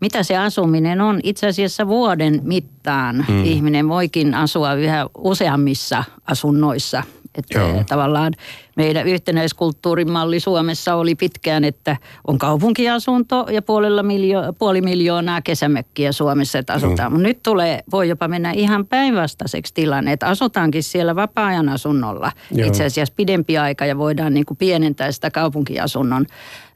mitä 0.00 0.22
se 0.22 0.36
asuminen 0.36 1.00
on. 1.00 1.20
Itse 1.22 1.46
asiassa 1.46 1.88
vuoden 1.88 2.40
mittaan 2.42 3.24
hmm. 3.28 3.44
ihminen 3.44 3.88
voikin 3.88 4.34
asua 4.34 4.74
yhä 4.74 5.06
useammissa 5.18 6.04
asunnoissa 6.26 7.02
että 7.34 7.58
Joo. 7.58 7.84
tavallaan 7.88 8.32
meidän 8.76 9.06
yhtenäiskulttuurin 9.06 10.10
malli 10.10 10.40
Suomessa 10.40 10.94
oli 10.94 11.14
pitkään, 11.14 11.64
että 11.64 11.96
on 12.26 12.38
kaupunkiasunto 12.38 13.46
ja 13.50 13.62
puolella 13.62 14.02
miljo- 14.02 14.52
puoli 14.58 14.80
miljoonaa 14.80 15.42
kesämökkiä 15.42 16.12
Suomessa, 16.12 16.58
että 16.58 16.72
asutaan. 16.72 17.12
Mm. 17.12 17.14
Mutta 17.14 17.28
nyt 17.28 17.42
tulee, 17.42 17.82
voi 17.92 18.08
jopa 18.08 18.28
mennä 18.28 18.50
ihan 18.50 18.86
päinvastaiseksi 18.86 19.74
tilanne, 19.74 20.12
että 20.12 20.26
asutaankin 20.26 20.82
siellä 20.82 21.16
vapaa-ajan 21.16 21.68
asunnolla 21.68 22.32
Joo. 22.50 22.68
itse 22.68 22.84
asiassa 22.84 23.14
pidempi 23.16 23.58
aika 23.58 23.86
ja 23.86 23.98
voidaan 23.98 24.34
niin 24.34 24.46
kuin 24.46 24.58
pienentää 24.58 25.12
sitä 25.12 25.30
kaupunkiasunnon 25.30 26.26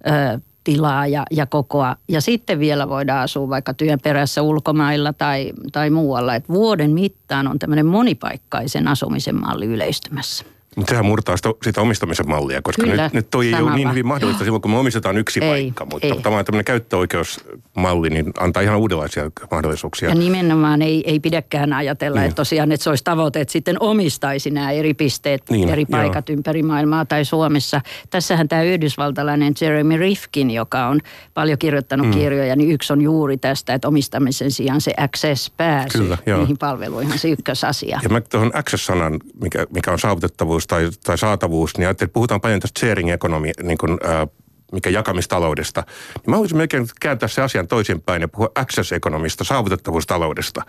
ö, 0.06 0.40
tilaa 0.68 1.07
ja, 1.07 1.24
ja 1.31 1.46
kokoa. 1.46 1.96
Ja 2.09 2.20
sitten 2.20 2.59
vielä 2.59 2.88
voidaan 2.88 3.22
asua 3.22 3.48
vaikka 3.48 3.74
työn 3.74 3.98
perässä 4.02 4.42
ulkomailla 4.42 5.12
tai, 5.12 5.52
tai 5.72 5.90
muualla. 5.90 6.35
Et 6.35 6.48
vuoden 6.48 6.90
mittaan 6.90 7.48
on 7.48 7.59
tämmöinen 7.59 7.87
monipaikkaisen 7.87 8.88
asumisen 8.88 9.40
malli 9.40 9.66
yleistymässä. 9.66 10.44
Mutta 10.78 10.90
sehän 10.90 11.06
murtaa 11.06 11.36
sitä, 11.36 11.48
sitä 11.62 11.80
omistamisen 11.80 12.28
mallia, 12.28 12.62
koska 12.62 12.82
Kyllä, 12.82 13.02
nyt, 13.02 13.12
nyt 13.12 13.30
toi 13.30 13.46
ei 13.46 13.62
ole 13.62 13.74
niin 13.74 13.90
hyvin 13.90 14.06
mahdollista 14.06 14.44
silloin, 14.44 14.62
kun 14.62 14.70
me 14.70 14.78
omistetaan 14.78 15.18
yksi 15.18 15.40
ei, 15.44 15.50
paikka. 15.50 15.84
Mutta 15.84 16.06
ei. 16.06 16.12
tavallaan 16.12 16.44
tämmöinen 16.44 16.64
käyttöoikeusmalli 16.64 18.10
niin 18.10 18.32
antaa 18.40 18.62
ihan 18.62 18.76
uudenlaisia 18.76 19.30
mahdollisuuksia. 19.50 20.08
Ja 20.08 20.14
nimenomaan 20.14 20.82
ei, 20.82 21.02
ei 21.06 21.20
pidäkään 21.20 21.72
ajatella, 21.72 22.20
niin. 22.20 22.26
että 22.26 22.36
tosiaan 22.36 22.72
että 22.72 22.84
se 22.84 22.90
olisi 22.90 23.04
tavoite, 23.04 23.40
että 23.40 23.52
sitten 23.52 23.76
omistaisi 23.80 24.50
nämä 24.50 24.70
eri 24.70 24.94
pisteet, 24.94 25.42
niin, 25.50 25.68
eri 25.68 25.86
paikat 25.86 26.28
joo. 26.28 26.36
ympäri 26.36 26.62
maailmaa 26.62 27.04
tai 27.04 27.24
Suomessa. 27.24 27.80
Tässähän 28.10 28.48
tämä 28.48 28.62
yhdysvaltalainen 28.62 29.54
Jeremy 29.60 29.96
Rifkin, 29.96 30.50
joka 30.50 30.86
on 30.86 31.00
paljon 31.34 31.58
kirjoittanut 31.58 32.06
mm. 32.06 32.12
kirjoja, 32.12 32.56
niin 32.56 32.70
yksi 32.70 32.92
on 32.92 33.02
juuri 33.02 33.36
tästä, 33.36 33.74
että 33.74 33.88
omistamisen 33.88 34.50
sijaan 34.50 34.80
se 34.80 34.94
access 34.96 35.50
pääsy 35.56 35.98
Kyllä, 35.98 36.18
niihin 36.36 36.58
palveluihin, 36.58 37.18
se 37.18 37.28
ykkösasia. 37.28 38.00
Ja 38.02 38.08
mä 38.08 38.20
tuohon 38.20 38.50
access-sanan, 38.54 39.20
mikä, 39.42 39.66
mikä 39.74 39.92
on 39.92 39.98
saavutettavuus 39.98 40.67
tai, 40.68 40.90
tai 41.04 41.18
saatavuus, 41.18 41.78
niin 41.78 41.87
ajattelin, 41.87 42.09
että 42.09 42.14
puhutaan 42.14 42.40
paljon 42.40 42.61
tästä 42.61 42.81
sharing 42.81 43.11
economy, 43.11 43.50
niin 43.62 43.78
kuin, 43.78 43.99
äh, 44.05 44.28
mikä 44.72 44.90
jakamistaloudesta. 44.90 45.80
Niin 45.80 46.30
mä 46.30 46.36
haluaisin 46.36 46.57
melkein 46.57 46.86
kääntää 47.01 47.28
se 47.28 47.42
asian 47.42 47.68
toisinpäin 47.68 48.22
ja 48.22 48.28
puhua 48.28 48.49
access 48.55 48.92
economista, 48.92 49.45
saavutettavuustaloudesta, 49.45 50.62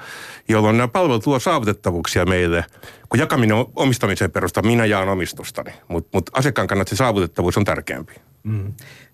jolloin 0.49 0.77
nämä 0.77 0.87
palvelut 0.87 1.27
luo 1.27 1.39
saavutettavuuksia 1.39 2.25
meille. 2.25 2.65
Kun 3.09 3.19
jakaminen 3.19 3.55
on 3.55 3.65
omistamiseen 3.75 4.31
perusta, 4.31 4.61
minä 4.61 4.85
jaan 4.85 5.09
omistustani, 5.09 5.73
mutta 5.87 6.09
mut 6.13 6.29
asiakkaan 6.33 6.67
kannalta 6.67 6.89
se 6.89 6.95
saavutettavuus 6.95 7.57
on 7.57 7.65
tärkeämpi. 7.65 8.13
Mm. 8.43 8.73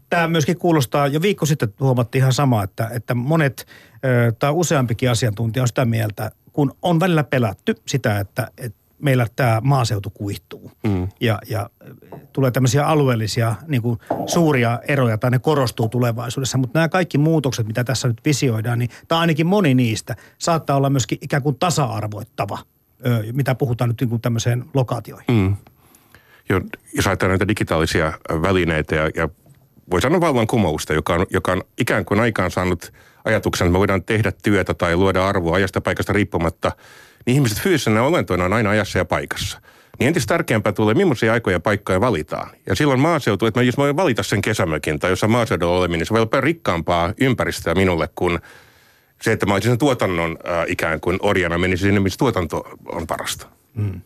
tämä 0.09 0.27
myöskin 0.27 0.57
kuulostaa, 0.57 1.07
jo 1.07 1.21
viikko 1.21 1.45
sitten 1.45 1.73
huomattiin 1.79 2.19
ihan 2.19 2.33
sama, 2.33 2.63
että, 2.63 2.89
että 2.93 3.15
monet 3.15 3.67
tai 4.39 4.51
useampikin 4.51 5.11
asiantuntija 5.11 5.63
on 5.63 5.67
sitä 5.67 5.85
mieltä, 5.85 6.31
kun 6.53 6.77
on 6.81 6.99
välillä 6.99 7.23
pelätty 7.23 7.75
sitä, 7.87 8.19
että, 8.19 8.47
että 8.57 8.84
meillä 8.99 9.27
tämä 9.35 9.61
maaseutu 9.63 10.09
kuihtuu. 10.09 10.71
Mm. 10.83 11.07
Ja, 11.21 11.39
ja 11.49 11.69
tulee 12.33 12.51
tämmöisiä 12.51 12.85
alueellisia 12.85 13.55
niin 13.67 13.81
kuin 13.81 13.99
suuria 14.25 14.79
eroja, 14.87 15.17
tai 15.17 15.31
ne 15.31 15.39
korostuu 15.39 15.89
tulevaisuudessa. 15.89 16.57
Mutta 16.57 16.79
nämä 16.79 16.89
kaikki 16.89 17.17
muutokset, 17.17 17.67
mitä 17.67 17.83
tässä 17.83 18.07
nyt 18.07 18.21
visioidaan, 18.25 18.79
niin, 18.79 18.89
tai 19.07 19.19
ainakin 19.19 19.47
moni 19.47 19.73
niistä, 19.73 20.15
saattaa 20.37 20.77
olla 20.77 20.89
myöskin 20.89 21.17
ikään 21.21 21.43
kuin 21.43 21.55
tasa-arvoittava, 21.59 22.57
mitä 23.31 23.55
puhutaan 23.55 23.89
nyt 23.89 24.01
niin 24.01 24.09
kuin 24.09 24.21
tämmöiseen 24.21 24.65
lokaatioihin. 24.73 25.35
Mm. 25.35 25.55
Jo, 26.49 26.61
jos 26.93 27.07
ajatellaan 27.07 27.33
näitä 27.33 27.47
digitaalisia 27.47 28.13
välineitä 28.29 28.95
ja, 28.95 29.09
ja 29.15 29.29
voi 29.91 30.01
sanoa 30.01 30.21
vallankumousta, 30.21 30.93
joka 30.93 31.13
on, 31.13 31.25
joka 31.29 31.51
on 31.51 31.63
ikään 31.77 32.05
kuin 32.05 32.19
aikaan 32.19 32.51
saanut 32.51 32.93
ajatuksen, 33.25 33.65
että 33.65 33.71
me 33.71 33.79
voidaan 33.79 34.03
tehdä 34.03 34.31
työtä 34.43 34.73
tai 34.73 34.95
luoda 34.95 35.27
arvoa 35.27 35.55
ajasta 35.55 35.81
paikasta 35.81 36.13
riippumatta, 36.13 36.71
niin 37.25 37.35
ihmiset 37.35 37.61
fyysisenä 37.61 38.03
olentoina 38.03 38.45
on 38.45 38.53
aina 38.53 38.69
ajassa 38.69 38.97
ja 38.97 39.05
paikassa. 39.05 39.61
Niin 39.99 40.07
entistä 40.07 40.33
tärkeämpää 40.33 40.73
tulee, 40.73 40.93
millaisia 40.93 41.33
aikoja 41.33 41.55
ja 41.55 41.59
paikkoja 41.59 42.01
valitaan. 42.01 42.49
Ja 42.65 42.75
silloin 42.75 42.99
maaseutu, 42.99 43.45
että 43.45 43.59
mä, 43.59 43.63
jos 43.63 43.77
mä 43.77 43.83
voin 43.83 43.95
valita 43.95 44.23
sen 44.23 44.41
kesämökin 44.41 44.99
tai 44.99 45.09
jossa 45.09 45.27
maaseudulla 45.27 45.77
oleminen, 45.77 45.99
niin 45.99 46.07
se 46.07 46.13
voi 46.13 46.21
olla 46.21 46.41
rikkaampaa 46.41 47.13
ympäristöä 47.21 47.75
minulle 47.75 48.09
kuin 48.15 48.39
se, 49.21 49.31
että 49.31 49.45
mä 49.45 49.53
olisin 49.53 49.71
sen 49.71 49.77
tuotannon 49.77 50.37
äh, 50.47 50.65
ikään 50.67 50.99
kuin 50.99 51.19
orjana 51.21 51.57
menisin 51.57 51.87
sinne, 51.87 51.99
missä 51.99 52.17
tuotanto 52.17 52.69
on 52.85 53.07
parasta. 53.07 53.47
Mm. 53.73 54.01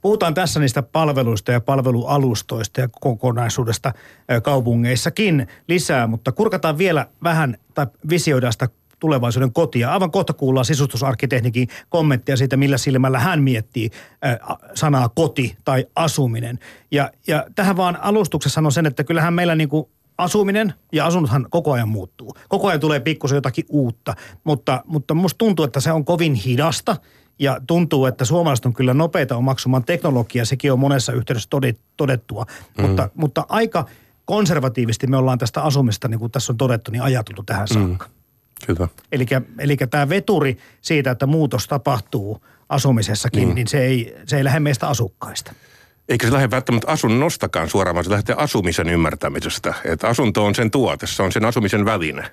Puhutaan 0.00 0.34
tässä 0.34 0.60
niistä 0.60 0.82
palveluista 0.82 1.52
ja 1.52 1.60
palvelualustoista 1.60 2.80
ja 2.80 2.88
kokonaisuudesta 3.00 3.92
ö, 4.32 4.40
kaupungeissakin 4.40 5.48
lisää, 5.68 6.06
mutta 6.06 6.32
kurkataan 6.32 6.78
vielä 6.78 7.06
vähän 7.22 7.58
tai 7.74 7.86
visioidaan 8.08 8.52
sitä 8.52 8.68
tulevaisuuden 9.04 9.52
kotia. 9.52 9.92
Aivan 9.92 10.10
kohta 10.10 10.32
kuullaan 10.32 10.64
sisustusarkkitehnikin 10.64 11.68
kommenttia 11.88 12.36
siitä, 12.36 12.56
millä 12.56 12.78
silmällä 12.78 13.18
hän 13.18 13.42
miettii 13.42 13.90
sanaa 14.74 15.08
koti 15.08 15.56
tai 15.64 15.86
asuminen. 15.96 16.58
Ja, 16.90 17.10
ja 17.26 17.46
tähän 17.54 17.76
vaan 17.76 17.98
alustuksessa 18.02 18.54
sanon 18.54 18.72
sen, 18.72 18.86
että 18.86 19.04
kyllähän 19.04 19.34
meillä 19.34 19.54
niin 19.54 19.68
kuin 19.68 19.86
asuminen 20.18 20.74
ja 20.92 21.06
asunnothan 21.06 21.46
koko 21.50 21.72
ajan 21.72 21.88
muuttuu. 21.88 22.34
Koko 22.48 22.68
ajan 22.68 22.80
tulee 22.80 23.00
pikkusen 23.00 23.36
jotakin 23.36 23.64
uutta, 23.68 24.14
mutta, 24.44 24.82
mutta 24.86 25.14
musta 25.14 25.38
tuntuu, 25.38 25.64
että 25.64 25.80
se 25.80 25.92
on 25.92 26.04
kovin 26.04 26.34
hidasta– 26.34 26.96
ja 27.38 27.60
tuntuu, 27.66 28.06
että 28.06 28.24
suomalaiset 28.24 28.66
on 28.66 28.74
kyllä 28.74 28.94
nopeita 28.94 29.36
omaksumaan 29.36 29.84
teknologiaa, 29.84 30.44
sekin 30.44 30.72
on 30.72 30.78
monessa 30.78 31.12
yhteydessä 31.12 31.48
todettua. 31.96 32.46
Mm. 32.78 32.86
Mutta, 32.86 33.10
mutta 33.14 33.46
aika 33.48 33.86
konservatiivisesti 34.24 35.06
me 35.06 35.16
ollaan 35.16 35.38
tästä 35.38 35.62
asumista, 35.62 36.08
niin 36.08 36.20
kuin 36.20 36.32
tässä 36.32 36.52
on 36.52 36.56
todettu, 36.56 36.90
niin 36.90 37.02
ajateltu 37.02 37.42
tähän 37.42 37.68
saakka. 37.68 38.08
Kyllä. 38.66 38.88
Eli 39.58 39.76
tämä 39.90 40.08
veturi 40.08 40.58
siitä, 40.80 41.10
että 41.10 41.26
muutos 41.26 41.68
tapahtuu 41.68 42.44
asumisessakin, 42.68 43.48
mm. 43.48 43.54
niin 43.54 43.68
se 43.68 43.84
ei, 43.84 44.16
se 44.26 44.36
ei 44.36 44.44
lähde 44.44 44.60
meistä 44.60 44.88
asukkaista. 44.88 45.52
Eikä 46.08 46.26
se 46.26 46.32
lähde 46.32 46.50
välttämättä 46.50 46.92
asunnostakaan 46.92 47.68
suoraan, 47.68 47.94
vaan 47.94 48.04
se 48.04 48.10
lähtee 48.10 48.36
asumisen 48.38 48.88
ymmärtämisestä. 48.88 49.74
Että 49.84 50.08
asunto 50.08 50.44
on 50.44 50.54
sen 50.54 50.70
tuote, 50.70 51.06
se 51.06 51.22
on 51.22 51.32
sen 51.32 51.44
asumisen 51.44 51.84
väline. 51.84 52.30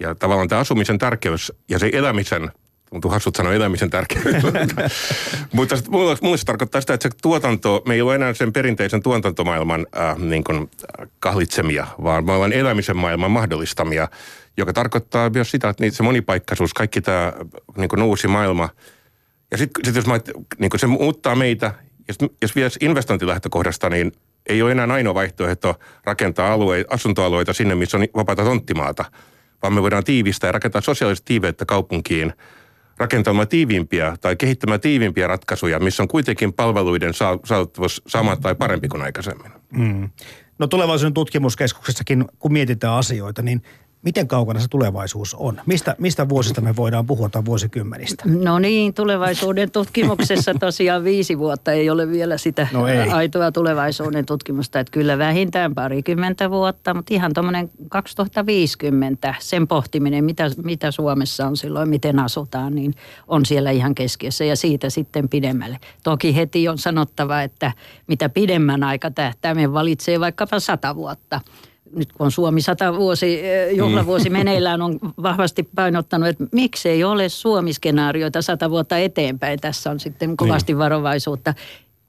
Ja 0.00 0.14
tavallaan 0.14 0.48
tämä 0.48 0.60
asumisen 0.60 0.98
tärkeys 0.98 1.52
ja 1.68 1.78
se 1.78 1.90
elämisen 1.92 2.50
tuntuu 2.90 3.10
hassut 3.10 3.36
sanoa 3.36 3.52
elämisen 3.52 3.90
tärkeys. 3.90 4.24
Mutta 5.52 5.76
mulle, 5.88 6.16
mulle 6.22 6.36
se 6.36 6.44
tarkoittaa 6.44 6.80
sitä, 6.80 6.94
että 6.94 7.08
se 7.08 7.16
tuotanto, 7.22 7.82
me 7.86 7.94
ei 7.94 8.02
ole 8.02 8.14
enää 8.14 8.34
sen 8.34 8.52
perinteisen 8.52 9.02
tuotantomaailman 9.02 9.86
äh, 9.96 10.18
niin 10.18 10.44
kuin, 10.44 10.58
äh, 10.58 11.08
kahlitsemia, 11.18 11.86
vaan 12.02 12.24
me 12.24 12.32
ollaan 12.32 12.52
elämisen 12.52 12.96
maailman 12.96 13.30
mahdollistamia, 13.30 14.08
joka 14.56 14.72
tarkoittaa 14.72 15.30
myös 15.30 15.50
sitä, 15.50 15.68
että 15.68 15.90
se 15.90 16.02
monipaikkaisuus, 16.02 16.74
kaikki 16.74 17.00
tämä 17.00 17.32
niin 17.76 17.88
kuin 17.88 18.02
uusi 18.02 18.28
maailma. 18.28 18.68
Ja 19.50 19.58
sitten 19.58 19.84
sit 19.84 19.96
jos 19.96 20.06
mä, 20.06 20.20
niin 20.58 20.70
kuin 20.70 20.80
se 20.80 20.86
muuttaa 20.86 21.34
meitä, 21.34 21.74
jos, 22.08 22.16
jos 22.42 22.56
vielä 22.56 22.70
investointilähtökohdasta, 22.80 23.90
niin 23.90 24.12
ei 24.48 24.62
ole 24.62 24.72
enää 24.72 24.86
ainoa 24.92 25.14
vaihtoehto 25.14 25.74
rakentaa 26.04 26.52
alue, 26.52 26.84
asuntoalueita 26.90 27.52
sinne, 27.52 27.74
missä 27.74 27.96
on 27.96 28.06
vapaata 28.16 28.44
tonttimaata, 28.44 29.04
vaan 29.62 29.72
me 29.72 29.82
voidaan 29.82 30.04
tiivistää 30.04 30.48
ja 30.48 30.52
rakentaa 30.52 30.80
sosiaalista 30.80 31.24
tiiveyttä 31.24 31.64
kaupunkiin– 31.64 32.32
rakentamaan 32.98 33.48
tiiviimpiä 33.48 34.16
tai 34.20 34.36
kehittämään 34.36 34.80
tiiviimpiä 34.80 35.26
ratkaisuja, 35.26 35.80
missä 35.80 36.02
on 36.02 36.08
kuitenkin 36.08 36.52
palveluiden 36.52 37.14
saavuttavuus 37.44 38.02
sama 38.06 38.36
tai 38.36 38.54
parempi 38.54 38.88
kuin 38.88 39.02
aikaisemmin. 39.02 39.52
Mm. 39.70 40.10
No 40.58 40.66
tulevaisuuden 40.66 41.14
tutkimuskeskuksessakin, 41.14 42.24
kun 42.38 42.52
mietitään 42.52 42.94
asioita, 42.94 43.42
niin 43.42 43.62
Miten 44.04 44.28
kaukana 44.28 44.60
se 44.60 44.68
tulevaisuus 44.68 45.34
on? 45.34 45.60
Mistä, 45.66 45.96
mistä 45.98 46.28
vuosista 46.28 46.60
me 46.60 46.76
voidaan 46.76 47.06
puhua 47.06 47.28
tai 47.28 47.44
vuosikymmenistä? 47.44 48.24
No 48.26 48.58
niin, 48.58 48.94
tulevaisuuden 48.94 49.70
tutkimuksessa 49.70 50.54
tosiaan 50.60 51.04
viisi 51.04 51.38
vuotta 51.38 51.72
ei 51.72 51.90
ole 51.90 52.08
vielä 52.10 52.38
sitä 52.38 52.66
no 52.72 52.86
ei. 52.88 53.10
aitoa 53.10 53.52
tulevaisuuden 53.52 54.26
tutkimusta. 54.26 54.80
Että 54.80 54.90
kyllä 54.90 55.18
vähintään 55.18 55.74
parikymmentä 55.74 56.50
vuotta, 56.50 56.94
mutta 56.94 57.14
ihan 57.14 57.32
tuommoinen 57.34 57.70
2050, 57.88 59.34
sen 59.38 59.68
pohtiminen, 59.68 60.24
mitä, 60.24 60.50
mitä 60.64 60.90
Suomessa 60.90 61.46
on 61.46 61.56
silloin, 61.56 61.88
miten 61.88 62.18
asutaan, 62.18 62.74
niin 62.74 62.94
on 63.28 63.46
siellä 63.46 63.70
ihan 63.70 63.94
keskiössä 63.94 64.44
ja 64.44 64.56
siitä 64.56 64.90
sitten 64.90 65.28
pidemmälle. 65.28 65.78
Toki 66.02 66.36
heti 66.36 66.68
on 66.68 66.78
sanottava, 66.78 67.42
että 67.42 67.72
mitä 68.06 68.28
pidemmän 68.28 68.82
aika 68.82 69.10
tähtäimen 69.10 69.72
valitsee 69.72 70.20
vaikkapa 70.20 70.60
sata 70.60 70.94
vuotta– 70.96 71.40
nyt 71.96 72.12
kun 72.12 72.24
on 72.24 72.30
Suomi 72.30 72.62
100 72.62 72.96
vuosi, 72.96 73.40
juhlavuosi 73.72 74.30
mm. 74.30 74.32
meneillään, 74.38 74.82
on 74.82 74.98
vahvasti 75.22 75.68
painottanut, 75.74 76.28
että 76.28 76.44
miksei 76.52 77.04
ole 77.04 77.28
Suomi-skenaarioita 77.28 78.42
sata 78.42 78.70
vuotta 78.70 78.98
eteenpäin. 78.98 79.60
Tässä 79.60 79.90
on 79.90 80.00
sitten 80.00 80.36
kovasti 80.36 80.72
niin. 80.72 80.78
varovaisuutta. 80.78 81.54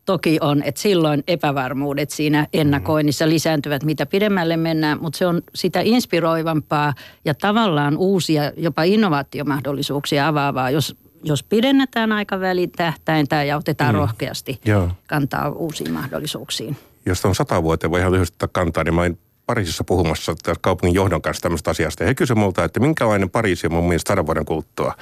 Toki 0.06 0.38
on, 0.42 0.64
että 0.64 0.82
silloin 0.82 1.24
epävarmuudet 1.28 2.10
siinä 2.10 2.48
ennakoinnissa 2.54 3.30
lisääntyvät, 3.30 3.84
mitä 3.84 4.06
pidemmälle 4.06 4.58
mennään, 4.58 5.02
mutta 5.02 5.18
se 5.18 5.28
on 5.28 5.42
sitä 5.56 5.82
inspiroivampaa 5.84 6.94
ja 7.26 7.34
tavallaan 7.34 7.98
uusia, 7.98 8.52
jopa 8.58 8.84
innovaatiomahdollisuuksia 8.84 10.28
avaavaa, 10.28 10.70
jos 10.70 10.96
jos 11.28 11.44
pidennetään 11.44 12.12
aikavälin 12.12 12.72
tähtäintä 12.72 13.44
ja 13.44 13.58
otetaan 13.58 13.96
mm. 13.96 14.00
rohkeasti 14.00 14.60
Joo. 14.66 14.90
kantaa 15.08 15.50
uusiin 15.50 15.92
mahdollisuuksiin. 15.92 16.78
Jos 17.06 17.26
on 17.26 17.36
sata 17.36 17.64
vuotta 17.64 17.92
voi 17.92 18.00
ihan 18.00 18.12
lyhyesti 18.12 18.38
kantaa, 18.52 18.84
niin 18.84 18.94
mä 18.94 19.02
olin 19.02 19.18
Pariisissa 19.46 19.84
puhumassa 19.84 20.36
kaupungin 20.62 20.96
johdon 20.96 21.22
kanssa 21.22 21.42
tämmöistä 21.42 21.72
asiasta. 21.72 22.04
Ja 22.04 22.08
he 22.08 22.16
kysyivät 22.16 22.40
multa, 22.40 22.64
että 22.64 22.80
minkälainen 22.80 23.30
Pariisi 23.30 23.68
on 23.68 23.74
mun 23.74 23.88
mielestä 23.88 24.08
sadan 24.08 24.26
vuoden 24.26 24.46
kuluttua. 24.46 24.94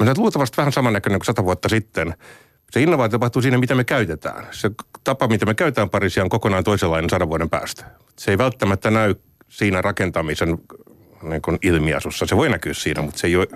Mä 0.00 0.04
sanoin, 0.04 0.18
luultavasti 0.18 0.56
vähän 0.56 0.72
samannäköinen 0.72 1.18
kuin 1.18 1.26
sata 1.26 1.44
vuotta 1.44 1.68
sitten. 1.68 2.14
Se 2.70 2.82
innovaatio 2.82 3.18
tapahtuu 3.18 3.42
siinä, 3.42 3.58
mitä 3.58 3.74
me 3.74 3.84
käytetään. 3.84 4.46
Se 4.50 4.70
tapa, 5.04 5.28
mitä 5.28 5.46
me 5.46 5.54
käytetään 5.54 5.90
Pariisia, 5.90 6.22
on 6.22 6.28
kokonaan 6.28 6.64
toisenlainen 6.64 7.10
sadan 7.10 7.28
vuoden 7.28 7.50
päästä. 7.50 7.84
Se 8.18 8.30
ei 8.30 8.38
välttämättä 8.38 8.90
näy 8.90 9.14
siinä 9.48 9.82
rakentamisen 9.82 10.58
niin 11.22 11.42
kuin 11.42 11.58
ilmiasussa. 11.62 12.26
Se 12.26 12.36
voi 12.36 12.48
näkyä 12.48 12.74
siinä, 12.74 13.02
mutta 13.02 13.18
se 13.18 13.26
ei 13.26 13.36
ole 13.36 13.46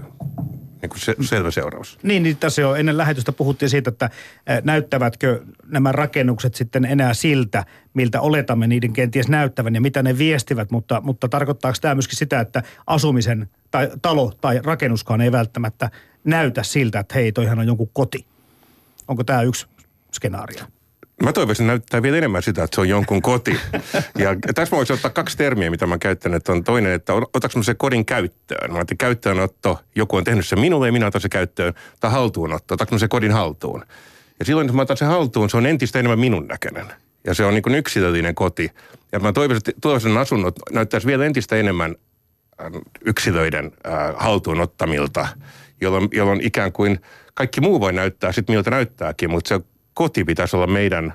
niin 0.82 0.90
kuin 0.90 1.00
se, 1.00 1.14
selvä 1.20 1.50
seuraus. 1.50 1.98
Niin, 2.02 2.22
niin 2.22 2.36
tässä 2.36 2.62
jo 2.62 2.74
ennen 2.74 2.96
lähetystä 2.96 3.32
puhuttiin 3.32 3.70
siitä, 3.70 3.88
että 3.88 4.10
näyttävätkö 4.64 5.42
nämä 5.66 5.92
rakennukset 5.92 6.54
sitten 6.54 6.84
enää 6.84 7.14
siltä, 7.14 7.64
miltä 7.94 8.20
oletamme 8.20 8.66
niiden 8.66 8.92
kenties 8.92 9.28
näyttävän 9.28 9.74
ja 9.74 9.80
mitä 9.80 10.02
ne 10.02 10.18
viestivät, 10.18 10.70
mutta, 10.70 11.00
mutta 11.00 11.28
tarkoittaako 11.28 11.78
tämä 11.80 11.94
myöskin 11.94 12.18
sitä, 12.18 12.40
että 12.40 12.62
asumisen 12.86 13.50
tai 13.70 13.90
talo 14.02 14.32
tai 14.40 14.60
rakennuskaan 14.64 15.20
ei 15.20 15.32
välttämättä 15.32 15.90
näytä 16.24 16.62
siltä, 16.62 17.00
että 17.00 17.14
hei, 17.14 17.32
toihan 17.32 17.58
on 17.58 17.66
jonkun 17.66 17.90
koti. 17.92 18.26
Onko 19.08 19.24
tämä 19.24 19.42
yksi 19.42 19.66
skenaario? 20.12 20.64
Mä 21.22 21.32
toivoisin 21.32 21.66
näyttää 21.66 22.02
vielä 22.02 22.18
enemmän 22.18 22.42
sitä, 22.42 22.64
että 22.64 22.74
se 22.74 22.80
on 22.80 22.88
jonkun 22.88 23.22
koti. 23.22 23.60
Ja 24.18 24.36
tässä 24.54 24.76
voisi 24.76 24.92
ottaa 24.92 25.10
kaksi 25.10 25.36
termiä, 25.36 25.70
mitä 25.70 25.86
mä 25.86 25.98
käyttänyt. 25.98 26.48
On 26.48 26.64
toinen, 26.64 26.92
että 26.92 27.12
otaks 27.14 27.56
mä 27.56 27.62
se 27.62 27.74
kodin 27.74 28.06
käyttöön. 28.06 28.72
Mä 28.72 28.84
käyttöönotto, 28.98 29.80
joku 29.94 30.16
on 30.16 30.24
tehnyt 30.24 30.46
sen 30.46 30.60
minulle 30.60 30.88
ja 30.88 30.92
minä 30.92 31.06
otan 31.06 31.20
se 31.20 31.28
käyttöön. 31.28 31.74
Tai 32.00 32.10
haltuunotto, 32.10 32.74
otaks 32.74 32.92
mä 32.92 32.98
se 32.98 33.08
kodin 33.08 33.32
haltuun. 33.32 33.84
Ja 34.38 34.44
silloin, 34.44 34.66
kun 34.66 34.76
mä 34.76 34.82
otan 34.82 34.96
sen 34.96 35.08
haltuun, 35.08 35.50
se 35.50 35.56
on 35.56 35.66
entistä 35.66 35.98
enemmän 35.98 36.18
minun 36.18 36.46
näköinen. 36.46 36.86
Ja 37.24 37.34
se 37.34 37.44
on 37.44 37.54
niin 37.54 37.62
kuin 37.62 37.74
yksilöllinen 37.74 38.34
koti. 38.34 38.70
Ja 39.12 39.20
mä 39.20 39.32
toivoisin, 39.32 39.62
että 39.68 39.80
tulevaisuuden 39.80 40.18
asunnot 40.18 40.54
näyttäisi 40.72 41.06
vielä 41.06 41.24
entistä 41.24 41.56
enemmän 41.56 41.94
ähm, 42.60 42.74
yksilöiden 43.04 43.72
äh, 43.86 44.14
haltuunottamilta, 44.16 45.28
jolloin, 45.80 46.08
jolloin 46.12 46.40
ikään 46.40 46.72
kuin 46.72 47.00
kaikki 47.34 47.60
muu 47.60 47.80
voi 47.80 47.92
näyttää 47.92 48.32
sitten 48.32 48.54
miltä 48.54 48.70
näyttääkin, 48.70 49.30
mutta 49.30 49.48
se 49.48 49.60
koti 50.00 50.24
pitäisi 50.24 50.56
olla 50.56 50.66
meidän, 50.66 51.14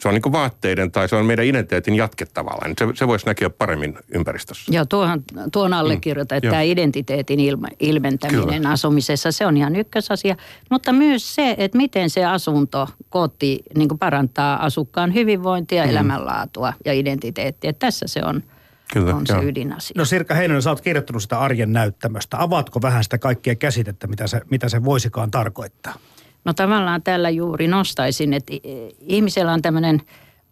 se 0.00 0.08
on 0.08 0.14
niin 0.14 0.22
kuin 0.22 0.32
vaatteiden 0.32 0.92
tai 0.92 1.08
se 1.08 1.16
on 1.16 1.26
meidän 1.26 1.44
identiteetin 1.44 1.94
jatke 1.94 2.26
tavallaan. 2.26 2.74
Se, 2.78 2.86
se 2.94 3.08
voisi 3.08 3.26
näkyä 3.26 3.50
paremmin 3.50 3.98
ympäristössä. 4.14 4.72
Joo, 4.74 4.84
tuohon, 4.84 5.22
tuon 5.52 5.74
allekirjoitan, 5.74 6.36
mm. 6.36 6.38
että 6.38 6.50
tämä 6.50 6.62
identiteetin 6.62 7.40
ilma, 7.40 7.68
ilmentäminen 7.80 8.54
Kyllä. 8.54 8.70
asumisessa, 8.70 9.32
se 9.32 9.46
on 9.46 9.56
ihan 9.56 9.76
ykkösasia. 9.76 10.36
Mutta 10.70 10.92
myös 10.92 11.34
se, 11.34 11.54
että 11.58 11.78
miten 11.78 12.10
se 12.10 12.24
asunto, 12.24 12.88
koti 13.10 13.62
niin 13.76 13.88
kuin 13.88 13.98
parantaa 13.98 14.64
asukkaan 14.64 15.14
hyvinvointia, 15.14 15.84
mm. 15.84 15.90
elämänlaatua 15.90 16.72
ja 16.84 16.92
identiteettiä. 16.92 17.72
Tässä 17.72 18.06
se 18.08 18.20
on 18.24 18.42
Kyllä, 18.92 19.14
on 19.14 19.26
se 19.26 19.32
joo. 19.32 19.42
ydinasia. 19.42 19.94
No 19.98 20.04
Sirkka 20.04 20.34
Heinonen, 20.34 20.62
sä 20.62 20.70
oot 20.70 20.80
kirjoittanut 20.80 21.22
sitä 21.22 21.38
arjen 21.38 21.72
näyttämöstä. 21.72 22.42
Avaatko 22.42 22.82
vähän 22.82 23.04
sitä 23.04 23.18
kaikkia 23.18 23.54
käsitettä, 23.54 24.06
mitä 24.06 24.26
se, 24.26 24.40
mitä 24.50 24.68
se 24.68 24.84
voisikaan 24.84 25.30
tarkoittaa? 25.30 25.94
No 26.44 26.52
tavallaan 26.52 27.02
tällä 27.02 27.30
juuri 27.30 27.68
nostaisin, 27.68 28.34
että 28.34 28.52
ihmisellä 29.00 29.52
on 29.52 29.62
tämmöinen 29.62 30.02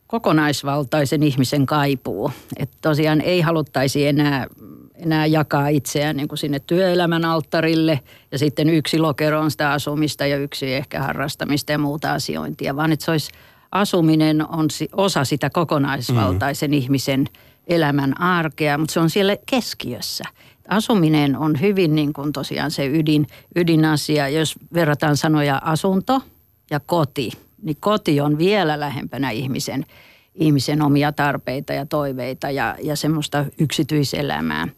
kokonaisvaltaisen 0.06 1.22
ihmisen 1.22 1.66
kaipuu. 1.66 2.30
Että 2.56 2.76
tosiaan 2.80 3.20
ei 3.20 3.40
haluttaisi 3.40 4.06
enää, 4.06 4.46
enää 4.94 5.26
jakaa 5.26 5.68
itseään 5.68 6.16
niin 6.16 6.28
kuin 6.28 6.38
sinne 6.38 6.60
työelämän 6.60 7.24
alttarille 7.24 8.00
ja 8.32 8.38
sitten 8.38 8.68
yksi 8.68 8.98
lokero 8.98 9.40
on 9.40 9.50
sitä 9.50 9.72
asumista 9.72 10.26
ja 10.26 10.36
yksi 10.36 10.74
ehkä 10.74 11.02
harrastamista 11.02 11.72
ja 11.72 11.78
muuta 11.78 12.12
asiointia, 12.12 12.76
vaan 12.76 12.92
että 12.92 13.04
se 13.04 13.10
olisi 13.10 13.32
asuminen 13.72 14.48
on 14.48 14.68
osa 14.92 15.24
sitä 15.24 15.50
kokonaisvaltaisen 15.50 16.70
mm. 16.70 16.74
ihmisen 16.74 17.28
elämän 17.66 18.20
arkea, 18.20 18.78
mutta 18.78 18.92
se 18.92 19.00
on 19.00 19.10
siellä 19.10 19.36
keskiössä. 19.46 20.24
Asuminen 20.70 21.36
on 21.36 21.60
hyvin 21.60 21.94
niin 21.94 22.12
kuin 22.12 22.32
tosiaan 22.32 22.70
se 22.70 22.86
ydin, 22.86 23.26
ydinasia. 23.56 24.28
Jos 24.28 24.54
verrataan 24.74 25.16
sanoja 25.16 25.60
asunto 25.64 26.22
ja 26.70 26.80
koti, 26.80 27.30
niin 27.62 27.76
koti 27.80 28.20
on 28.20 28.38
vielä 28.38 28.80
lähempänä 28.80 29.30
ihmisen, 29.30 29.86
ihmisen 30.34 30.82
omia 30.82 31.12
tarpeita 31.12 31.72
ja 31.72 31.86
toiveita 31.86 32.50
ja, 32.50 32.76
ja 32.82 32.96
semmoista 32.96 33.44
yksityiselämää. 33.58 34.68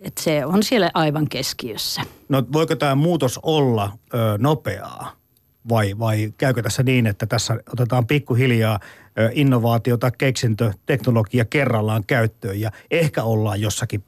Et 0.00 0.18
se 0.18 0.46
on 0.46 0.62
siellä 0.62 0.90
aivan 0.94 1.28
keskiössä. 1.28 2.02
No 2.28 2.44
voiko 2.52 2.76
tämä 2.76 2.94
muutos 2.94 3.40
olla 3.42 3.92
ö, 4.14 4.16
nopeaa 4.38 5.12
vai, 5.68 5.98
vai 5.98 6.32
käykö 6.38 6.62
tässä 6.62 6.82
niin, 6.82 7.06
että 7.06 7.26
tässä 7.26 7.60
otetaan 7.72 8.06
pikkuhiljaa 8.06 8.80
innovaatiota, 9.32 10.10
keksintö, 10.10 10.72
teknologia 10.86 11.44
kerrallaan 11.44 12.04
käyttöön 12.06 12.60
ja 12.60 12.70
ehkä 12.90 13.22
ollaan 13.22 13.60
jossakin 13.60 14.04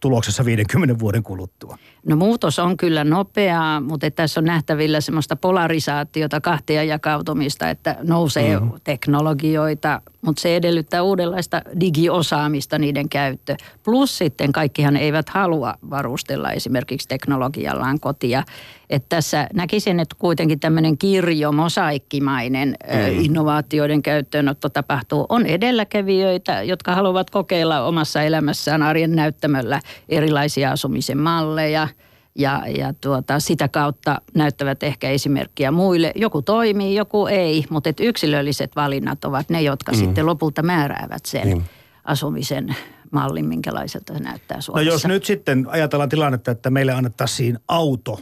tuloksessa 0.00 0.44
50 0.44 0.98
vuoden 0.98 1.22
kuluttua? 1.22 1.78
No 2.06 2.16
muutos 2.16 2.58
on 2.58 2.76
kyllä 2.76 3.04
nopeaa, 3.04 3.80
mutta 3.80 4.10
tässä 4.10 4.40
on 4.40 4.44
nähtävillä 4.44 5.00
semmoista 5.00 5.36
polarisaatiota, 5.36 6.40
kahtia 6.40 6.84
jakautumista, 6.84 7.70
että 7.70 7.96
nousee 8.02 8.60
mm. 8.60 8.70
teknologioita, 8.84 10.02
mutta 10.22 10.42
se 10.42 10.56
edellyttää 10.56 11.02
uudenlaista 11.02 11.62
digiosaamista 11.80 12.78
niiden 12.78 13.08
käyttö. 13.08 13.56
Plus 13.84 14.18
sitten 14.18 14.52
kaikkihan 14.52 14.96
eivät 14.96 15.28
halua 15.28 15.74
varustella 15.90 16.52
esimerkiksi 16.52 17.08
teknologiallaan 17.08 18.00
kotia. 18.00 18.42
Että 18.90 19.06
tässä 19.08 19.48
näkisin, 19.54 20.00
että 20.00 20.16
kuitenkin 20.18 20.60
tämmöinen 20.60 20.98
kirjo, 20.98 21.52
mosaikkimainen 21.52 22.68
mm. 22.68 23.20
innovaatioiden 23.20 24.02
käyttöönotto 24.02 24.68
tapahtuu. 24.68 25.26
On 25.28 25.46
edelläkävijöitä, 25.46 26.62
jotka 26.62 26.94
haluavat 26.94 27.30
kokeilla 27.30 27.84
omassa 27.84 28.22
elämässään 28.22 28.82
arjen 28.82 29.16
näyttämöllä 29.16 29.80
erilaisia 30.08 30.70
asumisen 30.70 31.18
malleja 31.18 31.88
ja, 32.34 32.62
ja 32.78 32.94
tuota, 33.00 33.40
sitä 33.40 33.68
kautta 33.68 34.20
näyttävät 34.34 34.82
ehkä 34.82 35.10
esimerkkiä 35.10 35.70
muille. 35.70 36.12
Joku 36.16 36.42
toimii, 36.42 36.94
joku 36.94 37.26
ei, 37.26 37.64
mutta 37.70 37.90
et 37.90 38.00
yksilölliset 38.00 38.76
valinnat 38.76 39.24
ovat 39.24 39.50
ne, 39.50 39.62
jotka 39.62 39.92
mm. 39.92 39.98
sitten 39.98 40.26
lopulta 40.26 40.62
määräävät 40.62 41.26
sen 41.26 41.46
Niin. 41.48 41.64
asumisen 42.04 42.76
mallin, 43.10 43.46
minkälaiselta 43.46 44.14
se 44.14 44.20
näyttää 44.20 44.56
No 44.58 44.62
Suomessa. 44.62 44.92
jos 44.92 45.06
nyt 45.06 45.24
sitten 45.24 45.66
ajatellaan 45.70 46.08
tilannetta, 46.08 46.50
että 46.50 46.70
meille 46.70 46.92
annettaisiin 46.92 47.58
auto, 47.68 48.20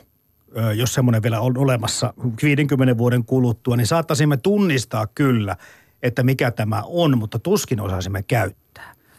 jos 0.76 0.94
semmoinen 0.94 1.22
vielä 1.22 1.40
on 1.40 1.58
olemassa 1.58 2.14
50 2.42 2.98
vuoden 2.98 3.24
kuluttua, 3.24 3.76
niin 3.76 3.86
saattaisimme 3.86 4.36
tunnistaa 4.36 5.06
kyllä, 5.06 5.56
että 6.02 6.22
mikä 6.22 6.50
tämä 6.50 6.82
on, 6.86 7.18
mutta 7.18 7.38
tuskin 7.38 7.80
osaisimme 7.80 8.22
käyttää. 8.22 8.67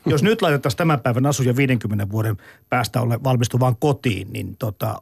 Jos 0.06 0.24
nyt 0.24 0.42
laitettaisiin 0.42 0.78
tämän 0.78 1.00
päivän 1.00 1.26
asuja 1.26 1.56
50 1.56 2.10
vuoden 2.12 2.38
päästä 2.70 3.02
ole 3.02 3.20
valmistuvaan 3.24 3.76
kotiin, 3.80 4.34
niin 4.34 4.56
tota, 4.56 5.02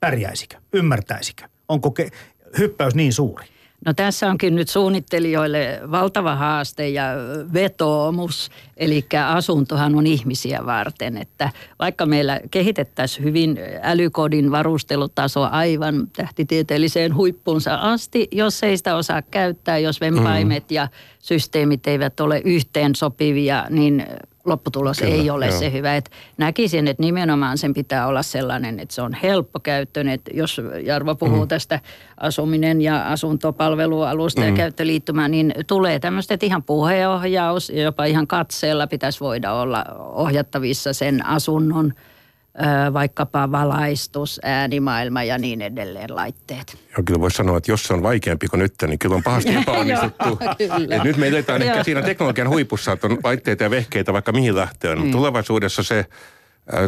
pärjäisikö? 0.00 0.56
Ymmärtäisikö? 0.72 1.48
Onko 1.68 1.94
ke- 2.00 2.10
hyppäys 2.58 2.94
niin 2.94 3.12
suuri? 3.12 3.51
No 3.86 3.94
tässä 3.94 4.30
onkin 4.30 4.54
nyt 4.54 4.68
suunnittelijoille 4.68 5.80
valtava 5.90 6.34
haaste 6.36 6.88
ja 6.88 7.04
vetoomus, 7.52 8.50
eli 8.76 9.04
asuntohan 9.26 9.94
on 9.94 10.06
ihmisiä 10.06 10.66
varten, 10.66 11.16
että 11.16 11.50
vaikka 11.78 12.06
meillä 12.06 12.40
kehitettäisiin 12.50 13.24
hyvin 13.24 13.58
älykodin 13.82 14.50
varustelutaso 14.50 15.42
aivan 15.42 16.08
tähtitieteelliseen 16.16 17.14
huippunsa 17.14 17.74
asti, 17.74 18.28
jos 18.32 18.62
ei 18.62 18.76
sitä 18.76 18.96
osaa 18.96 19.22
käyttää, 19.22 19.78
jos 19.78 20.00
vempaimet 20.00 20.70
ja 20.70 20.88
systeemit 21.18 21.86
eivät 21.86 22.20
ole 22.20 22.42
yhteen 22.44 22.94
sopivia, 22.94 23.66
niin 23.70 24.06
lopputulos 24.44 24.98
Kyllä, 24.98 25.14
ei 25.14 25.30
ole 25.30 25.46
joo. 25.46 25.58
se 25.58 25.72
hyvä. 25.72 25.96
Et 25.96 26.10
näkisin, 26.36 26.88
että 26.88 27.02
nimenomaan 27.02 27.58
sen 27.58 27.74
pitää 27.74 28.06
olla 28.06 28.22
sellainen, 28.22 28.80
että 28.80 28.94
se 28.94 29.02
on 29.02 29.12
helppokäyttöinen. 29.22 30.14
Että 30.14 30.30
jos 30.34 30.60
Jarvo 30.84 31.14
puhuu 31.14 31.42
mm. 31.42 31.48
tästä 31.48 31.80
asuminen 32.16 32.80
ja 32.80 33.08
asuntopalvelualusta 33.08 34.40
mm. 34.40 34.46
ja 34.46 34.52
käyttöliittymää, 34.54 35.28
niin 35.28 35.54
tulee 35.66 35.98
tämmöistä, 35.98 36.34
että 36.34 36.46
ihan 36.46 36.62
puheenohjaus 36.62 37.70
ja 37.70 37.82
jopa 37.82 38.04
ihan 38.04 38.26
katseella 38.26 38.86
pitäisi 38.86 39.20
voida 39.20 39.52
olla 39.52 39.84
ohjattavissa 39.98 40.92
sen 40.92 41.26
asunnon 41.26 41.92
vaikkapa 42.92 43.52
valaistus, 43.52 44.40
äänimaailma 44.42 45.22
ja 45.22 45.38
niin 45.38 45.62
edelleen 45.62 46.16
laitteet. 46.16 46.78
Joo, 46.96 47.02
kyllä 47.04 47.20
voisi 47.20 47.36
sanoa, 47.36 47.56
että 47.56 47.70
jos 47.70 47.84
se 47.84 47.94
on 47.94 48.02
vaikeampi 48.02 48.48
kuin 48.48 48.58
nyt, 48.58 48.74
niin 48.86 48.98
kyllä 48.98 49.16
on 49.16 49.22
pahasti 49.22 49.54
epäonnistuttu. 49.62 50.38
nyt 51.04 51.16
me 51.16 51.28
eletään 51.28 51.62
ehkä 51.62 51.84
siinä 51.84 52.02
teknologian 52.02 52.48
huipussa, 52.48 52.92
että 52.92 53.06
on 53.06 53.18
laitteita 53.24 53.64
ja 53.64 53.70
vehkeitä 53.70 54.12
vaikka 54.12 54.32
mihin 54.32 54.56
lähtöön. 54.56 55.02
Mm. 55.02 55.10
Tulevaisuudessa 55.10 55.82
se, 55.82 56.06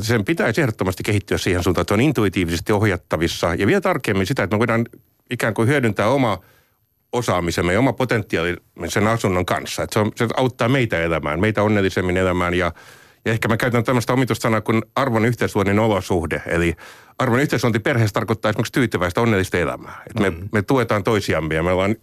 sen 0.00 0.24
pitäisi 0.24 0.60
ehdottomasti 0.60 1.02
kehittyä 1.02 1.38
siihen 1.38 1.62
suuntaan, 1.62 1.82
että 1.82 1.94
on 1.94 2.00
intuitiivisesti 2.00 2.72
ohjattavissa. 2.72 3.54
Ja 3.54 3.66
vielä 3.66 3.80
tarkemmin 3.80 4.26
sitä, 4.26 4.42
että 4.42 4.56
me 4.56 4.58
voidaan 4.58 4.86
ikään 5.30 5.54
kuin 5.54 5.68
hyödyntää 5.68 6.08
oma 6.08 6.38
osaamisemme 7.12 7.72
ja 7.72 7.78
oma 7.78 7.92
potentiaali 7.92 8.56
sen 8.88 9.06
asunnon 9.06 9.46
kanssa. 9.46 9.82
Että 9.82 9.94
se, 9.94 10.00
on, 10.00 10.12
se 10.16 10.28
auttaa 10.36 10.68
meitä 10.68 11.00
elämään, 11.00 11.40
meitä 11.40 11.62
onnellisemmin 11.62 12.16
elämään 12.16 12.54
ja 12.54 12.72
ja 13.24 13.32
ehkä 13.32 13.48
mä 13.48 13.56
käytän 13.56 13.84
tämmöistä 13.84 14.12
omitusta 14.12 14.60
kuin 14.60 14.82
arvon 14.94 15.24
yhteisluonnin 15.24 15.78
olosuhde. 15.78 16.42
Eli 16.46 16.76
arvon 17.18 17.40
yhteisluonti 17.40 17.78
perheessä 17.78 18.14
tarkoittaa 18.14 18.50
esimerkiksi 18.50 18.72
tyytyväistä 18.72 19.20
onnellista 19.20 19.58
elämää. 19.58 20.02
Et 20.06 20.20
me, 20.20 20.32
me 20.52 20.62
tuetaan 20.62 21.04
toisiamme 21.04 21.54
ja 21.54 21.62
me 21.62 21.72
ollaan 21.72 21.96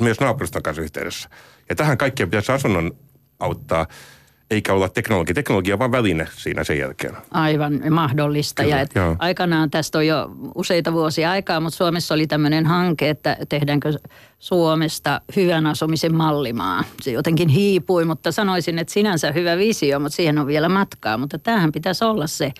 myös 0.00 0.20
naapuruston 0.20 0.62
kanssa 0.62 0.82
yhteydessä. 0.82 1.28
Ja 1.68 1.74
tähän 1.74 1.98
kaikkeen 1.98 2.30
pitäisi 2.30 2.52
asunnon 2.52 2.92
auttaa, 3.40 3.86
eikä 4.50 4.74
olla 4.74 4.88
teknologia. 4.88 5.34
Teknologia 5.34 5.74
on 5.74 5.78
vain 5.78 5.92
väline 5.92 6.28
siinä 6.36 6.64
sen 6.64 6.78
jälkeen. 6.78 7.16
Aivan 7.30 7.80
mahdollista. 7.90 8.62
Kyllä, 8.62 8.76
ja 8.76 8.80
et 8.82 8.90
joo. 8.94 9.16
aikanaan 9.18 9.70
tästä 9.70 9.98
on 9.98 10.06
jo 10.06 10.30
useita 10.54 10.92
vuosia 10.92 11.30
aikaa, 11.30 11.60
mutta 11.60 11.76
Suomessa 11.76 12.14
oli 12.14 12.26
tämmöinen 12.26 12.66
hanke, 12.66 13.10
että 13.10 13.36
tehdäänkö 13.48 13.92
Suomesta 14.38 15.20
hyvän 15.36 15.66
asumisen 15.66 16.14
mallimaa. 16.14 16.84
Se 17.00 17.10
jotenkin 17.10 17.48
hiipui, 17.48 18.04
mutta 18.04 18.32
sanoisin, 18.32 18.78
että 18.78 18.92
sinänsä 18.92 19.32
hyvä 19.32 19.56
visio, 19.56 20.00
mutta 20.00 20.16
siihen 20.16 20.38
on 20.38 20.46
vielä 20.46 20.68
matkaa. 20.68 21.18
Mutta 21.18 21.38
tämähän 21.38 21.72
pitäisi 21.72 22.04
olla 22.04 22.26
se 22.26 22.52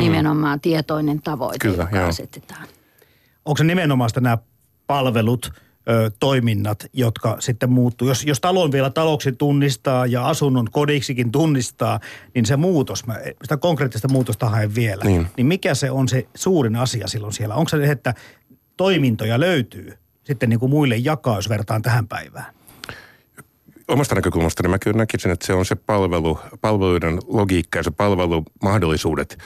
nimenomaan 0.00 0.60
tietoinen 0.60 1.22
tavoite, 1.22 1.58
Kyllä, 1.58 1.82
joka 1.82 1.96
joo. 1.96 2.08
asetetaan. 2.08 2.66
Onko 3.44 3.56
se 3.58 3.64
nimenomaan 3.64 4.10
sitä 4.10 4.20
nämä 4.20 4.38
palvelut, 4.86 5.52
ö, 5.88 6.10
toiminnat, 6.20 6.86
jotka 6.92 7.36
sitten 7.40 7.70
muuttuu? 7.70 8.08
Jos, 8.08 8.24
jos 8.24 8.40
talon 8.40 8.72
vielä 8.72 8.90
taloksi 8.90 9.32
tunnistaa 9.32 10.06
ja 10.06 10.28
asunnon 10.28 10.68
kodiksikin 10.70 11.32
tunnistaa, 11.32 12.00
niin 12.34 12.46
se 12.46 12.56
muutos, 12.56 13.06
mä 13.06 13.18
sitä 13.42 13.56
konkreettista 13.56 14.08
muutosta 14.08 14.48
haen 14.48 14.74
vielä. 14.74 15.04
Niin. 15.04 15.26
niin 15.36 15.46
mikä 15.46 15.74
se 15.74 15.90
on 15.90 16.08
se 16.08 16.26
suurin 16.34 16.76
asia 16.76 17.08
silloin 17.08 17.32
siellä? 17.32 17.54
Onko 17.54 17.68
se 17.68 17.90
että 17.90 18.14
toimintoja 18.76 19.40
löytyy 19.40 19.98
sitten 20.24 20.48
niin 20.48 20.60
kuin 20.60 20.70
muille 20.70 20.96
jakaa, 20.96 21.36
jos 21.36 21.48
vertaan 21.48 21.82
tähän 21.82 22.08
päivään? 22.08 22.54
omasta 23.88 24.14
näkökulmastani 24.14 24.68
mä 24.68 24.78
kyllä 24.78 24.96
näkisin, 24.96 25.30
että 25.30 25.46
se 25.46 25.52
on 25.52 25.66
se 25.66 25.74
palvelu, 25.74 26.38
palveluiden 26.60 27.18
logiikka 27.26 27.78
ja 27.78 27.82
se 27.82 27.90
palvelumahdollisuudet, 27.90 29.38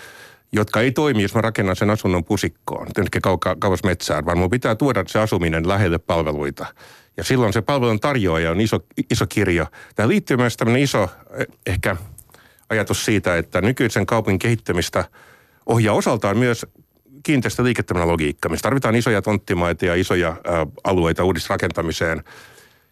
jotka 0.53 0.80
ei 0.80 0.92
toimi, 0.92 1.22
jos 1.22 1.34
mä 1.34 1.40
rakennan 1.40 1.76
sen 1.76 1.90
asunnon 1.90 2.24
pusikkoon, 2.24 2.86
kauka, 3.22 3.57
kauas 3.59 3.84
metsään, 3.84 4.24
vaan 4.24 4.38
mun 4.38 4.51
pitää 4.51 4.74
tuoda 4.74 5.05
se 5.07 5.18
asuminen 5.18 5.68
lähelle 5.68 5.99
palveluita. 5.99 6.66
Ja 7.16 7.24
silloin 7.24 7.53
se 7.53 7.62
palvelun 7.62 8.01
tarjoaja 8.01 8.51
on 8.51 8.61
iso, 8.61 8.80
iso 9.11 9.26
kirjo. 9.28 9.66
Tämä 9.94 10.09
liittyy 10.09 10.36
myös 10.36 10.57
tämmöinen 10.57 10.82
iso 10.82 11.03
eh, 11.03 11.46
ehkä 11.66 11.96
ajatus 12.70 13.05
siitä, 13.05 13.36
että 13.36 13.61
nykyisen 13.61 14.07
kaupungin 14.07 14.38
kehittämistä 14.38 15.05
ohjaa 15.66 15.94
osaltaan 15.94 16.38
myös 16.38 16.66
kiinteistöliiketoiminnan 17.22 18.09
logiikka, 18.09 18.49
missä 18.49 18.62
tarvitaan 18.62 18.96
isoja 18.96 19.22
tonttimaita 19.22 19.86
ja 19.86 19.94
isoja 19.94 20.28
ä, 20.28 20.66
alueita 20.84 21.24
uudisrakentamiseen. 21.24 22.24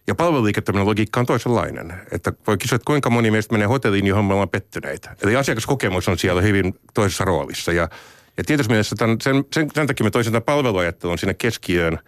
Ja 0.07 0.15
palveluliiketoiminnan 0.15 0.87
logiikka 0.87 1.19
on 1.19 1.25
toisenlainen. 1.25 1.93
Että 2.11 2.33
voi 2.47 2.57
kysyä, 2.57 2.75
että 2.75 2.85
kuinka 2.85 3.09
moni 3.09 3.31
meistä 3.31 3.53
menee 3.53 3.67
hotelliin, 3.67 4.07
johon 4.07 4.25
me 4.25 4.33
ollaan 4.33 4.49
pettyneitä. 4.49 5.15
Eli 5.23 5.35
asiakaskokemus 5.35 6.07
on 6.07 6.17
siellä 6.17 6.41
hyvin 6.41 6.73
toisessa 6.93 7.25
roolissa. 7.25 7.71
Ja, 7.71 7.89
ja 8.37 8.43
tietysti 8.43 8.71
mielessä 8.71 8.95
tämän, 8.95 9.17
sen, 9.23 9.45
sen, 9.53 9.67
sen 9.75 9.87
takia 9.87 10.03
me 10.03 10.11
toisin 10.11 10.33
tämän 10.33 10.43
palveluajattelun 10.43 11.17
sinne 11.17 11.33
keskiöön, 11.33 11.99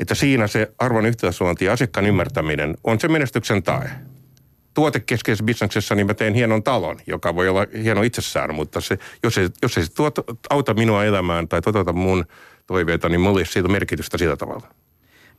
että 0.00 0.14
siinä 0.14 0.46
se 0.46 0.72
arvon 0.78 1.06
yhteisluonti 1.06 1.64
ja 1.64 1.72
asiakkaan 1.72 2.06
ymmärtäminen 2.06 2.76
on 2.84 3.00
se 3.00 3.08
menestyksen 3.08 3.62
tae. 3.62 3.90
tuotekeskeisessä 4.74 5.44
bisneksessä, 5.44 5.94
niin 5.94 6.06
mä 6.06 6.14
teen 6.14 6.34
hienon 6.34 6.62
talon, 6.62 6.98
joka 7.06 7.34
voi 7.34 7.48
olla 7.48 7.66
hieno 7.82 8.02
itsessään, 8.02 8.54
mutta 8.54 8.80
se, 8.80 8.98
jos, 9.22 9.38
ei, 9.38 9.48
jos 9.62 9.78
ei 9.78 9.84
se 9.84 9.94
tuot, 9.94 10.14
auta 10.50 10.74
minua 10.74 11.04
elämään 11.04 11.48
tai 11.48 11.62
toteuta 11.62 11.92
mun 11.92 12.24
toiveita, 12.66 13.08
niin 13.08 13.20
mulla 13.20 13.36
olisi 13.36 13.52
siitä 13.52 13.68
merkitystä 13.68 14.18
sillä 14.18 14.36
tavalla. 14.36 14.79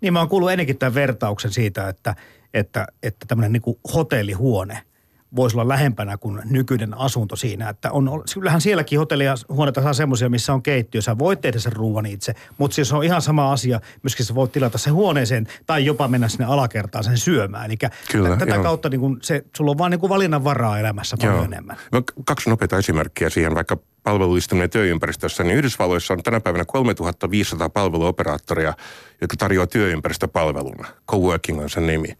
Niin 0.01 0.13
mä 0.13 0.19
oon 0.19 0.29
kuullut 0.29 0.51
ennenkin 0.51 0.77
tämän 0.77 0.93
vertauksen 0.93 1.51
siitä, 1.51 1.89
että, 1.89 2.15
että, 2.53 2.87
että 3.03 3.25
tämmöinen 3.27 3.51
niin 3.51 3.79
hotellihuone– 3.93 4.81
voisi 5.35 5.55
olla 5.55 5.67
lähempänä 5.67 6.17
kuin 6.17 6.41
nykyinen 6.45 6.97
asunto 6.97 7.35
siinä. 7.35 7.69
Että 7.69 7.91
on, 7.91 8.23
kyllähän 8.33 8.61
sielläkin 8.61 8.99
hotellia 8.99 9.35
huoneita 9.49 9.81
saa 9.81 9.93
semmoisia, 9.93 10.29
missä 10.29 10.53
on 10.53 10.63
keittiö. 10.63 11.01
Sä 11.01 11.17
voit 11.17 11.41
tehdä 11.41 11.59
sen 11.59 11.73
ruuan 11.73 12.05
itse, 12.05 12.33
mutta 12.57 12.75
siis 12.75 12.93
on 12.93 13.03
ihan 13.03 13.21
sama 13.21 13.51
asia. 13.51 13.79
Myöskin 14.03 14.25
sä 14.25 14.35
voit 14.35 14.51
tilata 14.51 14.77
sen 14.77 14.93
huoneeseen 14.93 15.47
tai 15.65 15.85
jopa 15.85 16.07
mennä 16.07 16.27
sinne 16.27 16.45
alakertaan 16.45 17.03
sen 17.03 17.17
syömään. 17.17 17.65
Eli 17.65 17.77
Kyllä, 18.11 18.37
tätä 18.37 18.55
joo. 18.55 18.63
kautta 18.63 18.89
niin 18.89 19.01
kun 19.01 19.19
se, 19.21 19.43
sulla 19.57 19.71
on 19.71 19.77
vaan 19.77 19.91
niin 19.91 20.09
valinnan 20.09 20.43
varaa 20.43 20.79
elämässä 20.79 21.17
paljon 21.17 21.35
joo. 21.35 21.45
enemmän. 21.45 21.77
No, 21.91 22.01
kaksi 22.25 22.49
nopeita 22.49 22.77
esimerkkiä 22.77 23.29
siihen, 23.29 23.55
vaikka 23.55 23.77
palveluistuminen 24.03 24.69
työympäristössä, 24.69 25.43
niin 25.43 25.57
Yhdysvalloissa 25.57 26.13
on 26.13 26.23
tänä 26.23 26.39
päivänä 26.39 26.65
3500 26.65 27.69
palveluoperaattoria, 27.69 28.73
jotka 29.21 29.37
tarjoaa 29.37 29.67
työympäristöpalveluna. 29.67 30.87
Coworking 31.11 31.61
on 31.61 31.69
sen 31.69 31.87
nimi. 31.87 32.17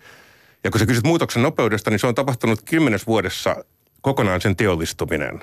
Ja 0.64 0.72
kun 0.72 0.80
sä 0.80 0.86
kysyt 0.86 1.04
muutoksen 1.04 1.44
nopeudesta, 1.44 1.90
niin 1.90 2.00
se 2.00 2.08
on 2.08 2.16
tapahtunut 2.16 2.62
kymmenes 2.62 3.08
vuodessa 3.08 3.56
kokonaan 4.02 4.42
sen 4.42 4.56
teollistuminen. 4.56 5.40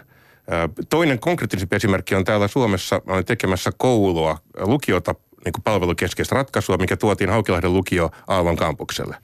Toinen 0.88 1.18
konkreettisempi 1.18 1.76
esimerkki 1.76 2.14
on 2.14 2.24
täällä 2.24 2.48
Suomessa. 2.48 3.02
Olen 3.06 3.24
tekemässä 3.24 3.70
koulua, 3.76 4.38
lukiota, 4.60 5.14
niin 5.44 5.52
kuin 5.52 5.62
palvelukeskeistä 5.62 6.34
ratkaisua, 6.34 6.76
mikä 6.76 6.96
tuotiin 6.96 7.30
Haukilahden 7.30 7.74
lukio 7.74 8.10
Aallon 8.26 8.56
kampukselle. 8.56 9.16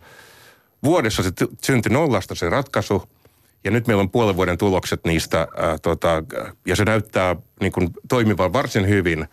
Vuodessa 0.85 1.23
se 1.23 1.31
syntyi 1.65 1.93
nollasta 1.93 2.35
se 2.35 2.51
ratkaisu, 2.51 3.03
ja 3.65 3.71
nyt 3.71 3.87
meillä 3.87 4.01
on 4.01 4.11
puolen 4.11 4.37
vuoden 4.37 4.59
tulokset 4.59 5.01
niistä, 5.05 5.49
ää, 5.57 5.79
tota, 5.79 6.23
ja 6.67 6.77
se 6.77 6.85
näyttää 6.85 7.37
niin 7.61 7.73
kuin, 7.73 7.91
toimivan 8.09 8.53
varsin 8.53 8.89
hyvin. 8.89 9.29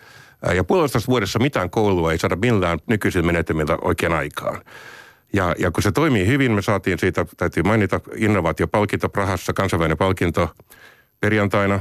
Ää, 0.45 0.53
ja 0.53 0.63
puolesta 0.63 0.99
vuodessa 1.07 1.39
mitään 1.39 1.69
koulua 1.69 2.11
ei 2.11 2.19
saada 2.19 2.35
millään 2.35 2.79
nykyisillä 2.87 3.25
menetelmillä 3.25 3.77
oikean 3.81 4.13
aikaan. 4.13 4.61
Ja, 5.33 5.55
ja 5.59 5.71
kun 5.71 5.83
se 5.83 5.91
toimii 5.91 6.27
hyvin, 6.27 6.51
me 6.51 6.61
saatiin 6.61 6.99
siitä, 6.99 7.25
täytyy 7.37 7.63
mainita, 7.63 8.01
innovaatiopalkinto 8.15 9.09
Prahassa, 9.09 9.53
kansainvälinen 9.53 9.97
palkinto 9.97 10.49
perjantaina. 11.19 11.79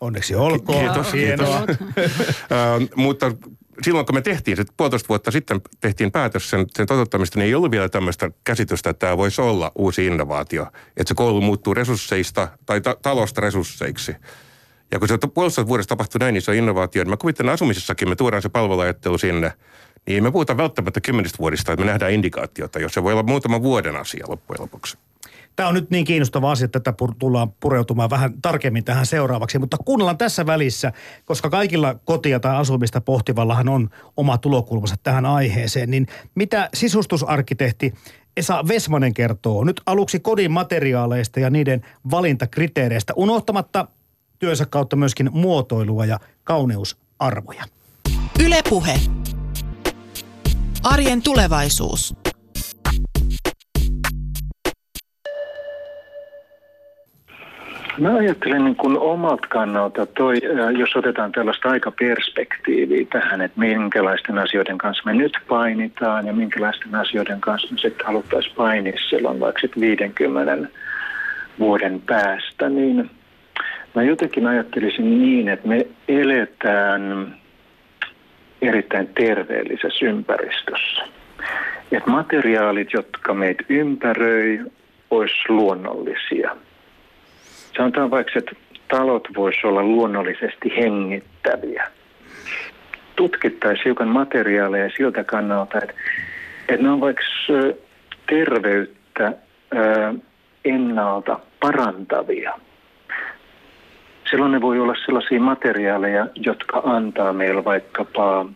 Onneksi 0.00 0.34
olkoon. 0.34 0.84
Kiitos, 0.84 1.12
kiitos. 1.12 1.48
uh, 1.48 2.96
mutta 3.04 3.32
silloin 3.82 4.06
kun 4.06 4.14
me 4.14 4.22
tehtiin, 4.22 4.56
se 4.56 4.64
puolitoista 4.76 5.08
vuotta 5.08 5.30
sitten 5.30 5.60
tehtiin 5.80 6.12
päätös 6.12 6.50
sen, 6.50 6.66
sen 6.76 6.86
toteuttamista, 6.86 7.38
niin 7.38 7.46
ei 7.46 7.54
ollut 7.54 7.70
vielä 7.70 7.88
tämmöistä 7.88 8.30
käsitystä, 8.44 8.90
että 8.90 9.06
tämä 9.06 9.16
voisi 9.16 9.40
olla 9.40 9.72
uusi 9.74 10.06
innovaatio. 10.06 10.66
Että 10.96 11.08
se 11.08 11.14
koulu 11.14 11.40
muuttuu 11.40 11.74
resursseista 11.74 12.48
tai 12.66 12.80
ta- 12.80 12.96
talosta 13.02 13.40
resursseiksi. 13.40 14.16
Ja 14.90 14.98
kun 14.98 15.08
se 15.08 15.18
puolesta 15.34 15.66
vuodesta 15.66 15.88
tapahtui 15.88 16.18
näin 16.18 16.36
iso 16.36 16.52
innovaatio, 16.52 17.04
niin 17.04 17.10
mä 17.10 17.16
kuvittelen 17.16 17.52
asumisessakin, 17.52 18.08
me 18.08 18.16
tuodaan 18.16 18.42
se 18.42 18.48
palveluajattelu 18.48 19.18
sinne– 19.18 19.52
niin 20.06 20.22
me 20.22 20.30
puhutaan 20.30 20.56
välttämättä 20.56 21.00
kymmenistä 21.00 21.38
vuodista, 21.38 21.72
että 21.72 21.84
me 21.84 21.90
nähdään 21.90 22.12
indikaatiota, 22.12 22.78
jos 22.78 22.94
se 22.94 23.02
voi 23.02 23.12
olla 23.12 23.22
muutama 23.22 23.62
vuoden 23.62 23.96
asia 23.96 24.26
loppujen 24.28 24.60
lopuksi. 24.60 24.98
Tämä 25.56 25.68
on 25.68 25.74
nyt 25.74 25.90
niin 25.90 26.04
kiinnostava 26.04 26.50
asia, 26.50 26.64
että 26.64 26.80
tätä 26.80 26.96
tullaan 27.18 27.52
pureutumaan 27.52 28.10
vähän 28.10 28.32
tarkemmin 28.42 28.84
tähän 28.84 29.06
seuraavaksi. 29.06 29.58
Mutta 29.58 29.76
kuunnellaan 29.84 30.18
tässä 30.18 30.46
välissä, 30.46 30.92
koska 31.24 31.50
kaikilla 31.50 31.94
kotia 32.04 32.40
tai 32.40 32.56
asumista 32.56 33.00
pohtivallahan 33.00 33.68
on 33.68 33.90
oma 34.16 34.38
tulokulmansa 34.38 34.96
tähän 35.02 35.26
aiheeseen, 35.26 35.90
niin 35.90 36.06
mitä 36.34 36.68
sisustusarkkitehti 36.74 37.94
Esa 38.36 38.64
Vesmanen 38.68 39.14
kertoo 39.14 39.64
nyt 39.64 39.80
aluksi 39.86 40.20
kodin 40.20 40.50
materiaaleista 40.50 41.40
ja 41.40 41.50
niiden 41.50 41.86
valintakriteereistä, 42.10 43.12
unohtamatta 43.16 43.86
työnsä 44.38 44.66
kautta 44.66 44.96
myöskin 44.96 45.30
muotoilua 45.32 46.06
ja 46.06 46.18
kauneusarvoja. 46.44 47.64
Ylepuhe. 48.44 49.00
Arjen 50.84 51.22
tulevaisuus. 51.22 52.14
Mä 57.98 58.14
ajattelen 58.16 58.64
niin 58.64 58.76
kuin 58.76 58.98
omalta 58.98 59.48
kannalta, 59.48 60.06
toi, 60.06 60.34
jos 60.78 60.96
otetaan 60.96 61.32
tällaista 61.32 61.68
aikaperspektiiviä 61.68 63.06
tähän, 63.12 63.40
että 63.40 63.60
minkälaisten 63.60 64.38
asioiden 64.38 64.78
kanssa 64.78 65.02
me 65.06 65.14
nyt 65.14 65.32
painitaan 65.48 66.26
ja 66.26 66.32
minkälaisten 66.32 66.94
asioiden 66.94 67.40
kanssa 67.40 67.68
me 67.74 67.78
sitten 67.78 68.06
haluttaisiin 68.06 68.54
painia 68.56 68.92
silloin 69.10 69.40
vaikka 69.40 69.68
50 69.80 70.68
vuoden 71.58 72.00
päästä, 72.06 72.68
niin 72.68 73.10
mä 73.94 74.02
jotenkin 74.02 74.46
ajattelisin 74.46 75.22
niin, 75.22 75.48
että 75.48 75.68
me 75.68 75.86
eletään 76.08 77.41
erittäin 78.62 79.08
terveellisessä 79.14 80.06
ympäristössä. 80.06 81.02
Et 81.92 82.06
materiaalit, 82.06 82.92
jotka 82.92 83.34
meitä 83.34 83.64
ympäröi, 83.68 84.60
olisi 85.10 85.34
luonnollisia. 85.48 86.56
Sanotaan 87.76 88.10
vaikka, 88.10 88.38
että 88.38 88.52
talot 88.88 89.28
voisivat 89.36 89.64
olla 89.64 89.82
luonnollisesti 89.82 90.72
hengittäviä. 90.76 91.90
Tutkittaisiin 93.16 93.84
hiukan 93.84 94.08
materiaaleja 94.08 94.90
siltä 94.96 95.24
kannalta, 95.24 95.78
että, 95.78 95.94
että 96.68 96.82
ne 96.82 96.90
on 96.90 97.00
vaikka 97.00 97.22
terveyttä 98.26 99.32
ennalta 100.64 101.40
parantavia– 101.60 102.52
silloin 104.32 104.52
ne 104.52 104.60
voi 104.60 104.80
olla 104.80 104.94
sellaisia 105.04 105.40
materiaaleja, 105.40 106.26
jotka 106.36 106.82
antaa 106.84 107.32
meillä 107.32 107.64
vaikkapa, 107.64 108.46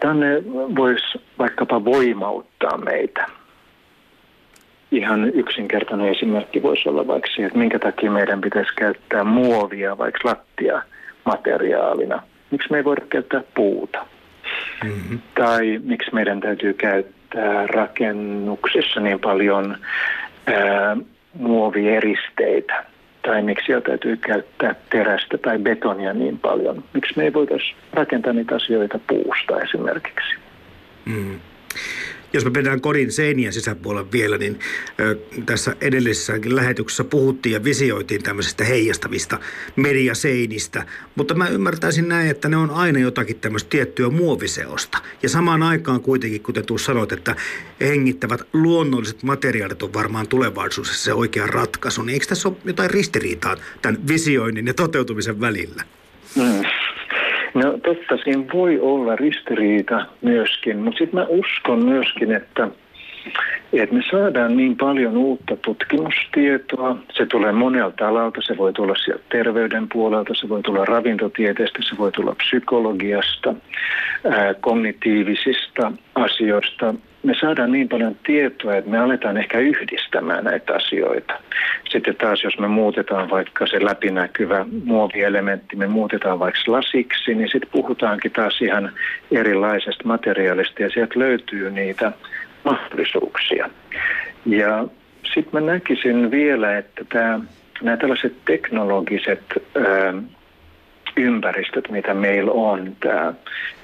tänne 0.00 0.42
voisi 0.76 1.20
vaikkapa 1.38 1.84
voimauttaa 1.84 2.76
meitä. 2.76 3.26
Ihan 4.90 5.30
yksinkertainen 5.34 6.08
esimerkki 6.08 6.62
voisi 6.62 6.88
olla 6.88 7.06
vaikka 7.06 7.28
se, 7.36 7.44
että 7.44 7.58
minkä 7.58 7.78
takia 7.78 8.10
meidän 8.10 8.40
pitäisi 8.40 8.74
käyttää 8.76 9.24
muovia 9.24 9.98
vaikka 9.98 10.28
lattia 10.28 10.82
materiaalina. 11.24 12.22
Miksi 12.50 12.70
me 12.70 12.76
ei 12.76 12.84
voida 12.84 13.02
käyttää 13.08 13.42
puuta? 13.54 14.06
Mm-hmm. 14.84 15.20
Tai 15.34 15.80
miksi 15.84 16.14
meidän 16.14 16.40
täytyy 16.40 16.74
käyttää 16.74 17.66
rakennuksissa 17.66 19.00
niin 19.00 19.20
paljon 19.20 19.76
ää, 20.46 20.96
muovieristeitä? 21.34 22.91
Tai 23.22 23.42
miksi 23.42 23.72
täytyy 23.86 24.16
käyttää 24.16 24.74
terästä 24.90 25.38
tai 25.38 25.58
betonia 25.58 26.12
niin 26.12 26.38
paljon. 26.38 26.84
Miksi 26.92 27.14
me 27.16 27.24
ei 27.24 27.32
voitaisiin 27.32 27.76
rakentaa 27.92 28.32
niitä 28.32 28.54
asioita 28.54 28.98
puusta 29.06 29.60
esimerkiksi. 29.60 30.34
Mm. 31.04 31.40
Jos 32.32 32.44
me 32.44 32.50
mennään 32.50 32.80
kodin 32.80 33.12
seinien 33.12 33.52
sisäpuolella 33.52 34.12
vielä, 34.12 34.38
niin 34.38 34.58
ö, 35.00 35.18
tässä 35.46 35.76
edellisessäkin 35.80 36.56
lähetyksessä 36.56 37.04
puhuttiin 37.04 37.52
ja 37.52 37.64
visioitiin 37.64 38.22
tämmöisestä 38.22 38.64
heijastavista 38.64 39.38
mediaseinistä. 39.76 40.86
Mutta 41.14 41.34
mä 41.34 41.48
ymmärtäisin 41.48 42.08
näin, 42.08 42.30
että 42.30 42.48
ne 42.48 42.56
on 42.56 42.70
aina 42.70 42.98
jotakin 42.98 43.40
tämmöistä 43.40 43.70
tiettyä 43.70 44.10
muoviseosta. 44.10 44.98
Ja 45.22 45.28
samaan 45.28 45.62
aikaan 45.62 46.00
kuitenkin, 46.00 46.42
kuten 46.42 46.66
tuossa 46.66 46.86
sanoit, 46.86 47.12
että 47.12 47.36
hengittävät 47.80 48.40
luonnolliset 48.52 49.22
materiaalit 49.22 49.82
on 49.82 49.94
varmaan 49.94 50.28
tulevaisuudessa 50.28 51.04
se 51.04 51.12
oikea 51.12 51.46
ratkaisu. 51.46 52.02
Niin 52.02 52.14
eikö 52.14 52.26
tässä 52.26 52.48
ole 52.48 52.56
jotain 52.64 52.90
ristiriitaa 52.90 53.56
tämän 53.82 54.08
visioinnin 54.08 54.66
ja 54.66 54.74
toteutumisen 54.74 55.40
välillä? 55.40 55.84
Mm. 56.36 56.62
No 57.54 57.72
totta, 57.72 58.16
siinä 58.24 58.44
voi 58.52 58.80
olla 58.80 59.16
ristiriita 59.16 60.06
myöskin, 60.22 60.78
mutta 60.78 60.98
sitten 60.98 61.20
mä 61.20 61.26
uskon 61.28 61.84
myöskin, 61.84 62.32
että, 62.32 62.68
että 63.72 63.94
me 63.94 64.02
saadaan 64.10 64.56
niin 64.56 64.76
paljon 64.76 65.16
uutta 65.16 65.56
tutkimustietoa. 65.56 66.96
Se 67.12 67.26
tulee 67.26 67.52
monelta 67.52 68.08
alalta, 68.08 68.40
se 68.42 68.56
voi 68.56 68.72
tulla 68.72 68.94
sieltä 68.94 69.24
terveyden 69.28 69.88
puolelta, 69.92 70.34
se 70.34 70.48
voi 70.48 70.62
tulla 70.62 70.84
ravintotieteestä, 70.84 71.78
se 71.82 71.98
voi 71.98 72.12
tulla 72.12 72.34
psykologiasta, 72.34 73.54
kognitiivisista 74.60 75.92
asioista, 76.14 76.94
me 77.22 77.34
saadaan 77.40 77.72
niin 77.72 77.88
paljon 77.88 78.16
tietoa, 78.26 78.76
että 78.76 78.90
me 78.90 78.98
aletaan 78.98 79.36
ehkä 79.36 79.58
yhdistämään 79.58 80.44
näitä 80.44 80.74
asioita. 80.74 81.34
Sitten 81.90 82.16
taas, 82.16 82.42
jos 82.44 82.58
me 82.58 82.68
muutetaan 82.68 83.30
vaikka 83.30 83.66
se 83.66 83.84
läpinäkyvä 83.84 84.66
muovielementti, 84.84 85.76
me 85.76 85.86
muutetaan 85.86 86.38
vaikka 86.38 86.60
lasiksi, 86.66 87.34
niin 87.34 87.48
sitten 87.48 87.70
puhutaankin 87.72 88.30
taas 88.30 88.62
ihan 88.62 88.92
erilaisesta 89.30 90.04
materiaalista 90.04 90.82
ja 90.82 90.90
sieltä 90.90 91.18
löytyy 91.18 91.70
niitä 91.70 92.12
mahdollisuuksia. 92.64 93.70
Ja 94.46 94.84
sitten 95.34 95.62
mä 95.64 95.72
näkisin 95.72 96.30
vielä, 96.30 96.78
että 96.78 97.40
nämä 97.82 97.96
tällaiset 97.96 98.34
teknologiset 98.44 99.42
ää, 99.76 100.14
ympäristöt, 101.16 101.90
mitä 101.90 102.14
meillä 102.14 102.52
on, 102.52 102.96
tämä, 103.00 103.34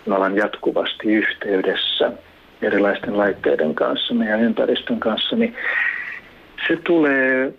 me 0.06 0.14
ollaan 0.14 0.36
jatkuvasti 0.36 1.12
yhteydessä– 1.12 2.12
erilaisten 2.62 3.18
laitteiden 3.18 3.74
kanssa, 3.74 4.14
meidän 4.14 4.40
ympäristön 4.40 5.00
kanssa, 5.00 5.36
niin 5.36 5.56
se 6.68 6.76
tulee, 6.76 7.52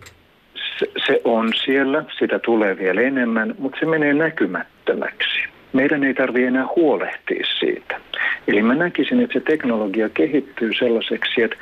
se, 0.79 0.91
se 1.07 1.21
on 1.23 1.53
siellä, 1.65 2.03
sitä 2.19 2.39
tulee 2.39 2.77
vielä 2.77 3.01
enemmän, 3.01 3.55
mutta 3.59 3.79
se 3.79 3.85
menee 3.85 4.13
näkymättömäksi. 4.13 5.39
Meidän 5.73 6.03
ei 6.03 6.13
tarvitse 6.13 6.47
enää 6.47 6.67
huolehtia 6.75 7.45
siitä. 7.59 7.99
Eli 8.47 8.61
mä 8.61 8.75
näkisin, 8.75 9.19
että 9.19 9.33
se 9.33 9.45
teknologia 9.45 10.09
kehittyy 10.09 10.71
sellaiseksi, 10.79 11.41
että, 11.41 11.57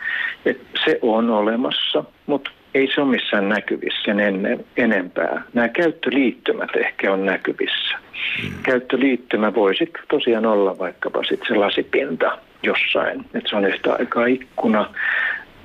että 0.45 0.79
se 0.85 0.99
on 1.01 1.29
olemassa, 1.29 2.03
mutta 2.25 2.51
ei 2.73 2.89
se 2.95 3.01
ole 3.01 3.09
missään 3.09 3.49
näkyvissä 3.49 4.01
sen 4.05 4.19
ennen, 4.19 4.65
enempää. 4.77 5.41
Nämä 5.53 5.69
käyttöliittymät 5.69 6.69
ehkä 6.75 7.13
on 7.13 7.25
näkyvissä. 7.25 7.97
Mm. 8.43 8.49
Käyttöliittymä 8.63 9.55
voisi 9.55 9.91
tosiaan 10.09 10.45
olla 10.45 10.77
vaikkapa 10.77 11.23
sit 11.23 11.39
se 11.47 11.53
lasipinta 11.53 12.37
jossain, 12.63 13.25
että 13.33 13.49
se 13.49 13.55
on 13.55 13.65
yhtä 13.65 13.93
aikaa 13.93 14.25
ikkuna 14.25 14.93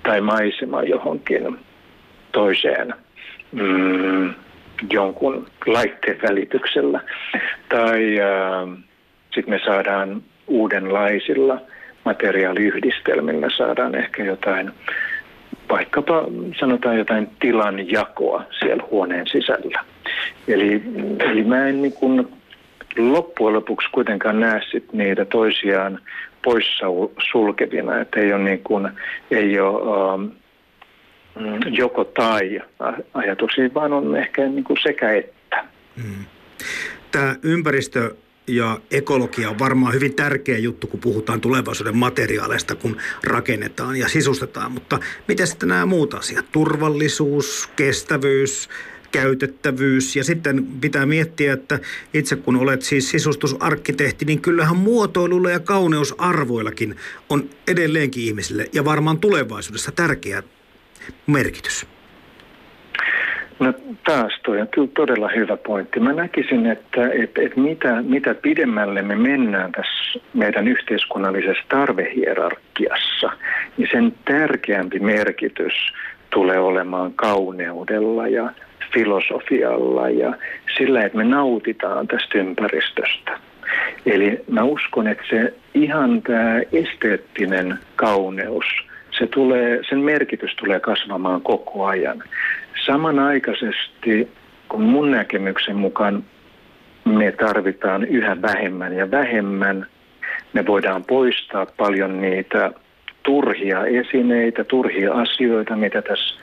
tai 0.02 0.20
maisema 0.20 0.82
johonkin 0.82 1.58
toiseen 2.32 2.94
mm, 3.52 4.34
jonkun 4.90 5.46
laitteen 5.66 6.18
välityksellä. 6.22 7.00
Tai 7.68 8.20
äh, 8.20 8.78
sitten 9.34 9.54
me 9.54 9.60
saadaan 9.64 10.22
uudenlaisilla 10.46 11.60
materiaaliyhdistelmillä 12.04 13.50
saadaan 13.56 13.94
ehkä 13.94 14.24
jotain 14.24 14.70
vaikkapa 15.70 16.24
sanotaan 16.60 16.98
jotain 16.98 17.28
tilan 17.40 17.90
jakoa 17.90 18.44
siellä 18.60 18.84
huoneen 18.90 19.26
sisällä. 19.26 19.84
Eli, 20.48 20.82
eli 21.18 21.44
mä 21.44 21.66
en 21.68 21.82
niin 21.82 21.92
kuin 21.92 22.28
loppujen 22.96 23.54
lopuksi 23.54 23.88
kuitenkaan 23.90 24.40
näe 24.40 24.60
sit 24.70 24.92
niitä 24.92 25.24
toisiaan 25.24 26.00
poissa 26.44 26.86
sulkevina, 27.30 28.00
että 28.00 28.20
ei 28.20 28.32
ole, 28.32 28.42
niin 28.42 28.62
kuin, 28.62 28.88
ei 29.30 29.60
ole 29.60 30.14
um, 30.14 30.30
joko 31.70 32.04
tai 32.04 32.60
ajatuksia, 33.14 33.74
vaan 33.74 33.92
on 33.92 34.16
ehkä 34.16 34.48
niin 34.48 34.64
kuin 34.64 34.78
sekä 34.82 35.12
että. 35.12 35.64
Mm. 35.96 36.24
Tämä 37.10 37.36
ympäristö 37.42 38.14
ja 38.46 38.78
ekologia 38.90 39.50
on 39.50 39.58
varmaan 39.58 39.94
hyvin 39.94 40.14
tärkeä 40.14 40.58
juttu, 40.58 40.86
kun 40.86 41.00
puhutaan 41.00 41.40
tulevaisuuden 41.40 41.96
materiaaleista, 41.96 42.74
kun 42.74 42.96
rakennetaan 43.24 43.96
ja 43.96 44.08
sisustetaan. 44.08 44.72
Mutta 44.72 44.98
miten 45.28 45.46
sitten 45.46 45.68
nämä 45.68 45.86
muut 45.86 46.14
asiat? 46.14 46.44
Turvallisuus, 46.52 47.70
kestävyys, 47.76 48.68
käytettävyys 49.12 50.16
ja 50.16 50.24
sitten 50.24 50.66
pitää 50.80 51.06
miettiä, 51.06 51.52
että 51.52 51.78
itse 52.14 52.36
kun 52.36 52.56
olet 52.56 52.82
siis 52.82 53.10
sisustusarkkitehti, 53.10 54.24
niin 54.24 54.40
kyllähän 54.40 54.76
muotoilulla 54.76 55.50
ja 55.50 55.60
kauneusarvoillakin 55.60 56.96
on 57.30 57.50
edelleenkin 57.68 58.24
ihmisille 58.24 58.66
ja 58.72 58.84
varmaan 58.84 59.18
tulevaisuudessa 59.18 59.92
tärkeä 59.92 60.42
merkitys. 61.26 61.86
No 63.58 63.72
taas 64.06 64.32
toi 64.44 64.60
on 64.60 64.68
kyllä 64.68 64.88
todella 64.94 65.28
hyvä 65.36 65.56
pointti. 65.56 66.00
Mä 66.00 66.12
näkisin, 66.12 66.66
että, 66.66 67.08
että, 67.22 67.42
että 67.42 67.60
mitä, 67.60 68.02
mitä 68.02 68.34
pidemmälle 68.34 69.02
me 69.02 69.16
mennään 69.16 69.72
tässä 69.72 70.20
meidän 70.34 70.68
yhteiskunnallisessa 70.68 71.62
tarvehierarkiassa, 71.68 73.30
niin 73.76 73.88
sen 73.92 74.14
tärkeämpi 74.24 74.98
merkitys 74.98 75.72
tulee 76.30 76.58
olemaan 76.58 77.12
kauneudella 77.12 78.28
ja 78.28 78.50
filosofialla 78.94 80.08
ja 80.08 80.34
sillä, 80.78 81.02
että 81.02 81.18
me 81.18 81.24
nautitaan 81.24 82.08
tästä 82.08 82.38
ympäristöstä. 82.38 83.38
Eli 84.06 84.40
mä 84.50 84.62
uskon, 84.62 85.06
että 85.06 85.24
se 85.30 85.54
ihan 85.74 86.22
tämä 86.22 86.60
esteettinen 86.72 87.78
kauneus, 87.96 88.64
se 89.18 89.26
tulee, 89.26 89.80
sen 89.88 89.98
merkitys 89.98 90.54
tulee 90.56 90.80
kasvamaan 90.80 91.42
koko 91.42 91.86
ajan. 91.86 92.22
Samanaikaisesti, 92.86 94.28
kun 94.68 94.82
mun 94.82 95.10
näkemyksen 95.10 95.76
mukaan 95.76 96.24
me 97.04 97.32
tarvitaan 97.32 98.04
yhä 98.04 98.42
vähemmän 98.42 98.96
ja 98.96 99.10
vähemmän, 99.10 99.86
me 100.52 100.66
voidaan 100.66 101.04
poistaa 101.04 101.66
paljon 101.76 102.20
niitä 102.20 102.70
turhia 103.22 103.84
esineitä, 103.84 104.64
turhia 104.64 105.12
asioita, 105.12 105.76
mitä 105.76 106.02
tässä 106.02 106.34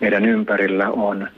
meidän 0.00 0.24
ympärillä 0.24 0.90
on. 0.90 1.28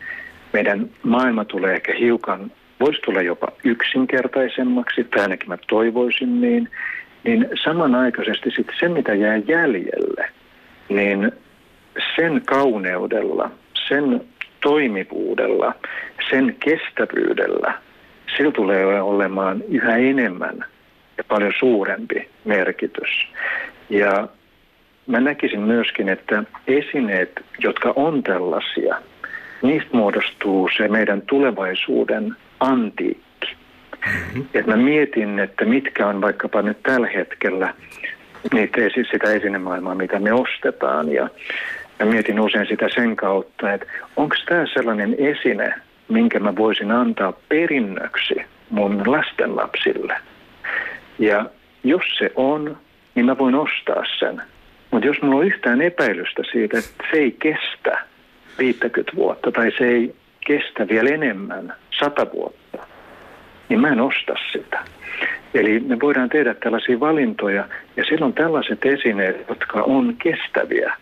Meidän 0.52 0.90
maailma 1.02 1.44
tulee 1.44 1.74
ehkä 1.74 1.94
hiukan, 1.94 2.52
voisi 2.80 3.00
tulla 3.00 3.22
jopa 3.22 3.48
yksinkertaisemmaksi, 3.64 5.04
tai 5.04 5.22
ainakin 5.22 5.48
mä 5.48 5.58
toivoisin 5.68 6.40
niin, 6.40 6.68
niin 7.24 7.48
samanaikaisesti 7.64 8.50
sitten 8.50 8.76
se, 8.80 8.88
mitä 8.88 9.14
jää 9.14 9.36
jäljelle, 9.36 10.28
niin 10.88 11.32
sen 12.16 12.42
kauneudella, 12.44 13.50
sen 13.88 14.20
toimivuudella, 14.60 15.74
sen 16.30 16.56
kestävyydellä, 16.60 17.74
sillä 18.36 18.52
tulee 18.52 19.02
olemaan 19.02 19.62
yhä 19.68 19.96
enemmän 19.96 20.64
ja 21.18 21.24
paljon 21.28 21.52
suurempi 21.58 22.28
merkitys. 22.44 23.28
Ja 23.90 24.28
mä 25.06 25.20
näkisin 25.20 25.60
myöskin, 25.60 26.08
että 26.08 26.44
esineet, 26.66 27.44
jotka 27.58 27.92
on 27.96 28.22
tällaisia, 28.22 28.96
niistä 29.62 29.90
muodostuu 29.92 30.68
se 30.76 30.88
meidän 30.88 31.22
tulevaisuuden 31.22 32.36
antiikki. 32.60 33.56
Mm-hmm. 34.06 34.44
Et 34.54 34.66
mä 34.66 34.76
mietin, 34.76 35.38
että 35.38 35.64
mitkä 35.64 36.06
on 36.06 36.20
vaikkapa 36.20 36.62
nyt 36.62 36.82
tällä 36.82 37.06
hetkellä 37.06 37.74
niitä, 38.52 38.80
sitä 39.12 39.32
esinemaailmaa, 39.32 39.94
mitä 39.94 40.18
me 40.18 40.32
ostetaan. 40.32 41.12
Ja 41.12 41.28
Mä 42.04 42.10
mietin 42.10 42.40
usein 42.40 42.66
sitä 42.66 42.88
sen 42.94 43.16
kautta, 43.16 43.72
että 43.72 43.86
onko 44.16 44.36
tämä 44.48 44.66
sellainen 44.66 45.16
esine, 45.18 45.74
minkä 46.08 46.40
mä 46.40 46.56
voisin 46.56 46.90
antaa 46.90 47.32
perinnöksi 47.48 48.34
mun 48.70 49.02
lastenlapsille. 49.06 50.16
Ja 51.18 51.46
jos 51.84 52.02
se 52.18 52.32
on, 52.36 52.76
niin 53.14 53.26
mä 53.26 53.38
voin 53.38 53.54
ostaa 53.54 54.02
sen. 54.18 54.42
Mutta 54.90 55.06
jos 55.06 55.22
mulla 55.22 55.36
on 55.36 55.46
yhtään 55.46 55.82
epäilystä 55.82 56.42
siitä, 56.52 56.78
että 56.78 57.04
se 57.10 57.16
ei 57.16 57.36
kestä 57.38 57.98
50 58.58 59.12
vuotta 59.16 59.52
tai 59.52 59.72
se 59.78 59.84
ei 59.88 60.14
kestä 60.46 60.88
vielä 60.88 61.10
enemmän, 61.10 61.74
100 61.98 62.26
vuotta, 62.32 62.78
niin 63.68 63.80
mä 63.80 63.88
en 63.88 64.00
osta 64.00 64.34
sitä. 64.52 64.84
Eli 65.54 65.80
me 65.80 66.00
voidaan 66.00 66.28
tehdä 66.28 66.54
tällaisia 66.54 67.00
valintoja 67.00 67.68
ja 67.96 68.04
silloin 68.04 68.32
tällaiset 68.32 68.86
esineet, 68.86 69.48
jotka 69.48 69.82
on 69.82 70.16
kestäviä, 70.16 70.96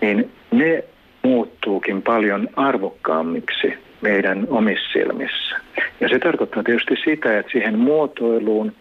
niin 0.00 0.30
ne 0.50 0.84
muuttuukin 1.22 2.02
paljon 2.02 2.48
arvokkaammiksi 2.56 3.78
meidän 4.00 4.46
omissa 4.50 4.92
silmissä. 4.92 5.56
Ja 6.00 6.08
se 6.08 6.18
tarkoittaa 6.18 6.62
tietysti 6.62 6.94
sitä, 7.04 7.38
että 7.38 7.52
siihen 7.52 7.78
muotoiluun, 7.78 8.72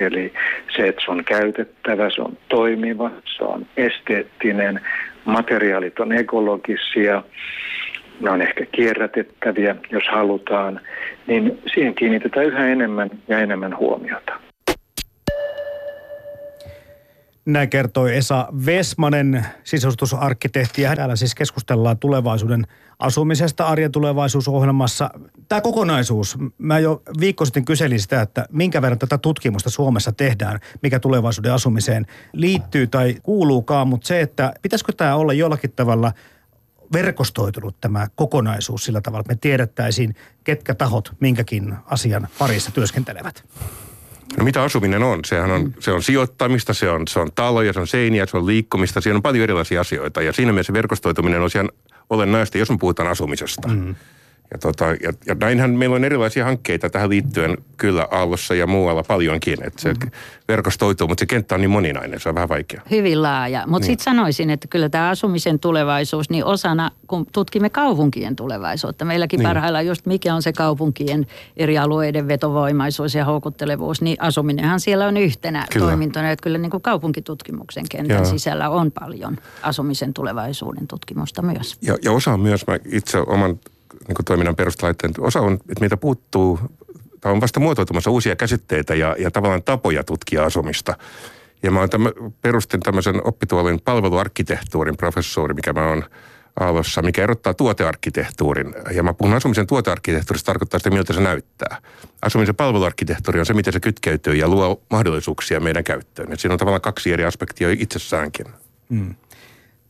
eli 0.00 0.32
se, 0.76 0.88
että 0.88 1.02
se 1.04 1.10
on 1.10 1.24
käytettävä, 1.24 2.10
se 2.10 2.22
on 2.22 2.38
toimiva, 2.48 3.10
se 3.24 3.44
on 3.44 3.66
esteettinen, 3.76 4.80
materiaalit 5.24 6.00
on 6.00 6.12
ekologisia, 6.12 7.22
ne 8.20 8.30
on 8.30 8.42
ehkä 8.42 8.66
kierrätettäviä, 8.72 9.76
jos 9.90 10.04
halutaan, 10.10 10.80
niin 11.26 11.58
siihen 11.74 11.94
kiinnitetään 11.94 12.46
yhä 12.46 12.66
enemmän 12.66 13.10
ja 13.28 13.38
enemmän 13.38 13.76
huomiota. 13.76 14.49
Näin 17.52 17.70
kertoi 17.70 18.16
Esa 18.16 18.48
Vesmanen, 18.66 19.46
sisustusarkkitehti. 19.64 20.82
Ja 20.82 20.96
täällä 20.96 21.16
siis 21.16 21.34
keskustellaan 21.34 21.98
tulevaisuuden 21.98 22.66
asumisesta 22.98 23.66
arjen 23.66 23.92
tulevaisuusohjelmassa. 23.92 25.10
Tämä 25.48 25.60
kokonaisuus, 25.60 26.38
mä 26.58 26.78
jo 26.78 27.02
viikko 27.20 27.44
sitten 27.44 27.64
kyselin 27.64 28.00
sitä, 28.00 28.22
että 28.22 28.46
minkä 28.52 28.82
verran 28.82 28.98
tätä 28.98 29.18
tutkimusta 29.18 29.70
Suomessa 29.70 30.12
tehdään, 30.12 30.60
mikä 30.82 31.00
tulevaisuuden 31.00 31.52
asumiseen 31.52 32.06
liittyy 32.32 32.86
tai 32.86 33.16
kuuluukaan, 33.22 33.88
mutta 33.88 34.06
se, 34.06 34.20
että 34.20 34.52
pitäisikö 34.62 34.92
tämä 34.92 35.16
olla 35.16 35.32
jollakin 35.32 35.72
tavalla 35.72 36.12
verkostoitunut 36.92 37.80
tämä 37.80 38.08
kokonaisuus 38.14 38.84
sillä 38.84 39.00
tavalla, 39.00 39.20
että 39.20 39.32
me 39.32 39.38
tiedettäisiin, 39.40 40.14
ketkä 40.44 40.74
tahot 40.74 41.12
minkäkin 41.20 41.74
asian 41.86 42.28
parissa 42.38 42.70
työskentelevät. 42.70 43.44
No 44.36 44.44
mitä 44.44 44.62
asuminen 44.62 45.02
on? 45.02 45.20
Sehän 45.24 45.50
on, 45.50 45.74
se 45.78 45.92
on 45.92 46.02
sijoittamista, 46.02 46.74
se 46.74 46.90
on, 46.90 47.08
se 47.08 47.20
on 47.20 47.28
taloja, 47.34 47.72
se 47.72 47.80
on 47.80 47.86
seiniä, 47.86 48.26
se 48.26 48.36
on 48.36 48.46
liikkumista, 48.46 49.00
siinä 49.00 49.16
on 49.16 49.22
paljon 49.22 49.42
erilaisia 49.42 49.80
asioita. 49.80 50.22
Ja 50.22 50.32
siinä 50.32 50.52
mielessä 50.52 50.72
verkostoituminen 50.72 51.40
on 51.40 51.50
ihan 51.54 51.70
olennaista, 52.10 52.58
jos 52.58 52.70
me 52.70 52.76
puhutaan 52.80 53.08
asumisesta. 53.08 53.68
Mm. 53.68 53.94
Ja, 54.52 54.58
tota, 54.58 54.84
ja, 54.84 55.12
ja 55.26 55.34
näinhän 55.34 55.70
meillä 55.70 55.96
on 55.96 56.04
erilaisia 56.04 56.44
hankkeita 56.44 56.90
tähän 56.90 57.10
liittyen 57.10 57.58
kyllä 57.76 58.08
Aallossa 58.10 58.54
ja 58.54 58.66
muualla 58.66 59.02
paljonkin. 59.02 59.66
Että 59.66 59.82
se 59.82 59.92
mm-hmm. 59.92 60.10
verkostoituu, 60.48 61.08
mutta 61.08 61.22
se 61.22 61.26
kenttä 61.26 61.54
on 61.54 61.60
niin 61.60 61.70
moninainen, 61.70 62.20
se 62.20 62.28
on 62.28 62.34
vähän 62.34 62.48
vaikea. 62.48 62.80
Hyvin 62.90 63.22
laaja. 63.22 63.66
Mutta 63.66 63.78
niin. 63.78 63.86
sitten 63.86 64.04
sanoisin, 64.04 64.50
että 64.50 64.68
kyllä 64.68 64.88
tämä 64.88 65.08
asumisen 65.08 65.58
tulevaisuus, 65.58 66.30
niin 66.30 66.44
osana, 66.44 66.90
kun 67.06 67.26
tutkimme 67.32 67.70
kaupunkien 67.70 68.36
tulevaisuutta. 68.36 69.04
Meilläkin 69.04 69.38
niin. 69.38 69.48
parhaillaan 69.48 69.86
just 69.86 70.06
mikä 70.06 70.34
on 70.34 70.42
se 70.42 70.52
kaupunkien 70.52 71.26
eri 71.56 71.78
alueiden 71.78 72.28
vetovoimaisuus 72.28 73.14
ja 73.14 73.24
houkuttelevuus, 73.24 74.02
niin 74.02 74.16
asuminenhan 74.20 74.80
siellä 74.80 75.06
on 75.06 75.16
yhtenä 75.16 75.66
kyllä. 75.72 75.86
toimintona. 75.86 76.30
Että 76.30 76.42
kyllä 76.42 76.58
niin 76.58 76.70
kuin 76.70 76.82
kaupunkitutkimuksen 76.82 77.84
kentän 77.90 78.16
Joo. 78.16 78.24
sisällä 78.24 78.70
on 78.70 78.92
paljon 78.92 79.36
asumisen 79.62 80.14
tulevaisuuden 80.14 80.86
tutkimusta 80.86 81.42
myös. 81.42 81.78
Ja, 81.82 81.96
ja 82.04 82.12
osa 82.12 82.36
myös, 82.36 82.66
mä 82.66 82.78
itse 82.92 83.18
oman 83.18 83.58
niin 84.08 84.16
kuin 84.16 84.24
toiminnan 84.24 84.56
perustalaitteen 84.56 85.12
osa 85.18 85.40
on, 85.40 85.54
että 85.54 85.80
meitä 85.80 85.96
puuttuu, 85.96 86.58
tai 87.20 87.32
on 87.32 87.40
vasta 87.40 87.60
muotoutumassa 87.60 88.10
uusia 88.10 88.36
käsitteitä 88.36 88.94
ja, 88.94 89.16
ja 89.18 89.30
tavallaan 89.30 89.62
tapoja 89.62 90.04
tutkia 90.04 90.44
asumista. 90.44 90.96
Ja 91.62 91.70
mä 91.70 91.88
tämän, 91.88 92.12
perustin 92.42 92.80
tämmöisen 92.80 93.26
oppituolin 93.26 93.80
palveluarkkitehtuurin 93.84 94.96
professori, 94.96 95.54
mikä 95.54 95.72
mä 95.72 95.88
oon 95.88 96.04
Aallossa, 96.60 97.02
mikä 97.02 97.22
erottaa 97.22 97.54
tuotearkkitehtuurin. 97.54 98.74
Ja 98.90 99.02
mä 99.02 99.14
puhun 99.14 99.34
asumisen 99.34 99.66
tuotearkkitehtuurista, 99.66 100.46
tarkoittaa 100.46 100.78
sitä, 100.78 100.90
miltä 100.90 101.12
se 101.12 101.20
näyttää. 101.20 101.78
Asumisen 102.22 102.54
palveluarkkitehtuuri 102.54 103.40
on 103.40 103.46
se, 103.46 103.54
miten 103.54 103.72
se 103.72 103.80
kytkeytyy 103.80 104.34
ja 104.34 104.48
luo 104.48 104.82
mahdollisuuksia 104.90 105.60
meidän 105.60 105.84
käyttöön. 105.84 106.32
Et 106.32 106.40
siinä 106.40 106.52
on 106.52 106.58
tavallaan 106.58 106.80
kaksi 106.80 107.12
eri 107.12 107.24
aspektia 107.24 107.68
itsessäänkin. 107.70 108.46
Mm. 108.88 109.14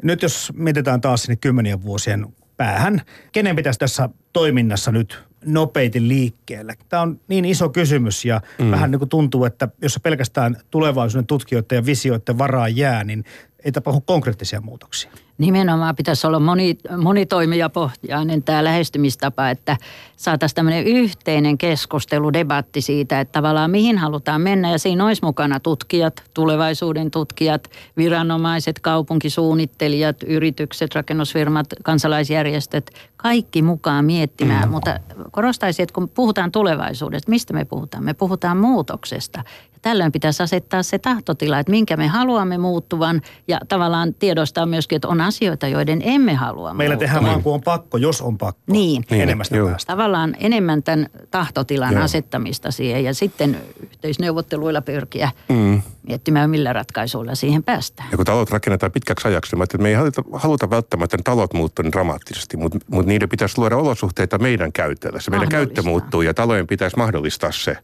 Nyt 0.02 0.22
jos 0.22 0.52
mietitään 0.56 1.00
taas 1.00 1.22
sinne 1.22 1.36
kymmenien 1.36 1.82
vuosien 1.82 2.26
päähän. 2.60 3.02
Kenen 3.32 3.56
pitäisi 3.56 3.78
tässä 3.78 4.08
toiminnassa 4.32 4.92
nyt 4.92 5.24
nopeiten 5.44 6.08
liikkeelle? 6.08 6.74
Tämä 6.88 7.02
on 7.02 7.20
niin 7.28 7.44
iso 7.44 7.68
kysymys 7.68 8.24
ja 8.24 8.40
mm. 8.58 8.70
vähän 8.70 8.90
niin 8.90 8.98
kuin 8.98 9.08
tuntuu, 9.08 9.44
että 9.44 9.68
jos 9.82 10.00
pelkästään 10.02 10.56
tulevaisuuden 10.70 11.26
tutkijoiden 11.26 11.76
ja 11.76 11.86
visioiden 11.86 12.38
varaan 12.38 12.76
jää, 12.76 13.04
niin 13.04 13.24
ei 13.64 13.72
tapahdu 13.72 14.00
konkreettisia 14.00 14.60
muutoksia. 14.60 15.10
Nimenomaan 15.38 15.96
pitäisi 15.96 16.26
olla 16.26 16.40
moni, 16.40 16.78
monitoimijapohjainen 16.96 18.42
tämä 18.42 18.64
lähestymistapa, 18.64 19.50
että 19.50 19.76
saataisiin 20.16 20.54
tämmöinen 20.54 20.84
yhteinen 20.84 21.58
keskustelu, 21.58 22.32
debatti 22.32 22.80
siitä, 22.80 23.20
että 23.20 23.32
tavallaan 23.32 23.70
mihin 23.70 23.98
halutaan 23.98 24.40
mennä. 24.40 24.70
Ja 24.70 24.78
siinä 24.78 25.06
olisi 25.06 25.24
mukana 25.24 25.60
tutkijat, 25.60 26.22
tulevaisuuden 26.34 27.10
tutkijat, 27.10 27.70
viranomaiset, 27.96 28.78
kaupunkisuunnittelijat, 28.78 30.22
yritykset, 30.22 30.94
rakennusfirmat, 30.94 31.66
kansalaisjärjestöt, 31.82 32.90
kaikki 33.16 33.62
mukaan 33.62 34.04
miettimään. 34.04 34.68
Mm. 34.68 34.72
Mutta 34.72 35.00
korostaisin, 35.30 35.82
että 35.82 35.94
kun 35.94 36.08
puhutaan 36.08 36.52
tulevaisuudesta, 36.52 37.30
mistä 37.30 37.54
me 37.54 37.64
puhutaan? 37.64 38.04
Me 38.04 38.14
puhutaan 38.14 38.56
muutoksesta. 38.56 39.44
Tällöin 39.82 40.12
pitäisi 40.12 40.42
asettaa 40.42 40.82
se 40.82 40.98
tahtotila, 40.98 41.58
että 41.58 41.70
minkä 41.70 41.96
me 41.96 42.08
haluamme 42.08 42.58
muuttuvan 42.58 43.20
ja 43.48 43.60
tavallaan 43.68 44.14
tiedostaa 44.14 44.66
myöskin, 44.66 44.96
että 44.96 45.08
on 45.08 45.20
asioita, 45.20 45.68
joiden 45.68 46.02
emme 46.04 46.34
halua 46.34 46.74
Meillä 46.74 46.94
muuttuvan. 46.94 47.14
tehdään 47.14 47.32
vaan, 47.32 47.42
kun 47.42 47.54
on 47.54 47.60
pakko, 47.60 47.98
jos 47.98 48.22
on 48.22 48.38
pakko. 48.38 48.60
Niin. 48.66 49.04
niin 49.10 49.22
enemmän 49.22 49.46
Tavallaan 49.86 50.36
enemmän 50.40 50.82
tämän 50.82 51.06
tahtotilan 51.30 51.92
Joo. 51.94 52.02
asettamista 52.02 52.70
siihen 52.70 53.04
ja 53.04 53.14
sitten 53.14 53.56
yhteisneuvotteluilla 53.82 54.82
pyrkiä 54.82 55.30
mm. 55.48 55.82
miettimään, 56.02 56.50
millä 56.50 56.72
ratkaisuilla 56.72 57.34
siihen 57.34 57.62
päästään. 57.62 58.08
Ja 58.10 58.16
kun 58.16 58.26
talot 58.26 58.50
rakennetaan 58.50 58.92
pitkäksi 58.92 59.28
ajaksi, 59.28 59.56
niin 59.56 59.62
että 59.62 59.78
me 59.78 59.88
ei 59.88 59.94
haluta, 59.94 60.22
haluta 60.32 60.70
välttämättä 60.70 61.18
talot 61.24 61.52
muuttua 61.52 61.82
niin 61.82 61.92
dramaattisesti, 61.92 62.56
mutta, 62.56 62.78
mutta 62.90 63.08
niiden 63.08 63.28
pitäisi 63.28 63.58
luoda 63.58 63.76
olosuhteita 63.76 64.38
meidän 64.38 64.72
käytölle. 64.72 65.20
Se 65.20 65.30
meidän 65.30 65.48
käyttö 65.48 65.82
muuttuu 65.82 66.22
ja 66.22 66.34
talojen 66.34 66.66
pitäisi 66.66 66.96
mahdollistaa 66.96 67.52
se. 67.52 67.76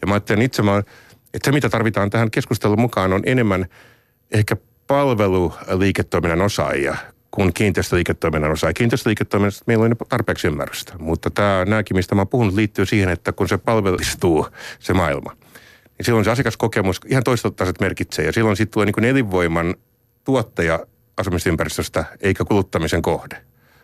Ja 0.00 0.06
mä 0.06 0.14
ajattelen 0.14 0.42
itse, 0.42 0.62
mä 0.62 0.82
että 1.34 1.46
se, 1.46 1.52
mitä 1.52 1.68
tarvitaan 1.68 2.10
tähän 2.10 2.30
keskustelun 2.30 2.80
mukaan, 2.80 3.12
on 3.12 3.22
enemmän 3.26 3.66
ehkä 4.30 4.56
palveluliiketoiminnan 4.86 6.42
osaajia 6.42 6.96
kuin 7.30 7.54
kiinteistöliiketoiminnan 7.54 8.50
osaajia. 8.50 8.74
Kiinteistöliiketoiminnasta 8.74 9.64
meillä 9.66 9.84
on 9.84 9.96
tarpeeksi 10.08 10.46
ymmärrystä, 10.46 10.92
mutta 10.98 11.30
tämä, 11.30 11.64
nämäkin, 11.64 11.96
mistä 11.96 12.14
mä 12.14 12.20
oon 12.20 12.28
puhunut, 12.28 12.54
liittyy 12.54 12.86
siihen, 12.86 13.08
että 13.08 13.32
kun 13.32 13.48
se 13.48 13.58
palvelistuu 13.58 14.46
se 14.78 14.94
maailma, 14.94 15.32
niin 15.98 16.06
silloin 16.06 16.24
se 16.24 16.30
asiakaskokemus 16.30 17.00
ihan 17.06 17.24
toistaiset 17.24 17.80
merkitsee 17.80 18.24
ja 18.24 18.32
silloin 18.32 18.56
sitten 18.56 18.72
tulee 18.72 18.86
niin 18.86 19.04
elinvoiman 19.04 19.74
tuottaja 20.24 20.86
asumisympäristöstä 21.16 22.04
eikä 22.20 22.44
kuluttamisen 22.44 23.02
kohde. 23.02 23.36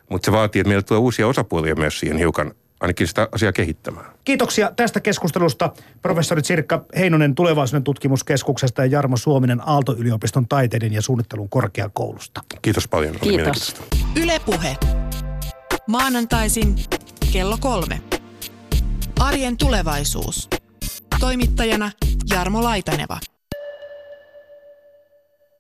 Mutta 0.08 0.26
se 0.26 0.32
vaatii, 0.32 0.60
että 0.60 0.68
meillä 0.68 0.82
tulee 0.82 1.00
uusia 1.00 1.26
osapuolia 1.26 1.74
myös 1.74 2.00
siihen 2.00 2.18
hiukan 2.18 2.54
ainakin 2.80 3.08
sitä 3.08 3.28
asiaa 3.32 3.52
kehittämään. 3.52 4.06
Kiitoksia 4.24 4.72
tästä 4.76 5.00
keskustelusta 5.00 5.72
professori 6.02 6.44
Sirkka 6.44 6.84
Heinonen 6.98 7.34
tulevaisuuden 7.34 7.84
tutkimuskeskuksesta 7.84 8.84
ja 8.84 8.86
Jarmo 8.86 9.16
Suominen 9.16 9.68
Aalto-yliopiston 9.68 10.48
taiteiden 10.48 10.92
ja 10.92 11.02
suunnittelun 11.02 11.48
korkeakoulusta. 11.48 12.40
Kiitos 12.62 12.88
paljon. 12.88 13.16
Kiitos. 13.20 13.76
Ylepuhe. 14.22 14.76
Maanantaisin 15.86 16.76
kello 17.32 17.58
kolme. 17.60 18.00
Arjen 19.20 19.56
tulevaisuus. 19.56 20.48
Toimittajana 21.20 21.90
Jarmo 22.30 22.62
Laitaneva. 22.62 23.18